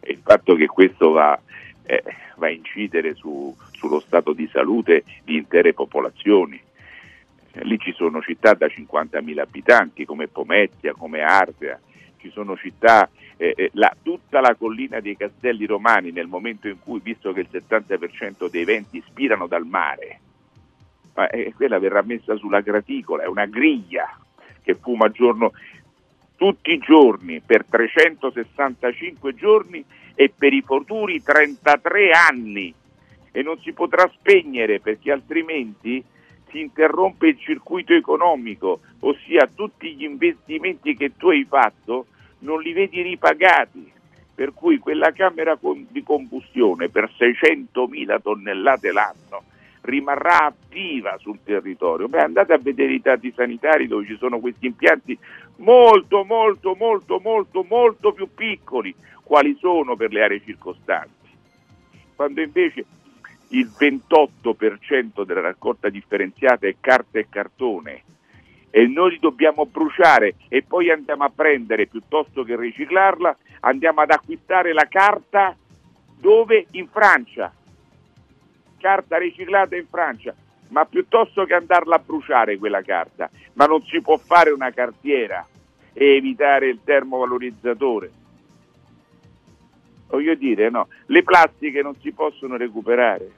[0.00, 1.38] è il fatto che questo va,
[1.84, 2.02] eh,
[2.36, 6.60] va a incidere su, sullo stato di salute di intere popolazioni.
[7.64, 11.78] Lì ci sono città da 50.000 abitanti come Pomezia, come Ardea,
[12.22, 16.78] ci sono città, eh, eh, la, tutta la collina dei Castelli Romani nel momento in
[16.78, 20.20] cui, visto che il 70% dei venti spirano dal mare,
[21.14, 24.16] ma eh, quella verrà messa sulla graticola, è una griglia
[24.62, 25.52] che fuma giorno,
[26.36, 29.84] tutti i giorni per 365 giorni
[30.14, 32.72] e per i futuri 33 anni.
[33.34, 36.04] E non si potrà spegnere perché altrimenti
[36.50, 42.06] si interrompe il circuito economico, ossia tutti gli investimenti che tu hai fatto
[42.40, 43.90] non li vedi ripagati.
[44.34, 45.58] Per cui quella camera
[45.88, 49.44] di combustione per 600.000 tonnellate l'anno
[49.82, 52.08] rimarrà attiva sul territorio.
[52.08, 55.16] Beh, andate a vedere i dati sanitari dove ci sono questi impianti
[55.56, 61.28] molto, molto, molto, molto, molto più piccoli, quali sono per le aree circostanti.
[62.14, 62.84] Quando invece
[63.48, 68.02] il 28% della raccolta differenziata è carta e cartone
[68.72, 74.10] e noi li dobbiamo bruciare e poi andiamo a prendere piuttosto che riciclarla, andiamo ad
[74.10, 75.54] acquistare la carta
[76.18, 76.66] dove?
[76.72, 77.52] In Francia
[78.82, 80.34] carta riciclata in Francia,
[80.68, 85.46] ma piuttosto che andarla a bruciare quella carta, ma non si può fare una cartiera
[85.92, 88.10] e evitare il termovalorizzatore.
[90.08, 93.30] Voglio dire, no, le plastiche non si possono recuperare,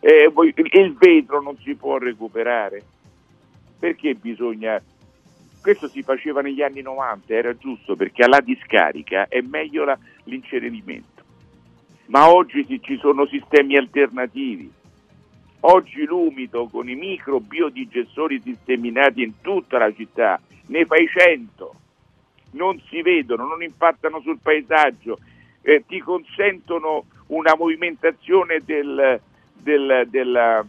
[0.00, 2.84] eh, il vetro non si può recuperare.
[3.82, 4.80] Perché bisogna...
[5.60, 11.12] Questo si faceva negli anni 90, era giusto perché alla discarica è meglio la, l'incenerimento
[12.12, 14.70] ma oggi ci sono sistemi alternativi.
[15.60, 21.74] Oggi l'umido con i micro biodigestori sisteminati in tutta la città, ne fai 100,
[22.52, 25.18] non si vedono, non impattano sul paesaggio,
[25.62, 29.20] eh, ti consentono una movimentazione del,
[29.54, 30.66] del, del,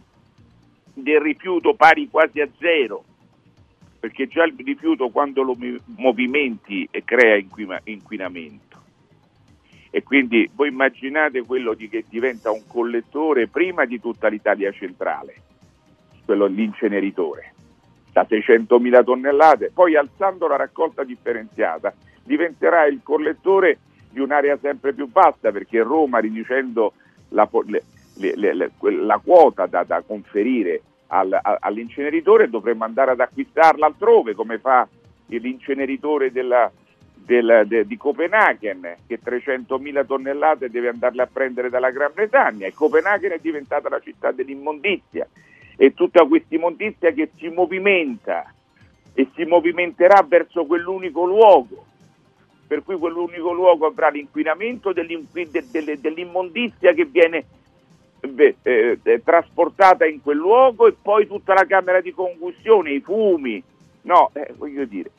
[0.93, 3.03] del rifiuto pari quasi a zero,
[3.99, 5.55] perché già il rifiuto quando lo
[5.97, 7.41] movimenti crea
[7.85, 8.81] inquinamento.
[9.89, 15.35] E quindi voi immaginate quello di che diventa un collettore prima di tutta l'Italia centrale,
[16.25, 17.53] quello l'inceneritore,
[18.11, 21.93] da 600.000 tonnellate, poi alzando la raccolta differenziata
[22.23, 23.79] diventerà il collettore
[24.09, 26.93] di un'area sempre più vasta perché Roma riducendo
[27.29, 27.49] la,
[28.15, 34.59] le, le, la quota da, da conferire al, all'inceneritore dovremmo andare ad acquistarla altrove come
[34.59, 34.87] fa
[35.27, 36.71] l'inceneritore della,
[37.13, 42.73] del, de, di Copenaghen che 300.000 tonnellate deve andarle a prendere dalla Gran Bretagna e
[42.73, 45.27] Copenaghen è diventata la città dell'immondizia.
[45.75, 48.53] E tutta questa immondizia che si movimenta
[49.13, 51.85] e si movimenterà verso quell'unico luogo.
[52.67, 57.45] Per cui quell'unico luogo avrà l'inquinamento dell'immondizia che viene
[58.27, 63.01] beh, eh, eh, trasportata in quel luogo e poi tutta la camera di combustione, i
[63.01, 63.61] fumi
[64.01, 65.11] no, eh, voglio dire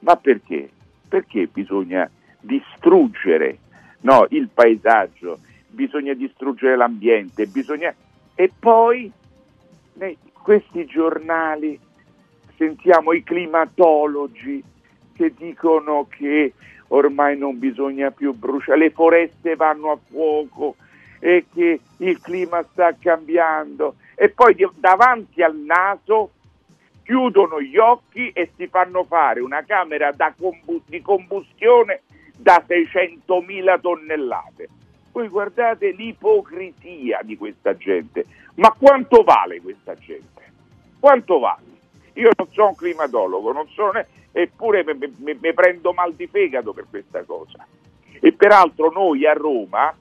[0.00, 0.68] ma perché?
[1.08, 2.08] perché bisogna
[2.40, 3.58] distruggere
[4.00, 7.94] no, il paesaggio, bisogna distruggere l'ambiente, bisogna...
[8.34, 9.10] e poi
[9.94, 11.78] nei questi giornali
[12.56, 14.62] sentiamo i climatologi
[15.14, 16.54] che dicono che
[16.88, 20.76] ormai non bisogna più bruciare, le foreste vanno a fuoco,
[21.24, 26.32] e che il clima sta cambiando e poi davanti al naso
[27.04, 32.00] chiudono gli occhi e si fanno fare una camera combu- di combustione
[32.36, 34.68] da 600.000 tonnellate.
[35.12, 38.26] Voi guardate l'ipocrisia di questa gente,
[38.56, 40.42] ma quanto vale questa gente?
[40.98, 41.70] Quanto vale?
[42.14, 44.84] Io non sono un climatologo, non sono, eppure
[45.18, 47.64] mi prendo mal di fegato per questa cosa.
[48.10, 49.94] E peraltro noi a Roma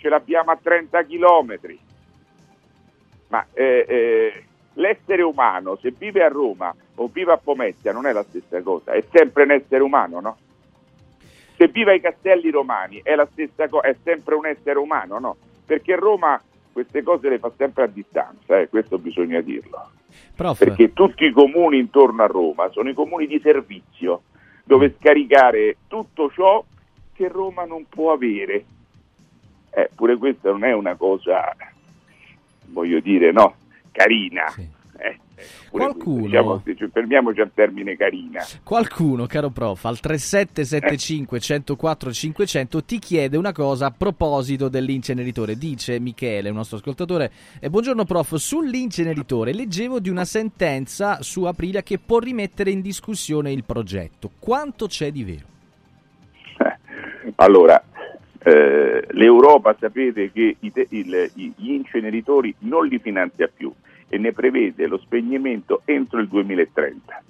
[0.00, 1.78] ce l'abbiamo a 30 chilometri.
[3.28, 4.44] Ma eh, eh,
[4.74, 8.92] l'essere umano, se vive a Roma o vive a Pomezia, non è la stessa cosa,
[8.92, 10.36] è sempre un essere umano, no?
[11.56, 15.36] Se vive ai Castelli Romani è la stessa cosa, è sempre un essere umano, no?
[15.66, 16.40] Perché Roma
[16.72, 19.90] queste cose le fa sempre a distanza, eh, questo bisogna dirlo.
[20.34, 20.58] Prof.
[20.58, 24.22] Perché tutti i comuni intorno a Roma sono i comuni di servizio,
[24.64, 26.64] dove scaricare tutto ciò
[27.12, 28.64] che Roma non può avere.
[29.70, 31.54] Eh, pure questa non è una cosa,
[32.66, 33.54] voglio dire, no,
[33.92, 34.52] carina.
[35.02, 35.18] Eh,
[35.70, 38.44] pure Qualcuno- diciamo, se ci fermiamoci al termine carina.
[38.62, 45.56] Qualcuno, caro prof, al 3775 104 500 ti chiede una cosa a proposito dell'inceneritore.
[45.56, 47.30] Dice Michele, un nostro ascoltatore,
[47.60, 53.52] eh, buongiorno prof, sull'inceneritore leggevo di una sentenza su Aprilia che può rimettere in discussione
[53.52, 54.30] il progetto.
[54.38, 55.48] Quanto c'è di vero?
[57.36, 57.82] Allora,
[58.42, 63.72] eh, l'Europa sapete che i te- il- gli inceneritori non li finanzia più
[64.08, 67.22] e ne prevede lo spegnimento entro il 2030.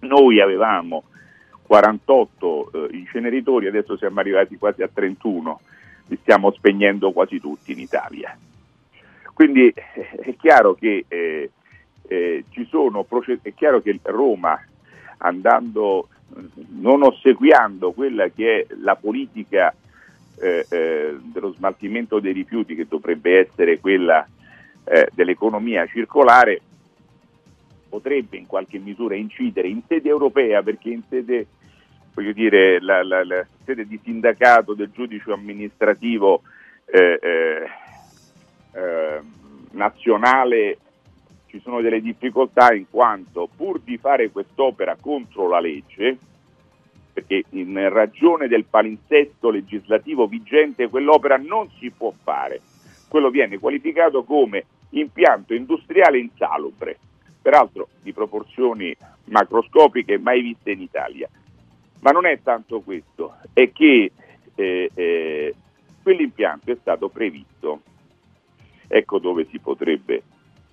[0.00, 1.04] Noi avevamo
[1.62, 5.60] 48 eh, inceneritori, adesso siamo arrivati quasi a 31,
[6.06, 8.36] li stiamo spegnendo quasi tutti in Italia.
[9.34, 11.50] Quindi eh, è chiaro che eh,
[12.06, 14.60] eh, ci sono proce- è chiaro che Roma
[15.18, 16.08] andando
[16.78, 19.74] non ossequiando quella che è la politica
[20.40, 24.26] eh, eh, dello smaltimento dei rifiuti che dovrebbe essere quella
[24.84, 26.60] eh, dell'economia circolare
[27.88, 31.46] potrebbe in qualche misura incidere in sede europea perché in sede
[32.34, 36.42] dire la, la- la sede di sindacato del giudice amministrativo
[36.84, 37.18] eh,
[38.72, 39.20] eh,
[39.70, 40.78] nazionale
[41.46, 46.16] ci sono delle difficoltà in quanto pur di fare quest'opera contro la legge,
[47.20, 52.60] perché in ragione del palinsesto legislativo vigente quell'opera non si può fare,
[53.08, 56.98] quello viene qualificato come impianto industriale insalubre,
[57.42, 61.28] peraltro di proporzioni macroscopiche mai viste in Italia.
[62.00, 64.10] Ma non è tanto questo, è che
[64.54, 65.54] eh, eh,
[66.02, 67.82] quell'impianto è stato previsto,
[68.88, 70.22] ecco dove si potrebbe,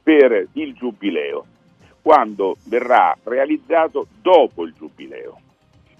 [0.01, 1.45] per il giubileo,
[2.01, 5.41] quando verrà realizzato dopo il giubileo,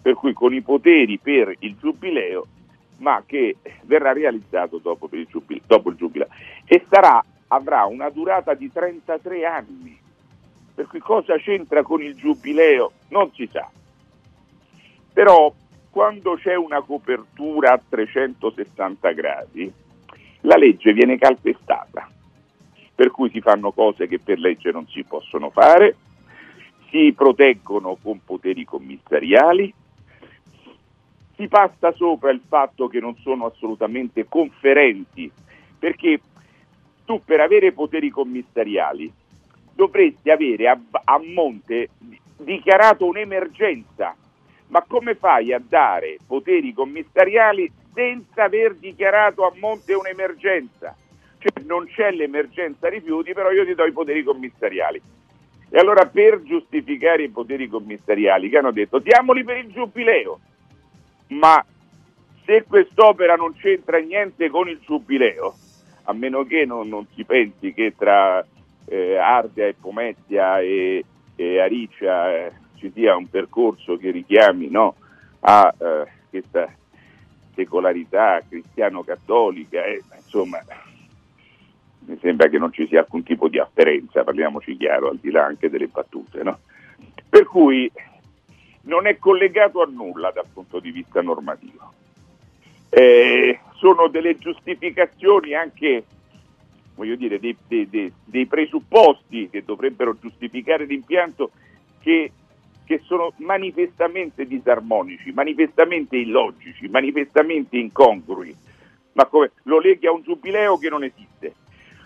[0.08, 2.48] per cui con i poteri per il giubileo,
[3.00, 6.30] ma che verrà realizzato dopo, il, giubileo, dopo il giubileo.
[6.64, 10.00] E sarà, avrà una durata di 33 anni,
[10.74, 13.70] per cui cosa c'entra con il giubileo non si sa.
[15.12, 15.54] Però
[15.90, 19.70] quando c'è una copertura a 360 gradi,
[20.44, 22.10] la legge viene calpestata,
[22.96, 25.98] per cui si fanno cose che per legge non si possono fare,
[26.92, 29.74] si proteggono con poteri commissariali,
[31.38, 35.32] si passa sopra il fatto che non sono assolutamente conferenti,
[35.78, 36.20] perché
[37.06, 39.14] tu per avere poteri commissariali
[39.74, 41.90] dovresti avere a, a monte
[42.38, 44.16] dichiarato un'emergenza.
[44.70, 50.94] Ma come fai a dare poteri commissariali senza aver dichiarato a monte un'emergenza?
[51.38, 55.00] Cioè non c'è l'emergenza rifiuti, però io ti do i poteri commissariali.
[55.70, 60.40] E allora per giustificare i poteri commissariali che hanno detto diamoli per il giubileo,
[61.28, 61.64] ma
[62.46, 65.56] se quest'opera non c'entra niente con il giubileo,
[66.04, 68.46] a meno che non, non si pensi che tra
[68.86, 71.04] eh, Ardea e Pomezia e,
[71.36, 74.96] e Aricia eh, ci sia un percorso che richiami no,
[75.42, 76.74] a eh, questa
[77.54, 80.60] secolarità cristiano-cattolica, eh, insomma
[82.08, 85.44] mi sembra che non ci sia alcun tipo di afferenza, parliamoci chiaro, al di là
[85.44, 86.42] anche delle battute.
[86.42, 86.60] No?
[87.30, 87.92] Per cui
[88.88, 91.94] non è collegato a nulla dal punto di vista normativo.
[92.90, 96.04] Eh, sono delle giustificazioni anche,
[96.96, 101.52] voglio dire, dei, dei- dei- presupposti che dovrebbero giustificare l'impianto
[102.00, 102.32] che,
[102.86, 108.56] che sono manifestamente disarmonici, manifestamente illogici, manifestamente incongrui.
[109.14, 111.56] Ma come lo leghi a un giubileo che non esiste?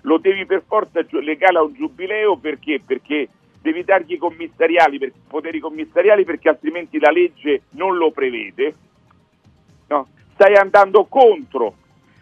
[0.04, 2.82] Lo devi per forza legare a un giubileo perché?
[2.84, 3.30] Perché
[3.62, 8.76] devi dargli commissariali, per- poteri commissariali perché altrimenti la legge non lo prevede.
[9.88, 10.08] No?
[10.34, 11.76] Stai andando contro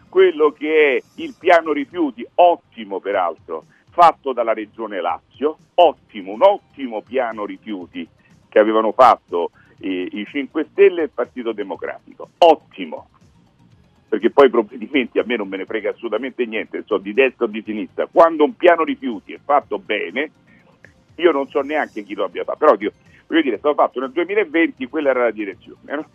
[0.08, 7.00] quello che è il piano rifiuti, ottimo peraltro, fatto dalla Regione Lazio, ottimo, un ottimo
[7.00, 8.06] piano rifiuti
[8.48, 13.08] che avevano fatto eh, i 5 Stelle e il Partito Democratico, ottimo,
[14.08, 17.46] perché poi i provvedimenti a me non me ne frega assolutamente niente, so di destra
[17.46, 20.30] o di sinistra, quando un piano rifiuti è fatto bene,
[21.20, 22.92] io non so neanche chi lo abbia fatto, però Dio,
[23.26, 26.06] voglio dire, è stato fatto nel 2020, quella era la direzione, no?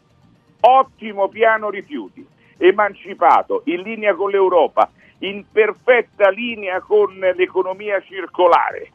[0.61, 2.25] ottimo piano rifiuti,
[2.57, 8.91] emancipato, in linea con l'Europa, in perfetta linea con l'economia circolare.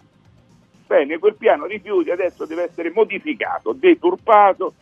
[0.87, 4.75] Bene, quel piano rifiuti adesso deve essere modificato, deturpato,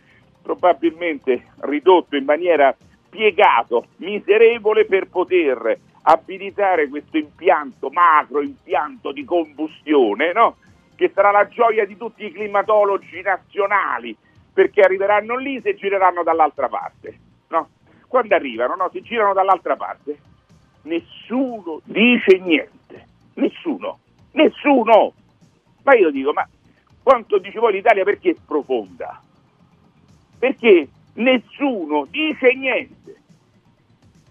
[0.43, 2.75] probabilmente ridotto in maniera
[3.11, 10.57] piegato, miserevole per poter abilitare questo impianto, macro impianto di combustione, no?
[10.99, 14.17] Che sarà la gioia di tutti i climatologi nazionali,
[14.53, 17.17] perché arriveranno lì se gireranno dall'altra parte.
[17.51, 17.69] No?
[18.09, 18.91] Quando arrivano, no?
[18.91, 20.19] si girano dall'altra parte,
[20.83, 24.01] nessuno dice niente, nessuno,
[24.33, 25.13] nessuno.
[25.85, 26.49] Ma io dico, ma
[27.01, 29.23] quanto dice voi l'Italia perché è profonda?
[30.37, 33.17] Perché nessuno dice niente.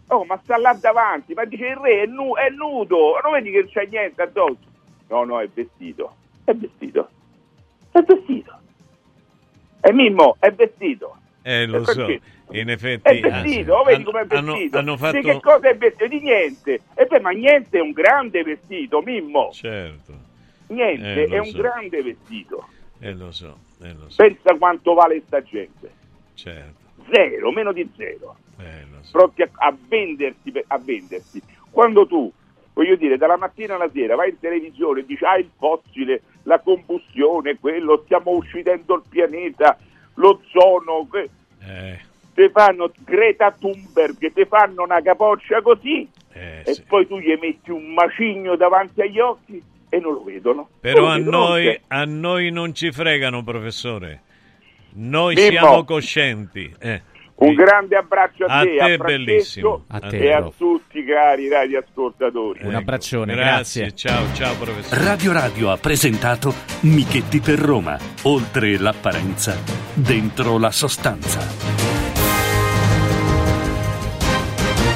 [0.10, 3.52] Oh, ma sta là davanti, ma dice il re è, nu- è nudo, non vedi
[3.52, 4.76] che non c'è niente addosso?
[5.07, 6.14] No, no, è vestito,
[6.52, 7.10] è vestito,
[7.91, 8.60] è vestito.
[9.82, 11.18] È Mimmo, è vestito.
[11.41, 12.06] Eh, lo E so,
[12.52, 13.07] in effetti...
[13.10, 14.78] È vestito, oh, vedi hanno- com'è hanno- vestito?
[14.78, 16.07] hanno fatto- Di che cosa è vestito?
[16.07, 16.82] Di niente.
[16.95, 19.49] E beh, ma niente è un grande vestito, Mimmo.
[19.52, 20.26] Certo,
[20.68, 21.57] Niente Eh, è un so.
[21.57, 22.68] grande vestito.
[22.99, 25.90] eh, lo so, eh, lo so, Pensa quanto vale sta gente.
[26.34, 26.86] certo.
[27.11, 28.36] Zero, meno di zero.
[28.60, 29.11] Eh, lo so.
[29.11, 31.41] Pronti a, a vendersi, per- a vendersi.
[31.69, 32.30] Quando tu,
[32.74, 36.60] voglio dire, dalla mattina alla sera vai in televisione e dici ah il fossile, la
[36.60, 39.78] combustione, quello, stiamo uccidendo il pianeta,
[40.15, 41.30] l'ozono, que-
[41.60, 41.99] Eh,
[42.34, 46.84] te fanno Greta Thunberg, te fanno una capoccia così eh, e sì.
[46.88, 50.69] poi tu gli metti un macigno davanti agli occhi e non lo vedono.
[50.80, 54.22] Però a vedono, noi, a noi non ci fregano, professore.
[54.94, 55.49] Noi Mimmo.
[55.49, 56.74] siamo coscienti.
[56.80, 57.02] eh.
[57.39, 59.85] Un grande abbraccio a, A te, te, a Francesco bellissimo.
[59.89, 60.57] A te, e a prof.
[60.57, 62.65] tutti i cari radioascoltatori.
[62.65, 63.95] Un abbraccione, Grazie, grazie.
[63.95, 65.03] ciao, ciao professore.
[65.03, 66.51] Radio Radio ha presentato
[66.81, 67.95] Michetti per Roma.
[68.23, 69.55] Oltre l'apparenza,
[69.93, 71.85] dentro la sostanza.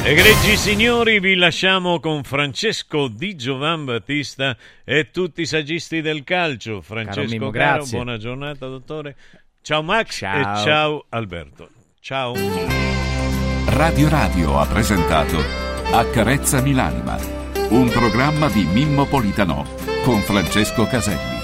[0.04, 6.82] Egregi signori, vi lasciamo con Francesco Di Giovan Battista e tutti i saggisti del calcio.
[6.82, 7.96] Francesco caro, grazie.
[7.98, 9.16] buona giornata dottore.
[9.62, 10.40] Ciao Max Ciao.
[10.40, 11.70] e ciao Alberto.
[12.04, 12.34] Ciao.
[13.68, 15.38] Radio Radio ha presentato
[15.92, 17.16] Accarezzami l'anima,
[17.70, 19.68] un programma di Mimmo Politano
[20.04, 21.41] con Francesco Caselli.